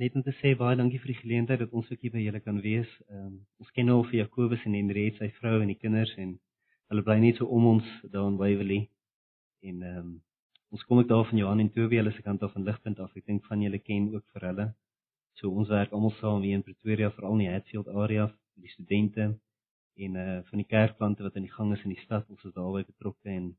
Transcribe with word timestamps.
net 0.00 0.14
om 0.16 0.22
te 0.24 0.32
sê 0.38 0.54
baie 0.56 0.76
dankie 0.80 0.98
vir 1.02 1.12
die 1.12 1.18
geleentheid 1.20 1.60
dat 1.60 1.74
ons 1.76 1.88
ook 1.92 2.00
hier 2.00 2.12
by 2.14 2.22
julle 2.22 2.40
kan 2.40 2.60
wees. 2.64 2.88
Ehm 3.10 3.26
um, 3.26 3.34
ons 3.60 3.72
ken 3.76 3.90
al 3.92 4.06
vir 4.08 4.22
Jakobus 4.22 4.62
en 4.64 4.76
Henriette, 4.78 5.18
sy 5.20 5.28
vrou 5.40 5.58
en 5.60 5.68
die 5.68 5.76
kinders 5.76 6.12
en 6.22 6.30
hulle 6.92 7.04
bly 7.06 7.18
net 7.20 7.40
so 7.40 7.48
om 7.56 7.66
ons 7.74 7.90
daar 8.14 8.28
in 8.30 8.38
Waverley. 8.40 8.86
En 9.68 9.82
ehm 9.88 9.98
um, 9.98 10.14
ons 10.72 10.84
kom 10.86 11.02
ook 11.02 11.08
daar 11.10 11.26
van 11.28 11.40
Johan 11.42 11.60
en 11.60 11.72
Toby, 11.74 11.98
hulle 12.00 12.12
se 12.16 12.22
kant 12.22 12.42
af 12.46 12.52
van 12.56 12.64
Ligpunt 12.64 13.00
af. 13.04 13.10
Ek 13.18 13.26
dink 13.26 13.44
van 13.50 13.64
julle 13.66 13.80
ken 13.88 14.06
ook 14.14 14.24
vir 14.32 14.46
hulle. 14.48 14.66
So 15.40 15.50
ons 15.50 15.68
werk 15.68 15.92
almal 15.92 16.14
saam 16.20 16.46
hier 16.46 16.56
in 16.60 16.64
Pretoria, 16.64 17.10
veral 17.16 17.36
in 17.36 17.44
die 17.44 17.50
Hatfield 17.50 17.88
area 17.88 18.30
die 18.60 18.72
studente 18.76 19.28
en 19.96 20.16
eh 20.16 20.38
uh, 20.38 20.40
van 20.48 20.62
die 20.62 20.68
kerkplante 20.72 21.22
wat 21.26 21.36
in 21.36 21.44
die 21.48 21.52
gang 21.58 21.74
is 21.76 21.84
in 21.84 21.92
die 21.92 22.04
stad. 22.06 22.24
Ons 22.30 22.44
is 22.44 22.56
daarbey 22.56 22.84
betrokke 22.88 23.28
en 23.28 23.52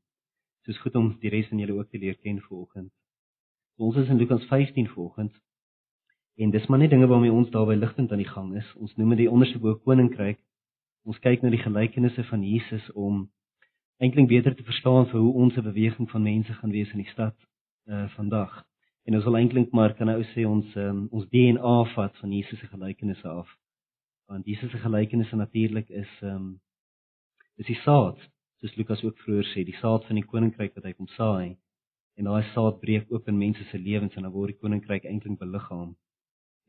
soos 0.66 0.82
goed 0.82 0.98
om 0.98 1.14
die 1.22 1.30
res 1.30 1.48
van 1.54 1.62
julle 1.62 1.78
ook 1.78 1.90
te 1.90 1.98
leer 1.98 2.18
ken 2.18 2.42
vanoggend. 2.48 2.92
So 3.76 3.84
ons 3.84 3.96
is 3.96 4.08
in 4.08 4.18
Lukas 4.18 4.44
15 4.50 4.88
vanoggend. 4.88 5.38
En 6.36 6.50
dis 6.50 6.66
maar 6.66 6.78
net 6.78 6.90
dinge 6.90 7.06
waarmee 7.06 7.32
ons 7.32 7.50
daar 7.50 7.66
by 7.66 7.74
ligpunt 7.74 8.10
aan 8.10 8.22
die 8.22 8.28
gang 8.28 8.54
is. 8.56 8.74
Ons 8.74 8.94
noem 8.96 9.08
dit 9.12 9.24
die 9.24 9.30
onderste 9.30 9.58
bo 9.60 9.74
koninkryk. 9.84 10.38
Ons 11.04 11.18
kyk 11.20 11.42
na 11.42 11.50
die 11.52 11.60
gelykenisse 11.60 12.24
van 12.24 12.44
Jesus 12.46 12.86
om 12.92 13.26
eintlik 14.00 14.30
beter 14.30 14.54
te 14.56 14.64
verstaan 14.64 15.06
vir 15.10 15.20
hoe 15.20 15.32
ons 15.44 15.56
'n 15.56 15.62
beweging 15.62 16.10
van 16.10 16.22
mense 16.22 16.52
gaan 16.52 16.70
wees 16.70 16.92
in 16.92 17.02
die 17.04 17.12
stad 17.12 17.36
uh 17.86 18.08
vandag. 18.16 18.64
En 19.04 19.14
ons 19.14 19.24
wil 19.24 19.36
eintlik 19.36 19.72
maar 19.72 19.94
kan 19.94 20.06
nou 20.06 20.22
sê 20.34 20.46
ons 20.46 20.76
um, 20.76 21.08
ons 21.10 21.28
DNA 21.28 21.84
vat 21.94 22.16
van 22.16 22.32
Jesus 22.32 22.58
se 22.58 22.66
gelykenisse 22.66 23.28
af. 23.28 23.48
Want 24.26 24.46
Jesus 24.46 24.70
se 24.70 24.78
gelykenisse 24.78 25.36
natuurlik 25.36 25.88
is 25.88 26.20
um 26.22 26.60
is 27.56 27.66
die 27.66 27.80
saad, 27.84 28.18
soos 28.60 28.76
Lukas 28.76 29.04
ook 29.04 29.18
vroeër 29.18 29.44
sê, 29.44 29.64
die 29.64 29.76
saad 29.76 30.04
van 30.04 30.16
die 30.16 30.24
koninkryk 30.24 30.74
wat 30.74 30.84
hy 30.84 30.92
kom 30.92 31.06
saai. 31.06 31.56
En 32.16 32.24
daai 32.24 32.42
saad 32.54 32.80
breek 32.80 33.12
oop 33.12 33.28
in 33.28 33.38
mense 33.38 33.64
se 33.64 33.78
lewens 33.78 34.16
en 34.16 34.22
dan 34.22 34.32
word 34.32 34.54
die 34.54 34.58
koninkryk 34.60 35.04
eintlik 35.04 35.38
beliggaam 35.38 35.96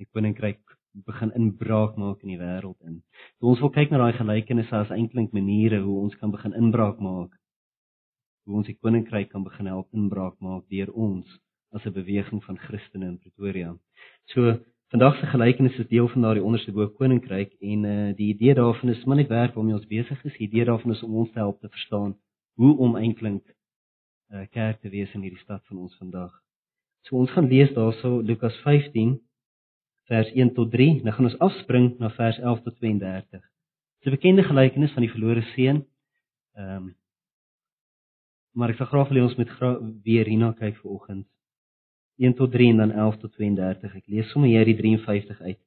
die 0.03 0.11
koninkryk 0.11 0.61
begin 1.07 1.31
inbraak 1.37 1.95
maak 1.97 2.21
in 2.21 2.33
die 2.33 2.39
wêreld 2.39 2.77
in. 2.85 2.99
So 3.39 3.49
ons 3.53 3.61
wil 3.63 3.71
kyk 3.73 3.91
na 3.91 4.01
daai 4.03 4.17
gelykenisse 4.17 4.75
as 4.77 4.91
eintlik 4.93 5.31
maniere 5.33 5.81
hoe 5.85 6.01
ons 6.03 6.17
kan 6.21 6.33
begin 6.33 6.53
inbraak 6.59 6.99
maak. 7.01 7.31
Hoe 8.45 8.59
ons 8.59 8.69
die 8.69 8.77
koninkryk 8.77 9.31
kan 9.31 9.45
begin 9.47 9.71
help 9.71 9.89
inbraak 9.97 10.37
maak 10.43 10.67
deur 10.69 10.91
ons 10.93 11.39
as 11.73 11.85
'n 11.85 11.93
beweging 11.93 12.43
van 12.43 12.57
Christene 12.57 13.07
in 13.07 13.17
Pretoria. 13.17 13.73
So 14.33 14.59
vandag 14.91 15.17
se 15.19 15.25
gelykenis 15.25 15.79
is 15.79 15.87
deel 15.87 16.07
van 16.07 16.21
daardie 16.21 16.43
onderste 16.43 16.71
bo 16.71 16.87
koninkryk 16.87 17.51
en 17.61 17.85
uh 17.85 18.15
die 18.15 18.29
idee 18.35 18.53
daarvan 18.53 18.89
is 18.89 19.05
maar 19.05 19.17
net 19.17 19.29
werk 19.29 19.55
waarmee 19.55 19.73
ons 19.79 19.87
besig 19.87 20.25
is. 20.25 20.37
Die 20.37 20.47
idee 20.47 20.65
daarvan 20.65 20.91
is 20.91 21.03
om 21.03 21.15
ons 21.15 21.31
te 21.31 21.39
help 21.39 21.59
te 21.59 21.69
verstaan 21.69 22.15
hoe 22.55 22.77
om 22.77 22.95
eintlik 22.95 23.41
'n 23.41 24.35
uh, 24.35 24.41
eh, 24.41 24.49
kerk 24.49 24.81
te 24.81 24.89
wees 24.89 25.13
in 25.13 25.21
hierdie 25.21 25.43
stad 25.45 25.65
van 25.65 25.77
ons 25.77 25.97
vandag. 25.97 26.31
So 27.01 27.17
ons 27.17 27.31
gaan 27.31 27.47
lees 27.47 27.73
daarso 27.73 28.21
Lukas 28.21 28.55
15 28.61 29.19
vers 30.09 30.31
1 30.31 30.53
tot 30.53 30.71
3. 30.71 31.01
Nou 31.03 31.13
gaan 31.15 31.29
ons 31.29 31.39
afspring 31.39 31.93
na 31.99 32.09
vers 32.09 32.39
11 32.39 32.61
tot 32.63 32.77
32. 32.79 33.41
Dis 34.03 34.11
'n 34.11 34.15
bekende 34.17 34.43
gelykenis 34.43 34.91
van 34.91 35.01
die 35.01 35.11
verlore 35.11 35.41
seun. 35.55 35.85
Ehm 36.55 36.75
um, 36.75 36.95
maar 38.53 38.69
ek 38.69 38.77
sal 38.77 38.85
graag 38.85 39.09
wil 39.09 39.17
hê 39.17 39.23
ons 39.23 39.37
moet 39.37 39.51
weer 40.03 40.25
hierna 40.29 40.53
kyk 40.53 40.75
vir 40.77 40.91
oggend. 40.91 41.27
1 42.17 42.33
tot 42.33 42.51
3 42.51 42.69
en 42.69 42.77
dan 42.77 42.91
11 42.91 43.17
tot 43.17 43.31
32. 43.33 43.95
Ek 43.95 44.07
lees 44.07 44.29
sommer 44.29 44.49
hier 44.49 44.65
die 44.65 44.77
53 44.77 45.41
uit. 45.41 45.59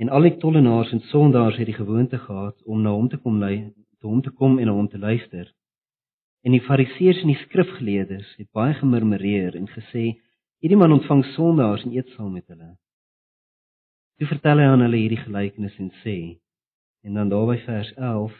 En 0.00 0.08
al 0.08 0.26
die 0.26 0.36
tollenaars 0.36 0.92
en 0.92 1.02
sondaars 1.12 1.56
het 1.60 1.68
die 1.68 1.76
gewoonte 1.76 2.18
gehad 2.18 2.56
om 2.64 2.82
na 2.82 2.90
hom 2.90 3.08
te 3.08 3.18
kom 3.20 3.38
lei, 3.38 3.72
te 4.00 4.06
hom 4.06 4.22
te 4.22 4.30
kom 4.30 4.58
en 4.58 4.66
na 4.66 4.72
hom 4.72 4.88
te 4.88 4.98
luister. 4.98 5.52
En 6.42 6.56
die 6.56 6.64
fariseërs 6.64 7.20
en 7.20 7.28
die 7.34 7.40
skrifgeleerdes 7.42 8.34
het 8.38 8.48
baie 8.56 8.74
gemurmureer 8.74 9.58
en 9.60 9.68
gesê 9.68 10.16
Hierdie 10.60 10.76
man 10.76 10.92
ontvang 10.92 11.22
sondaars 11.32 11.86
en 11.86 11.92
eet 11.96 12.08
saam 12.12 12.34
met 12.36 12.44
hulle. 12.52 12.74
Toe 14.20 14.26
vertel 14.28 14.60
hy 14.60 14.66
aan 14.68 14.82
hulle 14.84 14.98
hierdie 15.00 15.22
gelykenis 15.22 15.78
en 15.80 15.88
sê 16.02 16.16
en 17.08 17.16
dan 17.16 17.32
daarby 17.32 17.56
vers 17.64 17.92
11 17.96 18.34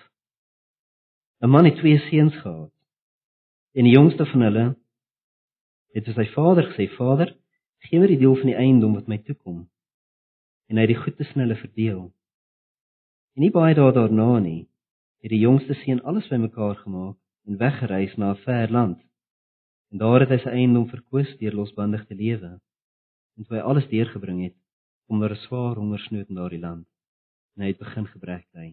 'n 1.40 1.48
man 1.48 1.64
het 1.64 1.80
twee 1.80 1.98
seuns 2.10 2.36
gehad. 2.42 2.72
En 3.72 3.88
die 3.88 3.96
jongste 3.96 4.26
van 4.26 4.40
hulle 4.40 4.66
het 5.96 6.04
vir 6.04 6.14
sy 6.14 6.26
vader 6.36 6.68
gesê: 6.68 6.90
"Vader, 6.98 7.36
gee 7.88 8.00
my 8.00 8.06
die 8.06 8.20
deel 8.20 8.36
van 8.36 8.52
die 8.52 8.60
eiendom 8.64 8.94
wat 8.94 9.08
my 9.08 9.18
toekom." 9.18 9.70
En 10.68 10.76
hy 10.76 10.82
het 10.84 10.92
die 10.92 11.02
goed 11.02 11.16
tussen 11.16 11.40
hulle 11.40 11.56
verdeel. 11.56 12.12
En 13.34 13.40
nie 13.40 13.50
baie 13.50 13.74
dae 13.74 13.92
daarna 13.92 14.38
nie, 14.38 14.68
het 15.22 15.30
die 15.30 15.40
jongste 15.46 15.74
seun 15.74 16.02
alles 16.02 16.28
bymekaar 16.28 16.76
gemaak 16.84 17.16
en 17.46 17.56
weggereis 17.56 18.16
na 18.16 18.30
'n 18.32 18.42
ver 18.44 18.70
land 18.70 19.09
En 19.90 19.98
daar 19.98 20.22
het 20.22 20.30
hy 20.30 20.38
sy 20.38 20.52
eiendom 20.54 20.86
verkoos 20.86 21.30
deur 21.40 21.56
losbandig 21.58 22.04
te 22.06 22.14
lewe. 22.14 22.50
En 23.36 23.46
toe 23.46 23.56
hy 23.56 23.62
alles 23.66 23.88
deurgebring 23.90 24.44
het, 24.44 24.56
kom 25.06 25.20
daar 25.20 25.34
'n 25.34 25.44
swaar 25.46 25.76
hongersnood 25.82 26.28
in 26.28 26.38
daardie 26.38 26.62
land. 26.62 26.86
En 27.56 27.62
hy 27.62 27.68
het 27.72 27.78
begin 27.78 28.06
gebrek 28.06 28.46
ly. 28.54 28.68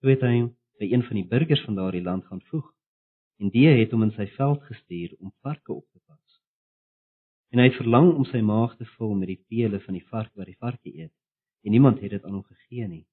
Toe 0.00 0.10
het 0.10 0.20
hy 0.20 0.36
by 0.78 0.86
een 0.92 1.02
van 1.02 1.16
die 1.16 1.28
burgers 1.28 1.64
van 1.64 1.74
daardie 1.74 2.02
land 2.02 2.24
gaan 2.26 2.42
voeg. 2.50 2.68
En 3.40 3.50
die 3.50 3.66
het 3.68 3.90
hom 3.90 4.02
in 4.02 4.12
sy 4.12 4.26
veld 4.26 4.62
gestuur 4.62 5.16
om 5.18 5.32
varke 5.40 5.72
op 5.72 5.86
te 5.92 6.00
pas. 6.06 6.40
En 7.50 7.58
hy 7.58 7.64
het 7.70 7.80
verlang 7.80 8.14
om 8.14 8.24
sy 8.24 8.40
maag 8.40 8.76
te 8.76 8.84
vul 8.84 9.14
met 9.14 9.28
die 9.28 9.42
pele 9.48 9.80
van 9.80 9.94
die 9.94 10.06
vark 10.06 10.34
wat 10.34 10.46
die 10.46 10.58
varke 10.58 10.90
eet. 10.92 11.14
En 11.64 11.70
niemand 11.70 12.00
het 12.00 12.10
dit 12.10 12.24
aan 12.24 12.34
hom 12.34 12.44
gegee 12.44 12.86
nie. 12.88 13.06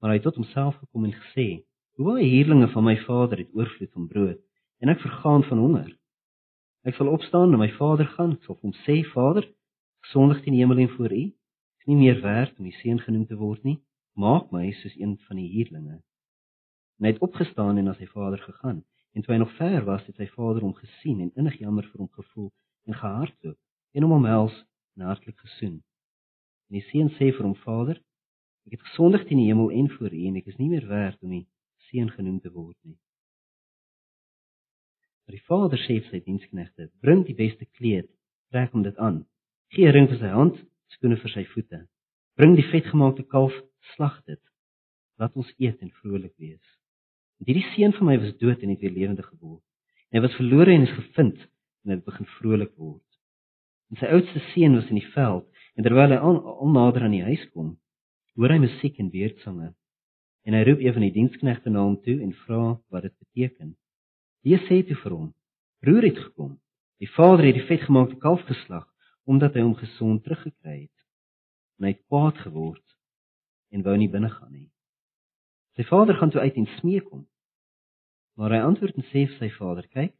Maar 0.00 0.10
hy 0.10 0.16
het 0.16 0.26
tot 0.26 0.40
homself 0.40 0.76
gekom 0.76 1.04
en 1.04 1.12
gesê: 1.12 1.64
"Hoe 1.94 2.06
baie 2.06 2.26
huurlinge 2.26 2.68
van 2.68 2.84
my 2.84 2.96
vader 3.06 3.38
het 3.38 3.54
oorvloed 3.54 3.92
van 3.92 4.08
brood?" 4.08 4.42
En 4.82 4.90
ek 4.90 5.00
vergaan 5.00 5.44
van 5.46 5.58
honger. 5.62 5.90
Ek 6.82 6.96
sal 6.98 7.12
opstaan 7.14 7.52
en 7.54 7.60
my 7.62 7.68
vader 7.76 8.08
gaan, 8.16 8.32
ek 8.34 8.46
sal 8.48 8.58
hom 8.64 8.72
sê: 8.82 8.96
Vader, 9.12 9.46
sondig 10.10 10.40
teen 10.42 10.56
hemel 10.58 10.82
en 10.82 10.90
voor 10.96 11.12
U, 11.14 11.24
is 11.78 11.86
nie 11.86 11.98
meer 12.00 12.18
werd 12.22 12.56
om 12.58 12.66
die 12.66 12.74
seun 12.80 12.98
genoem 12.98 13.26
te 13.30 13.38
word 13.38 13.62
nie. 13.62 13.78
Maak 14.18 14.50
my 14.50 14.64
soos 14.80 14.96
een 14.98 15.14
van 15.28 15.38
die 15.38 15.46
huurlinge. 15.52 16.00
En 16.98 17.06
hy 17.06 17.12
het 17.14 17.22
opgestaan 17.22 17.78
en 17.78 17.86
na 17.88 17.94
sy 17.94 18.08
vader 18.10 18.42
gegaan. 18.42 18.82
En 19.14 19.22
toe 19.22 19.34
hy 19.34 19.38
nog 19.40 19.54
ver 19.60 19.86
was, 19.86 20.02
het 20.10 20.18
sy 20.18 20.26
vader 20.34 20.66
hom 20.66 20.74
gesien 20.74 21.22
en 21.22 21.30
innig 21.38 21.60
jammer 21.62 21.86
vir 21.92 22.02
hom 22.02 22.10
gevoel 22.18 22.50
en 22.90 22.98
gehardloop 22.98 23.58
en 23.94 24.06
hom 24.06 24.16
omhels 24.18 24.58
en 24.98 25.06
hartlik 25.06 25.38
gesoen. 25.46 25.78
En 26.68 26.80
die 26.80 26.84
seun 26.90 27.14
sê 27.20 27.30
vir 27.30 27.46
hom: 27.46 27.54
Vader, 27.62 28.02
ek 28.66 28.80
het 28.80 28.86
gesondig 28.90 29.28
teen 29.30 29.44
die 29.44 29.48
hemel 29.52 29.70
en 29.70 29.90
voor 29.94 30.10
U 30.10 30.26
en 30.26 30.42
ek 30.42 30.50
is 30.50 30.58
nie 30.58 30.72
meer 30.74 30.90
werd 30.90 31.22
om 31.22 31.38
die 31.38 31.46
seun 31.86 32.10
genoem 32.10 32.42
te 32.42 32.50
word 32.50 32.78
nie. 32.82 32.98
Maar 35.24 35.36
die 35.36 35.46
vader 35.46 35.78
sê 35.78 35.98
vir 36.00 36.10
sy 36.10 36.20
diensknegte: 36.24 36.90
"Bring 37.00 37.24
die 37.26 37.38
beste 37.38 37.66
kleed, 37.78 38.10
trek 38.50 38.72
hom 38.72 38.82
dit 38.82 38.96
aan. 38.96 39.24
Gee 39.70 39.86
'n 39.88 39.92
ring 39.92 40.08
vir 40.08 40.18
sy 40.18 40.30
hand, 40.30 40.56
skoene 40.94 41.16
vir 41.16 41.30
sy 41.30 41.44
voete. 41.54 41.86
Bring 42.36 42.56
die 42.56 42.70
vetgemaakte 42.72 43.22
kalf, 43.22 43.54
slag 43.94 44.22
dit. 44.26 44.40
Laat 45.18 45.36
ons 45.36 45.54
eet 45.58 45.80
en 45.80 45.90
vrolik 45.90 46.34
wees." 46.38 46.66
Want 47.38 47.48
hierdie 47.50 47.70
seun 47.74 47.92
van 47.92 48.06
my 48.06 48.18
was 48.22 48.36
dood 48.38 48.62
en 48.62 48.68
het 48.70 48.80
weer 48.80 48.94
lewendig 48.94 49.26
geword. 49.26 49.64
Hy 50.12 50.20
was 50.20 50.34
verlore 50.38 50.70
en 50.70 50.84
is 50.86 50.94
gevind 50.94 51.38
en 51.84 51.90
het 51.90 52.04
begin 52.04 52.26
vrolik 52.38 52.74
word. 52.76 53.08
En 53.90 53.98
sy 53.98 54.06
oudste 54.14 54.40
seun 54.52 54.76
was 54.78 54.90
in 54.92 55.00
die 55.00 55.10
veld 55.14 55.48
en 55.74 55.82
terwyl 55.82 56.12
hy 56.14 56.18
al 56.22 56.70
nader 56.70 57.02
aan 57.02 57.16
die 57.16 57.24
huis 57.24 57.42
kom, 57.50 57.72
hoor 58.38 58.54
hy 58.54 58.60
musiek 58.62 59.00
en 59.02 59.10
weertsange. 59.10 59.72
En 60.46 60.54
hy 60.54 60.62
roep 60.68 60.80
een 60.84 60.94
van 60.96 61.04
die 61.06 61.14
diensknegte 61.16 61.70
na 61.70 61.82
hom 61.82 61.98
toe 62.04 62.18
en 62.22 62.30
vra 62.44 62.62
wat 62.94 63.08
dit 63.08 63.14
beteken. 63.18 63.74
Die 64.42 64.58
sê 64.66 64.82
toe 64.86 64.96
vir 65.04 65.12
hom: 65.12 65.28
"Broer 65.80 66.04
het 66.08 66.18
gekom. 66.18 66.58
Die 66.98 67.10
vader 67.10 67.44
het 67.46 67.54
die 67.54 67.66
vetgemaakte 67.66 68.16
kalf 68.16 68.42
geslag 68.46 68.88
omdat 69.24 69.54
hy 69.54 69.62
hom 69.62 69.74
gesond 69.78 70.24
teruggekry 70.24 70.80
het. 70.80 70.98
En 71.78 71.86
hy 71.86 71.92
het 71.94 72.06
kwaad 72.10 72.38
geword 72.42 72.86
en 73.70 73.82
wou 73.82 73.96
nie 73.96 74.10
binne 74.10 74.30
gaan 74.30 74.52
nie. 74.52 74.70
Sy 75.78 75.86
vader 75.88 76.18
gaan 76.18 76.30
toe 76.30 76.42
uit 76.42 76.56
en 76.58 76.66
smeek 76.78 77.06
hom. 77.08 77.26
Maar 78.36 78.56
hy 78.56 78.60
antwoord 78.66 78.98
en 78.98 79.06
sê 79.12 79.26
vir 79.30 79.38
sy 79.38 79.50
vader: 79.58 79.86
"Kyk, 79.88 80.14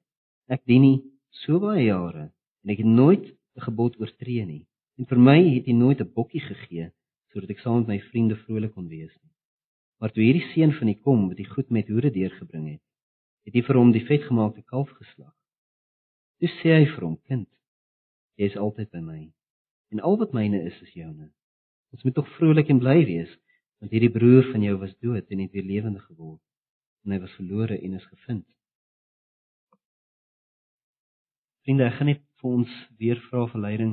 ek 0.49 0.63
dien 0.67 0.83
nie 0.83 1.03
so 1.43 1.59
baie 1.61 1.85
jare 1.85 2.31
en 2.63 2.71
ek 2.71 2.79
het 2.79 2.87
nooit 2.87 3.27
'n 3.57 3.67
gebod 3.67 3.99
oortree 4.01 4.45
nie. 4.47 4.67
En 4.99 5.07
vir 5.07 5.19
my 5.19 5.39
het 5.57 5.67
hy 5.67 5.73
nooit 5.73 6.01
'n 6.01 6.13
bokkie 6.15 6.41
gegee 6.41 6.93
sodat 7.33 7.51
ek 7.51 7.61
saam 7.61 7.79
met 7.81 7.89
my 7.89 7.99
vriende 8.11 8.37
vrolik 8.37 8.73
kon 8.75 8.89
wees 8.89 9.15
nie. 9.23 9.33
Maar 9.99 10.13
toe 10.13 10.23
hierdie 10.23 10.53
seun 10.53 10.73
van 10.73 10.87
die 10.87 11.01
kom 11.01 11.29
wat 11.29 11.39
hy 11.39 11.45
goed 11.45 11.71
met 11.71 11.89
hoere 11.89 12.11
deurgebring 12.11 12.67
het, 12.73 12.83
het 13.47 13.55
hy 13.55 13.63
vir 13.67 13.79
hom 13.79 13.93
die 13.95 14.05
vetgemaakte 14.07 14.63
kalf 14.71 14.91
geslag. 14.99 15.35
Toe 16.39 16.51
sê 16.59 16.75
hy 16.79 16.87
vir 16.95 17.07
hom: 17.07 17.17
"Kind, 17.29 17.49
jy 18.39 18.51
is 18.51 18.57
altyd 18.57 18.91
by 18.91 19.01
my 19.01 19.21
en 19.93 20.01
al 20.01 20.17
wat 20.17 20.33
myne 20.33 20.63
is 20.65 20.79
is 20.83 20.95
joune. 20.97 21.29
Ons 21.93 22.05
moet 22.05 22.15
tog 22.15 22.29
vrolik 22.39 22.71
en 22.73 22.79
bly 22.81 23.05
wees, 23.05 23.33
want 23.79 23.93
hierdie 23.93 24.13
broer 24.13 24.47
van 24.53 24.63
jou 24.65 24.79
was 24.81 24.95
dood 25.05 25.29
en 25.29 25.43
het 25.45 25.53
weer 25.53 25.69
lewendig 25.69 26.05
geword 26.07 26.41
en 27.05 27.13
hy 27.13 27.19
was 27.21 27.37
verlore 27.41 27.79
en 27.79 27.95
is 27.95 28.07
gevind." 28.15 28.47
Vriende, 31.63 31.85
ek 31.87 31.99
gaan 31.99 32.11
net 32.11 32.23
vir 32.41 32.51
ons 32.51 32.71
weer 32.99 33.21
vra 33.29 33.45
vir 33.53 33.61
leiding 33.61 33.93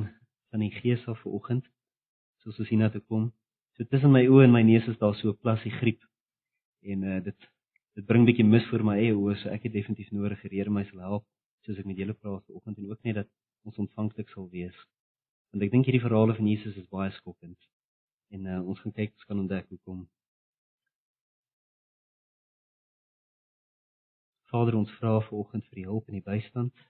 van 0.50 0.64
die 0.64 0.72
Gees 0.74 1.04
af 1.06 1.20
vanoggend, 1.22 1.68
soos 2.42 2.58
ons 2.58 2.70
hiernatoe 2.72 3.02
kom. 3.06 3.28
So 3.76 3.84
tussen 3.84 4.10
my 4.10 4.24
oë 4.26 4.48
en 4.48 4.54
my 4.56 4.62
neus 4.66 4.88
is 4.90 4.98
daar 4.98 5.14
so 5.14 5.30
'n 5.30 5.38
plasie 5.38 5.70
griep 5.70 6.02
en 6.82 7.04
uh, 7.04 7.20
dit 7.22 7.50
dit 8.00 8.06
bring 8.08 8.24
bietjie 8.24 8.46
mis 8.48 8.64
vir 8.72 8.82
my 8.86 8.94
eie 8.96 9.12
oë, 9.12 9.34
so 9.42 9.50
ek 9.52 9.66
het 9.68 9.74
definitief 9.74 10.08
nodig 10.16 10.40
Here 10.46 10.72
my 10.72 10.84
sal 10.88 11.02
help 11.04 11.24
soos 11.66 11.78
ek 11.78 11.88
met 11.88 11.98
julle 12.00 12.14
praat 12.16 12.44
vanoggend 12.48 12.78
en 12.78 12.86
ook 12.88 13.02
net 13.04 13.16
dat 13.18 13.28
ons 13.68 13.80
ontvanklik 13.82 14.30
sal 14.32 14.46
wees. 14.48 14.76
Want 15.52 15.66
ek 15.66 15.72
dink 15.74 15.84
hierdie 15.84 16.00
verhale 16.00 16.32
van 16.38 16.46
Jesus 16.48 16.78
is 16.80 16.86
baie 16.88 17.10
skokkend. 17.18 17.58
En 18.32 18.46
uh, 18.46 18.60
ons 18.64 18.80
gaan 18.80 18.94
kyk, 18.96 19.12
kan 19.28 19.42
ontdek 19.42 19.68
hoekom. 19.68 20.06
Vader, 24.48 24.78
ons 24.80 24.94
vra 24.96 25.18
vanoggend 25.26 25.66
vir 25.68 25.82
die 25.82 25.88
hulp 25.90 26.08
en 26.08 26.16
die 26.16 26.24
bystand 26.24 26.86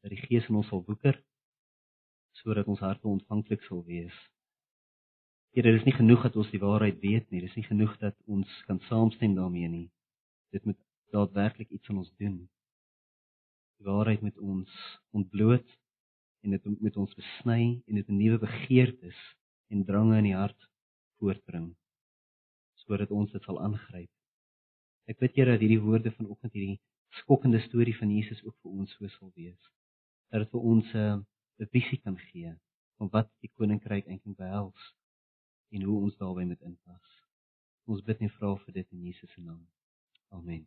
dat 0.00 0.14
die 0.14 0.22
Gees 0.22 0.48
in 0.48 0.60
ons 0.62 0.70
sal 0.72 0.84
woeker 0.86 1.20
sodat 2.40 2.70
ons 2.72 2.80
harte 2.82 3.06
ontvanklik 3.06 3.62
sal 3.68 3.84
wees. 3.86 4.16
Here, 5.52 5.68
dit 5.68 5.82
is 5.82 5.84
nie 5.86 5.94
genoeg 5.94 6.24
dat 6.24 6.40
ons 6.40 6.48
die 6.50 6.62
waarheid 6.62 6.96
weet 7.04 7.28
nie, 7.28 7.44
dit 7.44 7.52
is 7.52 7.60
nie 7.60 7.68
genoeg 7.68 7.92
dat 8.00 8.16
ons 8.26 8.56
kan 8.66 8.80
saamstem 8.88 9.36
daarmee 9.36 9.68
nie. 9.68 9.86
Dit 10.54 10.64
moet 10.64 10.78
daadwerklik 11.14 11.70
iets 11.74 11.90
aan 11.90 11.98
ons 12.02 12.12
doen. 12.22 12.36
Die 13.78 13.86
waarheid 13.86 14.22
moet 14.22 14.38
ons 14.38 14.74
ontbloot 15.10 15.66
en 16.44 16.54
dit 16.54 16.66
moet 16.86 16.96
ons 17.02 17.16
besny 17.18 17.62
en 17.86 17.98
dit 17.98 18.08
'n 18.08 18.20
nuwe 18.22 18.38
begeertes 18.38 19.18
en 19.72 19.84
drange 19.84 20.16
in 20.18 20.28
die 20.30 20.38
hart 20.38 20.70
voortbring 21.18 21.72
sodat 22.84 23.10
ons 23.10 23.32
dit 23.32 23.42
sal 23.42 23.60
aangryp. 23.64 24.10
Ek 25.08 25.18
bid 25.18 25.36
Here 25.36 25.50
dat 25.50 25.62
hierdie 25.64 25.80
woorde 25.80 26.10
vanoggend 26.12 26.52
hierdie 26.52 26.80
skokkende 27.20 27.60
storie 27.64 27.96
van 27.96 28.10
Jesus 28.10 28.42
ook 28.44 28.56
vir 28.62 28.70
ons 28.70 28.92
so 28.96 29.08
sal 29.08 29.32
wees. 29.34 29.70
Dat 30.30 30.44
dit 30.44 30.50
vir 30.50 30.66
ons 30.72 30.94
'n 30.94 31.24
uh, 31.58 31.68
visie 31.72 32.00
kan 32.04 32.18
gee 32.18 32.52
van 32.98 33.08
wat 33.16 33.30
die 33.40 33.50
koninkryk 33.56 34.06
eintlik 34.06 34.36
behels 34.36 34.94
en 35.70 35.82
hoe 35.82 36.02
ons 36.02 36.16
daarbey 36.16 36.44
moet 36.44 36.60
inpas. 36.60 37.08
Ons 37.86 38.02
bid 38.02 38.20
en 38.20 38.30
vra 38.36 38.56
vir 38.64 38.72
dit 38.74 38.92
in 38.92 39.06
Jesus 39.08 39.32
se 39.32 39.40
naam. 39.40 39.64
Amen. 40.34 40.66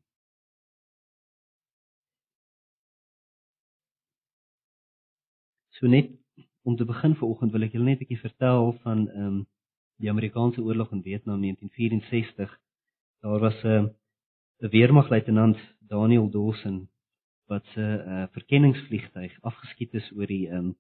So 5.78 5.88
net 5.88 6.10
om 6.62 6.76
te 6.76 6.86
begin 6.86 7.16
vanoggend 7.16 7.52
wil 7.52 7.66
ek 7.68 7.76
julle 7.76 7.90
net 7.90 8.00
'n 8.00 8.04
bietjie 8.04 8.24
vertel 8.24 8.74
van 8.84 9.08
ehm 9.10 9.28
um, 9.28 9.38
die 10.02 10.10
Amerikaanse 10.10 10.62
oorlog 10.62 10.92
in 10.92 11.02
Vietnam 11.02 11.42
1964. 11.42 12.60
Daar 13.22 13.40
was 13.40 13.58
'n 13.64 13.68
uh, 13.68 13.84
'n 14.64 14.70
weermagluitenant 14.76 15.58
Daniel 15.80 16.30
Dawson 16.30 16.90
wat 17.48 17.66
se 17.74 17.82
uh, 17.82 18.28
verkenningsvliegtuig 18.32 19.42
afgeskiet 19.42 19.94
is 19.94 20.12
oor 20.12 20.28
die 20.28 20.50
um, 20.50 20.76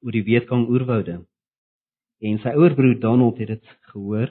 oor 0.00 0.12
die 0.12 0.26
Wietkong 0.28 0.68
oerwoude. 0.68 1.26
En 2.18 2.38
sy 2.38 2.52
ouer 2.58 2.74
broer 2.74 2.98
Donald 3.00 3.38
het 3.38 3.48
dit 3.48 3.66
gehoor 3.92 4.28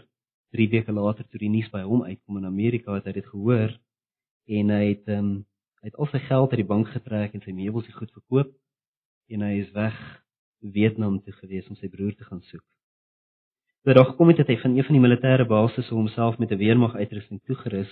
3 0.52 0.70
weke 0.70 0.92
later 0.92 1.28
toe 1.28 1.40
die 1.40 1.50
nuus 1.50 1.70
by 1.72 1.82
hom 1.82 2.04
uitkom 2.04 2.38
in 2.38 2.46
Amerika 2.46 2.94
het 2.94 3.06
hy 3.06 3.12
dit 3.20 3.28
gehoor 3.34 3.80
en 4.46 4.70
hy 4.70 4.84
het 4.90 5.08
um, 5.08 5.32
hy 5.82 5.90
het 5.90 5.98
al 5.98 6.10
sy 6.12 6.20
geld 6.28 6.52
uit 6.54 6.62
die 6.62 6.72
bank 6.74 6.92
getrek 6.94 7.34
en 7.34 7.42
sy 7.42 7.54
meubels 7.58 7.88
en 7.90 7.98
goed 7.98 8.12
verkoop 8.14 8.52
en 9.34 9.46
hy 9.48 9.54
is 9.62 9.72
weg 9.74 9.98
Vietnam 10.62 11.18
toe 11.26 11.34
gewees 11.40 11.70
om 11.70 11.78
sy 11.80 11.90
broer 11.90 12.14
te 12.16 12.28
gaan 12.28 12.42
soek. 12.46 12.64
Toe 13.82 13.96
daar 13.98 14.12
gekom 14.12 14.30
het 14.30 14.44
het 14.44 14.52
hy 14.54 14.58
van 14.62 14.76
een 14.78 14.86
van 14.86 14.98
die 14.98 15.04
militêre 15.08 15.48
basisse 15.50 15.94
homself 15.94 16.38
met 16.38 16.52
'n 16.52 16.62
weermag 16.62 16.96
uitrusting 16.96 17.42
toegerus 17.50 17.92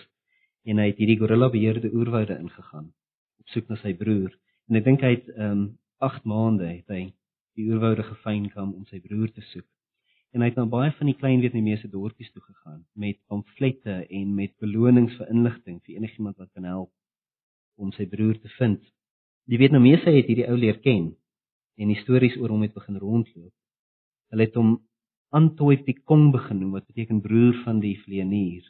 en 0.66 0.78
hy 0.78 0.88
het 0.92 0.98
hierdie 1.02 1.18
gorilla 1.18 1.50
beheerde 1.50 1.90
oerwoude 1.94 2.38
ingegaan 2.38 2.94
op 3.40 3.48
soek 3.48 3.70
na 3.70 3.76
sy 3.76 3.94
broer 3.94 4.32
en 4.68 4.76
ek 4.76 4.84
dink 4.84 5.02
hy 5.02 5.12
het 5.16 5.30
ehm 5.30 5.52
um, 5.52 5.78
8 6.00 6.24
maande 6.24 6.68
het 6.68 6.88
hy 6.88 7.14
die 7.58 7.66
oerwoude 7.68 8.04
gefyn 8.04 8.50
kom 8.54 8.74
om 8.74 8.86
sy 8.86 9.00
broer 9.04 9.32
te 9.32 9.42
soek 9.42 9.66
en 10.34 10.42
hy 10.42 10.50
het 10.52 10.58
na 10.60 10.66
baie 10.70 10.92
van 10.98 11.10
die 11.10 11.18
klein 11.18 11.42
Vietnamese 11.42 11.90
dorpies 11.90 12.32
toe 12.32 12.42
gegaan 12.42 12.84
met 12.94 13.18
pamflette 13.28 13.96
en 14.06 14.36
met 14.36 14.54
belonings 14.62 15.16
vir 15.18 15.32
inligting 15.34 15.80
vir 15.86 15.96
enigiemand 15.96 16.38
wat 16.38 16.52
kan 16.54 16.68
help 16.70 16.92
om 17.80 17.92
sy 17.96 18.06
broer 18.12 18.38
te 18.38 18.52
vind. 18.58 18.84
Die 19.50 19.58
Vietnamese 19.58 20.12
het 20.14 20.28
hierdie 20.30 20.48
ou 20.50 20.58
leer 20.58 20.78
ken 20.84 21.16
en 21.80 21.96
stories 22.04 22.38
oor 22.38 22.54
hom 22.54 22.66
het 22.68 22.76
begin 22.76 23.00
rondloop. 23.02 23.54
Hulle 24.30 24.46
het 24.46 24.58
hom 24.60 24.78
Antoi 25.34 25.78
Pikong 25.86 26.32
begin 26.34 26.72
wat 26.74 26.88
beteken 26.90 27.22
broer 27.22 27.58
van 27.64 27.80
die 27.82 27.96
vleenier. 28.04 28.66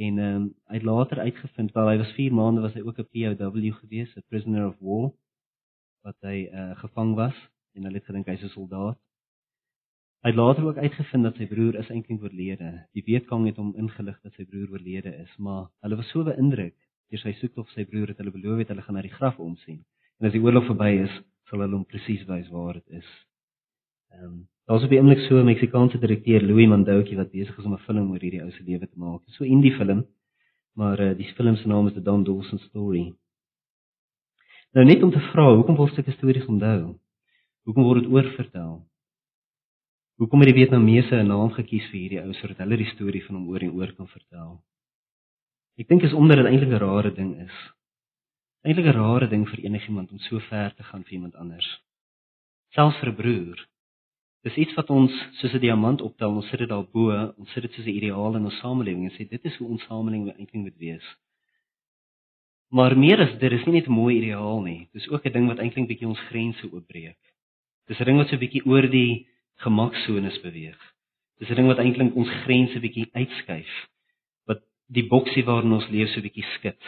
En 0.00 0.18
ehm 0.18 0.36
um, 0.36 0.44
hy 0.68 0.78
het 0.78 0.84
later 0.88 1.20
uitgevind 1.20 1.72
dat 1.72 1.88
hy 1.88 1.96
was 2.00 2.12
4 2.16 2.32
maande 2.32 2.60
was 2.64 2.74
hy 2.74 2.80
ook 2.80 2.98
'n 2.98 3.08
POW 3.12 3.72
gewees, 3.80 4.16
'n 4.16 4.24
prisoner 4.28 4.66
of 4.66 4.76
war 4.80 5.12
wat 6.04 6.16
hy 6.20 6.48
uh, 6.48 6.76
gevang 6.80 7.14
was. 7.14 7.36
En 7.74 7.84
hulle 7.84 7.98
het 7.98 8.04
gedink 8.04 8.26
hy's 8.26 8.42
'n 8.42 8.48
soldaat. 8.48 8.98
Hy 10.20 10.28
het 10.28 10.36
later 10.36 10.66
ook 10.66 10.76
uitgevind 10.76 11.24
dat 11.24 11.36
sy 11.40 11.46
broer 11.48 11.78
is 11.80 11.88
eintlik 11.88 12.22
oorlede. 12.22 12.70
Die 12.92 13.04
weetkang 13.06 13.46
het 13.48 13.56
hom 13.56 13.72
ingelig 13.80 14.18
dat 14.20 14.34
sy 14.36 14.44
broer 14.44 14.68
oorlede 14.74 15.14
is, 15.22 15.32
maar 15.38 15.70
hulle 15.80 15.96
was 15.96 16.10
so 16.12 16.24
beïndruk 16.24 16.76
deur 17.10 17.22
sy 17.22 17.32
soek 17.38 17.54
tog 17.56 17.70
sy 17.72 17.86
broer 17.88 18.12
het 18.12 18.20
hulle 18.20 18.34
beloof 18.34 18.60
het 18.60 18.68
hulle 18.70 18.84
gaan 18.84 18.98
na 19.00 19.02
die 19.02 19.14
graf 19.16 19.38
omsien. 19.40 19.80
En 20.20 20.28
as 20.28 20.34
die 20.36 20.42
oorlog 20.44 20.68
verby 20.68 20.90
is, 21.06 21.14
sal 21.48 21.64
hulle 21.64 21.78
hom 21.78 21.88
presies 21.88 22.26
wys 22.28 22.50
waar 22.52 22.76
dit 22.78 23.00
is. 23.00 23.08
Ehm 24.14 24.26
um, 24.28 24.40
Daar's 24.70 24.84
op 24.86 24.92
die 24.92 25.00
oomblik 25.00 25.18
so 25.24 25.34
'n 25.40 25.44
Meksikaanse 25.44 25.98
direkteur, 25.98 26.42
Louis 26.42 26.68
Mandouki, 26.68 27.16
wat 27.16 27.32
besig 27.32 27.58
is 27.58 27.64
om 27.64 27.72
'n 27.72 27.78
film 27.86 28.10
oor 28.10 28.20
hierdie 28.22 28.42
ou 28.42 28.50
se 28.50 28.62
lewe 28.62 28.86
te 28.86 28.98
maak. 28.98 29.22
So 29.26 29.44
indie 29.44 29.72
film, 29.74 30.06
maar 30.74 31.00
uh, 31.00 31.16
die 31.16 31.32
film 31.34 31.56
se 31.56 31.68
naam 31.68 31.86
is 31.86 31.94
The 31.94 32.02
Don 32.02 32.22
Dawson 32.24 32.58
Story. 32.58 33.12
Nou 34.72 34.84
net 34.86 35.02
om 35.02 35.10
te 35.10 35.18
vra, 35.32 35.54
hoekom 35.54 35.76
word 35.76 35.94
sulke 35.94 36.12
stories 36.12 36.46
onthou? 36.46 37.00
Hoekom 37.64 37.82
word 37.82 38.02
dit 38.02 38.12
oorvertel? 38.12 38.89
Hoekom 40.20 40.42
het 40.44 40.50
die 40.50 40.58
Vietnamese 40.60 41.16
'n 41.16 41.28
naam 41.32 41.50
gekies 41.50 41.86
vir 41.90 42.00
hierdie 42.00 42.20
ou 42.20 42.32
sodat 42.34 42.58
hulle 42.58 42.76
die 42.76 42.92
storie 42.92 43.24
van 43.24 43.36
hom 43.36 43.48
oor 43.48 43.62
en 43.62 43.72
oor 43.72 43.92
kan 43.92 44.06
vertel? 44.06 44.60
Ek 45.78 45.88
dink 45.88 46.02
is 46.02 46.12
omdat 46.12 46.36
dit 46.36 46.46
eintlik 46.46 46.70
'n 46.70 46.84
rare 46.84 47.10
ding 47.10 47.40
is. 47.40 47.56
Eintlik 48.62 48.86
'n 48.86 48.98
rare 49.00 49.28
ding 49.28 49.48
vir 49.48 49.64
enigiemand 49.64 50.12
om 50.12 50.18
so 50.18 50.38
ver 50.38 50.74
te 50.74 50.82
gaan 50.82 51.04
vir 51.04 51.12
iemand 51.12 51.34
anders. 51.34 51.80
Selfs 52.74 53.00
vir 53.00 53.08
'n 53.08 53.16
broer 53.16 53.70
Dis 54.40 54.56
iets 54.56 54.72
wat 54.74 54.88
ons 54.90 55.12
soos 55.36 55.52
'n 55.54 55.60
diamant 55.60 56.00
optel, 56.00 56.30
ons 56.32 56.48
sit 56.48 56.58
dit 56.58 56.68
daar 56.68 56.86
bo, 56.92 57.12
ons 57.36 57.50
sit 57.52 57.62
dit 57.62 57.72
soos 57.72 57.86
'n 57.86 57.96
ideaal 58.00 58.36
in 58.36 58.44
ons 58.44 58.60
samelewing 58.60 59.04
en 59.04 59.16
sê 59.16 59.28
dit 59.28 59.44
is 59.44 59.56
hoe 59.56 59.68
ons 59.68 59.82
samelewing 59.84 60.28
eintlik 60.28 60.62
moet 60.62 60.76
wees. 60.78 61.06
Maar 62.70 62.96
meer 62.96 63.20
as 63.20 63.38
dit 63.38 63.52
is 63.52 63.66
nie 63.66 63.74
net 63.74 63.88
'n 63.88 63.92
mooi 63.92 64.16
ideaal 64.16 64.62
nie, 64.62 64.88
dis 64.92 65.08
ook 65.08 65.26
'n 65.26 65.32
ding 65.32 65.46
wat 65.46 65.58
eintlik 65.58 65.88
bietjie 65.88 66.08
ons 66.08 66.28
grense 66.30 66.72
oopbreek. 66.72 67.18
Dis 67.86 68.00
'n 68.00 68.04
ding 68.04 68.16
wat 68.16 68.28
so 68.28 68.36
bietjie 68.38 68.64
oor 68.64 68.88
die 68.88 69.26
gemaksones 69.64 70.40
beweeg. 70.44 70.80
Dis 71.38 71.50
'n 71.50 71.54
ding 71.54 71.68
wat 71.68 71.78
eintlik 71.78 72.16
ons 72.16 72.30
grense 72.44 72.80
bietjie 72.80 73.08
uitskuif. 73.12 73.72
Wat 74.46 74.62
die 74.88 75.06
boksie 75.06 75.44
waarin 75.44 75.72
ons 75.72 75.88
leef 75.88 76.08
so 76.12 76.20
bietjie 76.20 76.44
skud. 76.56 76.82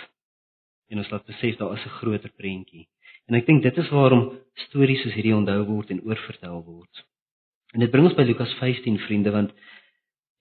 En 0.90 0.98
ons 0.98 1.10
laat 1.10 1.26
besef 1.26 1.56
daar 1.56 1.72
is 1.76 1.84
'n 1.84 1.96
groter 2.00 2.32
prentjie. 2.36 2.88
En 3.28 3.34
ek 3.34 3.46
dink 3.46 3.62
dit 3.62 3.76
is 3.78 3.88
waarom 3.88 4.38
stories 4.54 5.02
soos 5.02 5.14
hierdie 5.14 5.36
onthou 5.36 5.64
word 5.64 5.90
en 5.90 6.02
oorvertel 6.02 6.64
word. 6.64 7.04
En 7.74 7.80
dit 7.80 7.90
bring 7.90 8.04
ons 8.04 8.16
by 8.16 8.22
Lukas 8.22 8.54
15 8.54 8.98
vriende 8.98 9.30
want 9.30 9.52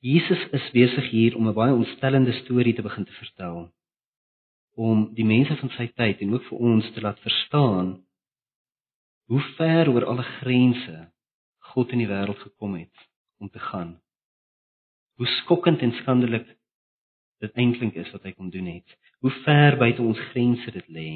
Jesus 0.02 0.48
is 0.52 0.72
besig 0.74 1.10
hier 1.10 1.36
om 1.36 1.48
'n 1.48 1.54
baie 1.54 1.74
ontstellende 1.74 2.34
storie 2.34 2.74
te 2.74 2.82
begin 2.82 3.06
te 3.06 3.12
vertel 3.12 3.72
om 4.76 5.14
die 5.14 5.26
mense 5.26 5.56
van 5.56 5.70
sy 5.70 5.88
tyd 5.96 6.22
en 6.22 6.34
ook 6.34 6.44
vir 6.50 6.58
ons 6.58 6.92
te 6.96 7.02
laat 7.02 7.20
verstaan 7.20 7.90
hoe 9.32 9.42
ver 9.58 9.90
oor 9.92 10.06
alle 10.06 10.24
grense 10.24 11.12
God 11.74 11.92
in 11.96 12.04
die 12.04 12.10
wêreld 12.10 12.40
gekom 12.40 12.76
het 12.80 13.08
om 13.42 13.50
te 13.50 13.60
gaan. 13.60 13.96
Hoe 15.18 15.28
skokkend 15.42 15.82
en 15.82 15.94
skandelik 16.02 16.48
dit 17.42 17.58
eintlik 17.58 17.98
is 17.98 18.12
wat 18.14 18.24
hy 18.28 18.34
kom 18.38 18.52
doen 18.54 18.68
het. 18.70 18.98
Hoe 19.22 19.32
ver 19.46 19.78
buite 19.82 20.02
ons 20.02 20.20
grense 20.32 20.72
dit 20.72 20.88
lê 20.88 21.12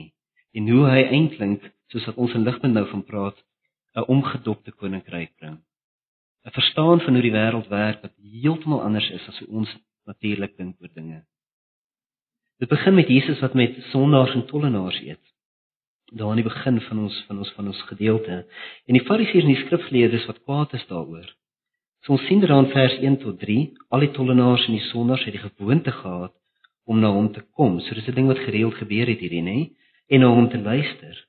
en 0.56 0.70
hoe 0.72 0.86
hy 0.90 1.04
eintlik 1.04 1.68
soos 1.94 2.08
wat 2.10 2.20
ons 2.22 2.34
in 2.38 2.46
ligpunt 2.48 2.74
nou 2.74 2.86
van 2.90 3.04
praat 3.06 3.38
'n 3.96 4.10
omgedopte 4.12 4.72
koninkryk 4.72 5.36
bring. 5.40 5.60
'n 6.46 6.56
verstaan 6.58 7.00
van 7.02 7.14
hoe 7.14 7.22
die 7.22 7.38
wêreld 7.40 7.68
werk 7.70 8.02
wat 8.02 8.16
heeltemal 8.42 8.82
anders 8.82 9.10
is 9.10 9.28
as 9.28 9.40
hoe 9.40 9.48
ons 9.48 9.78
natuurlik 10.06 10.58
dink 10.58 10.82
oor 10.82 10.94
dinge. 10.94 11.24
Dit 12.58 12.70
begin 12.70 12.96
met 12.96 13.08
Jesus 13.08 13.40
wat 13.40 13.54
met 13.54 13.76
sondaars 13.92 14.34
en 14.34 14.46
tollenaars 14.46 15.00
eet. 15.02 15.35
Daar 16.14 16.30
aan 16.30 16.36
die 16.36 16.46
begin 16.46 16.82
van 16.82 17.00
ons 17.00 17.24
van 17.28 17.38
ons 17.38 17.52
van 17.56 17.68
ons 17.68 17.82
gedeelte. 17.90 18.46
En 18.86 18.94
die 18.94 19.06
Fariseërs 19.08 19.48
en 19.48 19.54
die 19.54 19.64
skrifgeleerdes 19.64 20.28
wat 20.30 20.44
kwaad 20.44 20.74
is 20.78 20.86
daaroor. 20.88 21.26
So 22.06 22.14
ons 22.14 22.26
sien 22.30 22.44
dan 22.46 22.70
vers 22.70 22.98
1 23.02 23.18
tot 23.24 23.40
3, 23.42 23.74
al 23.90 24.04
die 24.06 24.12
tollenaars 24.14 24.68
en 24.68 24.78
die 24.78 24.88
sondaars 24.92 25.24
het 25.26 25.34
die 25.34 25.42
gewoonte 25.42 25.92
gehad 25.92 26.34
om 26.86 27.00
na 27.02 27.10
hom 27.10 27.32
te 27.34 27.42
kom. 27.58 27.80
So 27.82 27.96
dis 27.96 28.08
'n 28.08 28.14
ding 28.14 28.28
wat 28.28 28.46
gereeld 28.46 28.76
gebeur 28.78 29.08
het 29.08 29.20
hierdie, 29.20 29.42
nê? 29.42 29.72
En 30.10 30.20
na 30.20 30.28
hom 30.28 30.50
te 30.50 30.58
luister. 30.58 31.26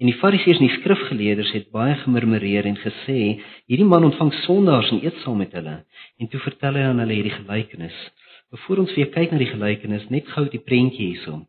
En 0.00 0.06
die 0.06 0.16
Fariseërs 0.16 0.58
en 0.58 0.66
die 0.66 0.76
skrifgeleerders 0.80 1.52
het 1.52 1.70
baie 1.70 1.94
gemurmureer 1.94 2.64
en 2.64 2.76
gesê: 2.76 3.40
"Hierdie 3.68 3.84
man 3.84 4.04
ontvang 4.04 4.32
sondaars 4.32 4.90
en 4.90 5.04
eet 5.04 5.16
saam 5.22 5.36
met 5.36 5.52
hulle." 5.52 5.84
En 6.18 6.28
toe 6.28 6.40
vertel 6.40 6.74
hy 6.74 6.80
aan 6.80 6.98
hulle 6.98 7.12
hierdie 7.12 7.38
gelykenis. 7.40 8.10
Voor 8.50 8.76
ons 8.76 8.94
weer 8.94 9.10
kyk 9.10 9.30
na 9.30 9.38
die 9.38 9.52
gelykenis, 9.52 10.08
net 10.08 10.26
gou 10.28 10.48
die 10.48 10.60
prentjie 10.60 11.06
hierson. 11.06 11.46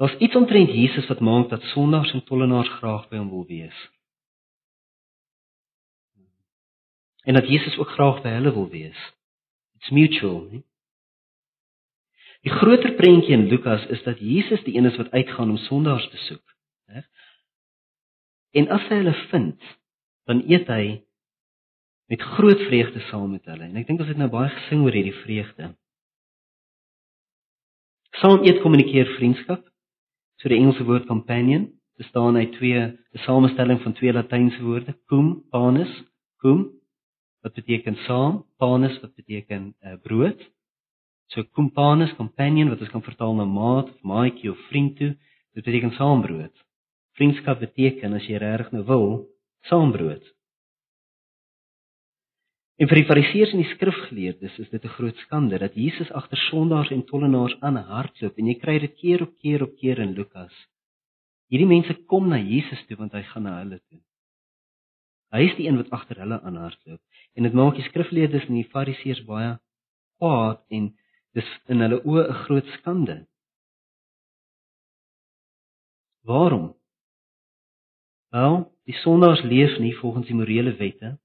Daar's 0.00 0.16
iets 0.16 0.36
omtrent 0.36 0.70
Jesus 0.72 1.06
wat 1.06 1.20
maak 1.20 1.48
dat 1.48 1.62
sondaars 1.62 2.12
en 2.12 2.24
tollenaars 2.24 2.68
graag 2.68 3.08
by 3.08 3.18
hom 3.20 3.28
wil 3.28 3.44
wees. 3.46 3.80
En 7.28 7.36
dat 7.36 7.48
Jesus 7.48 7.76
ook 7.76 7.88
graag 7.88 8.22
by 8.24 8.32
hulle 8.38 8.52
wil 8.52 8.68
wees. 8.68 9.00
It's 9.76 9.92
mutual, 9.92 10.40
nie? 10.48 10.62
Die 12.40 12.52
groter 12.52 12.94
prentjie 12.96 13.36
in 13.36 13.48
Lukas 13.52 13.84
is 13.92 14.00
dat 14.02 14.18
Jesus 14.24 14.64
die 14.64 14.78
een 14.78 14.88
is 14.88 14.96
wat 14.96 15.10
uitgaan 15.10 15.50
om 15.50 15.60
sondaars 15.68 16.08
te 16.08 16.16
soek. 16.16 16.56
En 18.50 18.68
as 18.72 18.88
hy 18.88 19.02
hulle 19.02 19.16
vind, 19.28 19.70
dan 20.24 20.40
eet 20.48 20.66
hy 20.72 20.84
met 22.10 22.24
groot 22.34 22.58
vreugde 22.66 23.04
saam 23.12 23.30
met 23.30 23.44
hulle. 23.44 23.68
En 23.68 23.76
ek 23.78 23.86
dink 23.86 24.00
ons 24.00 24.08
het 24.08 24.18
nou 24.18 24.30
baie 24.32 24.48
gesing 24.56 24.82
oor 24.82 24.96
hierdie 24.96 25.18
vreugde. 25.20 25.74
Saam 28.18 28.42
eet 28.48 28.64
kommunikeer 28.64 29.12
vriendskap. 29.20 29.69
So 30.40 30.48
die 30.48 30.56
Engelse 30.56 30.84
woord 30.88 31.06
companion 31.06 31.68
bestaan 32.00 32.36
uit 32.36 32.52
twee 32.52 32.80
'n 32.80 32.98
samestelling 33.12 33.80
van 33.80 33.92
twee 33.92 34.12
latynse 34.12 34.62
woorde, 34.62 34.96
cum, 35.06 35.44
panus, 35.50 35.92
cum 36.40 36.80
wat 37.42 37.54
beteken 37.54 37.96
saam, 38.06 38.44
panus 38.56 39.00
wat 39.00 39.14
beteken 39.14 39.74
uh, 39.84 39.94
brood. 40.02 40.40
So 41.26 41.44
cum 41.52 41.70
panus, 41.70 42.14
companion 42.16 42.68
wat 42.68 42.80
ons 42.80 42.90
kan 42.90 43.02
vertaal 43.02 43.34
na 43.34 43.44
maat 43.44 43.88
of 43.92 44.02
maatjie 44.02 44.50
of 44.50 44.58
vriend 44.68 44.96
toe, 44.96 45.16
dit 45.54 45.64
beteken 45.64 45.92
saambrood. 45.92 46.54
Vriendskap 47.12 47.60
beteken 47.60 48.12
as 48.12 48.26
jy 48.26 48.38
regtig 48.40 48.72
nou 48.72 48.84
wil, 48.84 49.06
saambrood. 49.68 50.24
En 52.80 52.88
vir 52.88 52.96
die 52.96 53.08
fariseërs 53.10 53.50
en 53.52 53.60
die 53.60 53.72
skrifgeleerdes 53.74 54.54
is 54.62 54.68
dit 54.72 54.84
'n 54.84 54.94
groot 54.96 55.16
skande 55.26 55.58
dat 55.58 55.74
Jesus 55.76 56.10
agter 56.20 56.38
sondaars 56.48 56.90
en 56.90 57.04
tollenaars 57.04 57.60
aan 57.60 57.76
hardloop 57.76 58.38
en 58.38 58.46
jy 58.46 58.54
kry 58.54 58.78
dit 58.78 58.94
keer 58.96 59.22
op 59.22 59.36
keer 59.36 59.62
op 59.62 59.76
keer 59.76 59.98
in 59.98 60.14
Lukas. 60.16 60.54
Hierdie 61.50 61.68
mense 61.68 61.94
kom 62.06 62.28
na 62.28 62.38
Jesus 62.38 62.86
toe 62.86 62.96
want 62.96 63.12
hy 63.12 63.22
gaan 63.22 63.42
na 63.42 63.58
hulle 63.58 63.80
toe. 63.88 64.00
Hy 65.32 65.42
is 65.44 65.56
die 65.56 65.68
een 65.68 65.76
wat 65.76 65.90
agter 65.90 66.24
hulle 66.24 66.40
aan 66.40 66.56
hardloop 66.56 67.00
en 67.36 67.42
dit 67.42 67.52
maak 67.52 67.74
die 67.74 67.84
skrifgeleerdes 67.84 68.48
en 68.48 68.54
die 68.54 68.72
fariseërs 68.72 69.24
baie 69.28 69.58
kwaad 70.16 70.64
en 70.70 70.96
dis 71.34 71.48
in 71.68 71.80
hulle 71.80 72.00
oë 72.00 72.28
'n 72.28 72.42
groot 72.44 72.66
skande. 72.80 73.26
Waarom? 76.24 76.74
Wel, 78.32 78.72
die 78.86 78.96
sondaars 79.04 79.42
leef 79.42 79.78
nie 79.78 79.96
volgens 79.96 80.26
die 80.26 80.34
morele 80.34 80.76
wette 80.76 81.18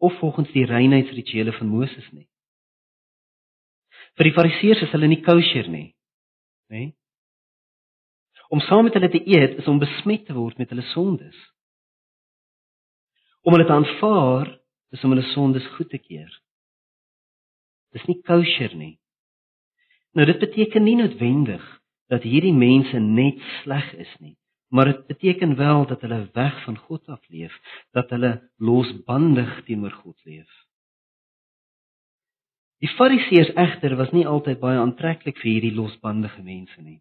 of 0.00 0.18
volgens 0.18 0.48
die 0.52 0.64
reinheidsrituele 0.64 1.52
van 1.52 1.68
Moses 1.68 2.06
nie. 2.16 2.26
Vir 4.16 4.30
die 4.30 4.34
fariseërs 4.36 4.86
is 4.86 4.94
hulle 4.94 5.10
nie 5.12 5.20
kosher 5.24 5.68
nie, 5.68 5.90
nê? 6.72 6.90
Om 8.50 8.62
saam 8.64 8.88
met 8.88 8.96
hulle 8.96 9.10
te 9.12 9.20
eet 9.20 9.60
is 9.60 9.68
om 9.70 9.78
besmet 9.78 10.24
te 10.26 10.34
word 10.34 10.58
met 10.58 10.72
hulle 10.72 10.86
sondes. 10.90 11.36
Om 13.46 13.54
hulle 13.54 13.68
te 13.68 13.76
aanvaar 13.76 14.50
is 14.96 15.04
om 15.04 15.14
hulle 15.14 15.26
sondes 15.34 15.68
goed 15.76 15.92
te 15.92 16.00
keer. 16.00 16.32
Dis 17.94 18.08
nie 18.08 18.18
kosher 18.26 18.74
nie. 18.74 18.96
Nou 20.16 20.26
dit 20.26 20.40
beteken 20.42 20.82
nie 20.88 20.96
noodwendig 20.98 21.62
dat 22.10 22.26
hierdie 22.26 22.56
mense 22.56 22.98
net 23.04 23.38
sleg 23.60 23.92
is 24.00 24.10
nie 24.18 24.39
maar 24.70 24.84
dit 24.84 25.06
beteken 25.06 25.56
wel 25.56 25.86
dat 25.86 26.00
hulle 26.00 26.28
weg 26.32 26.64
van 26.64 26.76
God 26.78 27.08
af 27.08 27.28
leef, 27.28 27.54
dat 27.90 28.10
hulle 28.10 28.50
losbandig 28.56 29.62
teenoor 29.64 29.90
God 29.90 30.24
leef. 30.24 30.50
Die 32.80 32.88
Fariseërs 32.88 33.50
egter 33.60 33.96
was 33.96 34.12
nie 34.16 34.26
altyd 34.26 34.60
baie 34.60 34.78
aantreklik 34.80 35.36
vir 35.42 35.50
hierdie 35.50 35.74
losbandige 35.74 36.42
mense 36.42 36.80
nie. 36.80 37.00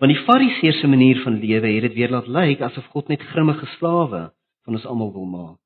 Want 0.00 0.12
die 0.12 0.24
Fariseërs 0.24 0.80
se 0.80 0.88
manier 0.90 1.20
van 1.22 1.38
lewe 1.40 1.68
het 1.74 1.86
dit 1.88 1.94
weer 1.94 2.10
laat 2.10 2.26
lyk 2.26 2.64
asof 2.64 2.88
God 2.94 3.12
net 3.12 3.22
grimmige 3.32 3.68
slawe 3.76 4.26
van 4.64 4.80
ons 4.80 4.88
almal 4.88 5.12
wil 5.12 5.28
maak. 5.30 5.60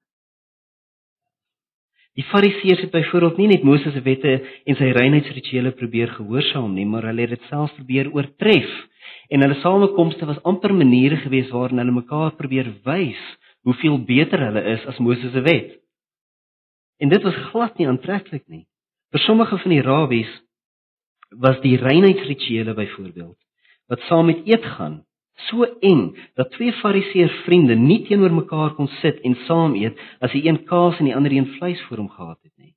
Die 2.21 2.27
Fariseërs 2.29 2.83
het 2.85 2.91
byvoorbeeld 2.93 3.39
nie 3.41 3.47
net 3.49 3.63
Moses 3.65 3.95
se 3.97 4.01
wette 4.05 4.33
en 4.69 4.77
sy 4.77 4.91
reinheidsrituele 4.93 5.71
probeer 5.73 6.11
gehoorsaam 6.19 6.75
nie, 6.77 6.85
maar 6.85 7.07
hulle 7.09 7.25
het 7.25 7.33
dit 7.33 7.47
self 7.49 7.73
probeer 7.79 8.11
oortref. 8.13 8.69
En 9.33 9.41
hulle 9.41 9.57
samekomste 9.63 10.29
was 10.29 10.43
amper 10.45 10.75
maniere 10.77 11.17
gewees 11.23 11.49
waarin 11.55 11.81
hulle 11.81 11.95
mekaar 11.97 12.35
probeer 12.37 12.69
wys 12.85 13.23
hoeveel 13.65 13.97
beter 14.05 14.45
hulle 14.51 14.67
is 14.75 14.85
as 14.93 15.01
Moses 15.01 15.33
se 15.33 15.41
wet. 15.47 15.73
En 17.01 17.09
dit 17.09 17.25
was 17.25 17.41
glad 17.55 17.81
nie 17.81 17.89
aantreklik 17.89 18.45
nie. 18.53 18.67
Vir 19.17 19.25
sommige 19.25 19.57
van 19.65 19.73
die 19.73 19.83
rabbies 19.89 20.35
was 21.41 21.57
die 21.65 21.79
reinheidsrituele 21.81 22.77
byvoorbeeld 22.77 23.39
wat 23.89 24.05
saam 24.11 24.29
met 24.29 24.45
eet 24.45 24.67
gaan 24.77 25.01
so 25.49 25.65
eng 25.81 26.17
dat 26.39 26.51
twee 26.57 26.73
fariseer 26.81 27.31
vriende 27.45 27.75
nie 27.75 28.03
teenoor 28.07 28.33
mekaar 28.35 28.75
kon 28.75 28.89
sit 29.01 29.21
en 29.27 29.37
saam 29.47 29.75
eet 29.79 29.99
as 30.21 30.33
die 30.37 30.45
een 30.47 30.65
kaas 30.65 30.99
en 30.99 31.09
die 31.09 31.17
ander 31.17 31.33
een 31.33 31.49
vleis 31.59 31.83
voor 31.89 32.03
hom 32.03 32.11
gehad 32.11 32.39
het 32.43 32.53
nie. 32.57 32.75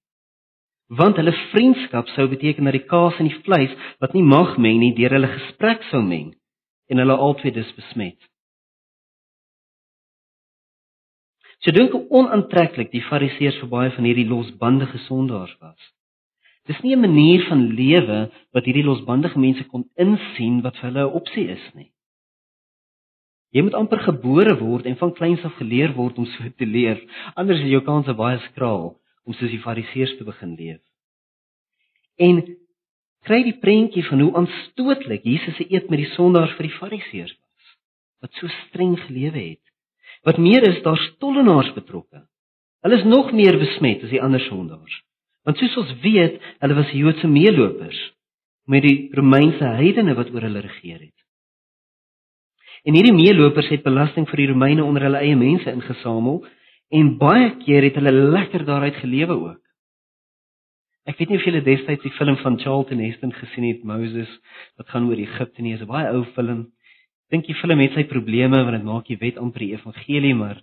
Want 0.88 1.18
hulle 1.18 1.34
vriendskap 1.52 2.08
sou 2.14 2.28
beteken 2.30 2.68
dat 2.70 2.78
die 2.78 2.88
kaas 2.90 3.18
en 3.20 3.30
die 3.32 3.42
vleis 3.46 3.74
wat 4.04 4.14
nie 4.14 4.24
mag 4.24 4.58
meng 4.58 4.80
nie 4.80 4.94
deur 4.98 5.16
hulle 5.18 5.32
gesprek 5.38 5.84
sou 5.90 6.04
meng 6.04 6.34
en 6.92 7.02
hulle 7.02 7.18
albei 7.18 7.52
dus 7.56 7.72
besmet. 7.78 8.20
So 11.64 11.72
dink 11.72 11.96
onaantreklik 11.96 12.92
die 12.92 13.06
fariseërs 13.08 13.62
vir 13.62 13.70
baie 13.72 13.92
van 13.96 14.08
hierdie 14.08 14.28
losbandige 14.28 15.00
sondaars 15.06 15.56
was. 15.64 15.80
Dis 16.68 16.82
nie 16.84 16.96
'n 16.96 17.00
manier 17.00 17.48
van 17.48 17.68
lewe 17.76 18.32
wat 18.52 18.66
hierdie 18.66 18.84
losbandige 18.84 19.40
mense 19.40 19.64
kon 19.72 19.88
insien 19.96 20.62
wat 20.62 20.76
vir 20.78 20.92
hulle 20.92 21.08
'n 21.08 21.16
opsie 21.20 21.48
is 21.50 21.66
nie. 21.74 21.93
Jy 23.54 23.62
moet 23.62 23.76
amper 23.78 24.02
gebore 24.02 24.56
word 24.58 24.88
en 24.90 24.98
van 24.98 25.14
kleins 25.14 25.44
af 25.46 25.54
geleer 25.60 25.94
word 25.94 26.18
om 26.18 26.26
so 26.26 26.50
te 26.58 26.66
leef. 26.66 27.02
Anders 27.38 27.62
is 27.62 27.70
jou 27.70 27.84
kanse 27.86 28.16
baie 28.18 28.40
skraal 28.50 28.96
om 29.24 29.36
soos 29.38 29.52
die 29.54 29.62
Fariseërs 29.62 30.18
te 30.18 30.26
begin 30.26 30.56
leef. 30.58 30.82
En 32.18 32.42
kry 33.28 33.40
die 33.46 33.58
prentjie 33.62 34.04
van 34.10 34.24
hoe 34.26 34.34
aanstootlik 34.42 35.26
Jesus 35.28 35.56
se 35.60 35.68
eet 35.70 35.90
met 35.90 36.02
die 36.02 36.10
sondaars 36.16 36.56
vir 36.58 36.68
die 36.68 36.76
Fariseërs 36.80 37.36
was, 37.38 37.70
wat 38.26 38.42
so 38.42 38.50
streng 38.66 38.98
gelewe 39.06 39.40
het. 39.40 39.64
Wat 40.26 40.42
meer 40.42 40.66
is, 40.68 40.82
daar 40.84 41.00
stollenaars 41.14 41.74
betrokke. 41.78 42.26
Hulle 42.84 43.00
is 43.00 43.08
nog 43.08 43.32
meer 43.36 43.58
besmet 43.60 44.04
as 44.04 44.12
die 44.12 44.22
ander 44.22 44.42
sondaars. 44.50 45.02
Want 45.46 45.60
soos 45.60 45.76
ons 45.80 45.94
weet, 46.04 46.40
hulle 46.64 46.78
was 46.80 46.92
Joodse 46.96 47.30
meelopers 47.30 48.00
met 48.72 48.84
die 48.86 49.10
Romeinse 49.16 49.76
heidene 49.78 50.16
wat 50.16 50.32
oor 50.32 50.48
hulle 50.48 50.64
regeer 50.64 51.02
het. 51.04 51.23
En 52.84 52.98
hierdie 52.98 53.16
meelopers 53.16 53.70
het 53.72 53.84
belasting 53.84 54.26
vir 54.28 54.42
die 54.42 54.50
Romeine 54.52 54.84
onder 54.84 55.06
hulle 55.08 55.22
eie 55.24 55.36
mense 55.40 55.72
ingesamel 55.72 56.42
en 56.94 57.14
baie 57.18 57.54
keer 57.64 57.88
het 57.88 57.96
hulle 58.00 58.12
lekker 58.12 58.66
daaruit 58.68 58.98
gelewe 59.00 59.38
ook. 59.38 59.62
Ek 61.08 61.18
weet 61.20 61.32
nie 61.32 61.40
of 61.40 61.46
julle 61.48 61.64
destyds 61.64 62.04
die 62.04 62.14
film 62.16 62.38
van 62.40 62.60
Charlton 62.60 63.02
Heston 63.04 63.34
gesien 63.36 63.66
het 63.68 63.88
Moses 63.88 64.30
wat 64.80 64.92
gaan 64.92 65.08
oor 65.10 65.20
Egipte 65.20 65.64
nie, 65.64 65.74
is 65.76 65.82
'n 65.82 65.88
baie 65.88 66.12
ou 66.12 66.24
film. 66.36 66.72
Dink 67.32 67.48
die 67.48 67.56
film 67.56 67.80
het 67.80 67.94
sy 67.94 68.04
probleme 68.04 68.64
want 68.64 68.76
dit 68.76 68.84
maak 68.84 69.08
die 69.08 69.20
wet 69.20 69.38
amper 69.38 69.60
die 69.60 69.74
evangelie, 69.74 70.36
maar 70.36 70.62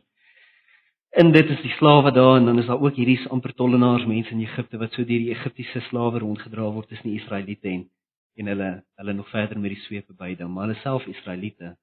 in 1.17 1.33
dit 1.33 1.51
is 1.51 1.61
die 1.63 1.75
slawe 1.79 2.13
daar 2.13 2.37
en 2.37 2.47
dan 2.47 2.59
is 2.59 2.67
daar 2.67 2.81
ook 2.81 2.95
hierdie 2.95 3.19
amper 3.29 3.53
tollenaars 3.53 4.07
mense 4.07 4.31
in 4.31 4.41
Egipte 4.41 4.79
wat 4.79 4.93
so 4.93 5.05
deur 5.05 5.19
die 5.19 5.35
Egiptiese 5.35 5.81
slawe 5.89 6.19
rondgedra 6.19 6.71
word 6.73 6.89
tussen 6.89 7.11
die 7.11 7.21
Israeliete 7.21 7.69
en 7.69 7.89
en 8.37 8.47
hulle 8.47 8.85
hulle 8.97 9.13
nog 9.13 9.29
verder 9.29 9.59
met 9.59 9.71
die 9.71 9.83
swepe 9.85 10.13
by 10.13 10.35
dan, 10.35 10.53
maar 10.53 10.69
hulle 10.69 10.81
self 10.81 11.07
Israeliete. 11.07 11.77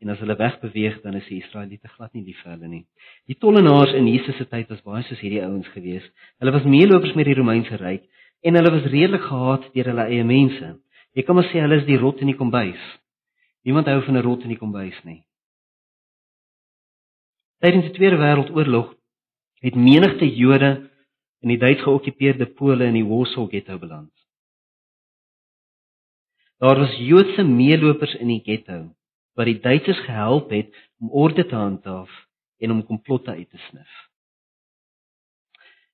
En 0.00 0.08
as 0.08 0.20
hulle 0.22 0.36
wegbeweeg, 0.36 1.00
dan 1.04 1.14
is 1.18 1.26
die 1.28 1.42
Israeliete 1.42 1.88
glad 1.92 2.14
nie 2.16 2.24
lief 2.24 2.38
vir 2.40 2.54
hulle 2.54 2.68
nie. 2.70 2.84
Die 3.28 3.36
tollenaars 3.36 3.92
in 3.98 4.06
Jesus 4.08 4.38
se 4.40 4.46
tyd 4.48 4.70
was 4.72 4.80
baie 4.86 5.02
soos 5.04 5.20
hierdie 5.20 5.42
ouens 5.44 5.68
gewees. 5.74 6.06
Hulle 6.40 6.54
was 6.54 6.64
meelopers 6.64 7.12
met 7.18 7.28
die 7.28 7.36
Romeinse 7.36 7.76
ryk 7.76 8.06
en 8.40 8.56
hulle 8.56 8.72
was 8.72 8.86
redelik 8.88 9.26
gehaat 9.28 9.66
deur 9.74 9.90
hulle 9.92 10.06
eie 10.08 10.24
mense. 10.24 10.70
Jy 11.12 11.24
kan 11.26 11.36
maar 11.36 11.48
sê 11.50 11.60
hulle 11.60 11.82
is 11.82 11.88
die 11.88 11.98
rot 12.00 12.22
in 12.24 12.30
die 12.32 12.38
kombuis. 12.38 12.86
Niemand 13.68 13.90
hou 13.92 14.00
van 14.06 14.16
'n 14.16 14.24
rot 14.24 14.46
in 14.46 14.54
die 14.54 14.60
kombuis 14.60 14.96
nie. 15.04 15.20
Tydens 17.60 17.90
die 17.90 17.96
Tweede 17.98 18.16
Wêreldoorlog 18.16 18.94
het 19.60 19.76
menigte 19.76 20.24
Jode 20.24 20.88
in 21.42 21.48
die 21.52 21.58
Duits 21.58 21.82
geokkupeerde 21.82 22.46
Pole 22.46 22.86
in 22.86 22.96
die 22.96 23.04
Warsaw 23.04 23.50
Ghetto 23.50 23.78
beland. 23.78 24.12
Daar 26.58 26.78
was 26.78 26.96
Joodse 26.96 27.44
meelopers 27.44 28.14
in 28.14 28.28
die 28.28 28.40
ghetto 28.40 28.94
wat 29.34 29.46
die 29.46 29.60
Duitsers 29.60 30.00
gehelp 30.04 30.50
het 30.50 30.74
om 31.00 31.10
orde 31.10 31.46
te 31.46 31.54
handhaaf 31.56 32.10
en 32.58 32.70
om 32.70 32.84
komplotte 32.86 33.30
uit 33.30 33.50
te 33.50 33.58
snif. 33.70 33.92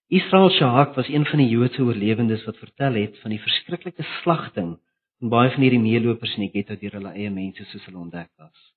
Israel 0.09 0.51
Shahak 0.51 0.95
was 0.95 1.09
een 1.09 1.27
van 1.27 1.39
die 1.39 1.49
Joodse 1.49 1.83
oorlewendes 1.83 2.45
wat 2.45 2.57
vertel 2.57 2.95
het 2.95 3.19
van 3.19 3.31
die 3.31 3.43
verskriklike 3.43 4.03
slagting 4.23 4.77
van 5.19 5.33
baie 5.33 5.51
van 5.51 5.63
hierdie 5.63 5.83
meelopers 5.83 6.37
in 6.37 6.47
die 6.47 6.53
ghetto 6.53 6.77
deur 6.79 6.99
hulle 6.99 7.13
eie 7.17 7.31
mense 7.31 7.65
soos 7.65 7.85
hulle 7.89 7.99
ontdek 7.99 8.31
was. 8.39 8.73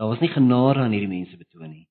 Daar 0.00 0.10
was 0.10 0.20
nie 0.20 0.32
genade 0.32 0.82
aan 0.82 0.94
hierdie 0.94 1.10
mense 1.12 1.36
betoon 1.36 1.70
nie. 1.70 1.86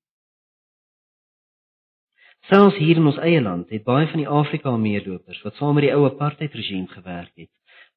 Selfs 2.50 2.80
hier 2.82 2.98
in 2.98 3.08
ons 3.08 3.22
eie 3.22 3.40
land 3.42 3.70
het 3.70 3.86
baie 3.88 4.08
van 4.12 4.20
die 4.20 4.28
Afrika 4.28 4.74
meelopers 4.76 5.40
wat 5.46 5.56
saam 5.56 5.78
met 5.78 5.88
die 5.88 5.94
ou 5.96 6.04
apartheid 6.10 6.56
regime 6.58 6.90
gewerk 6.92 7.32
het, 7.40 7.52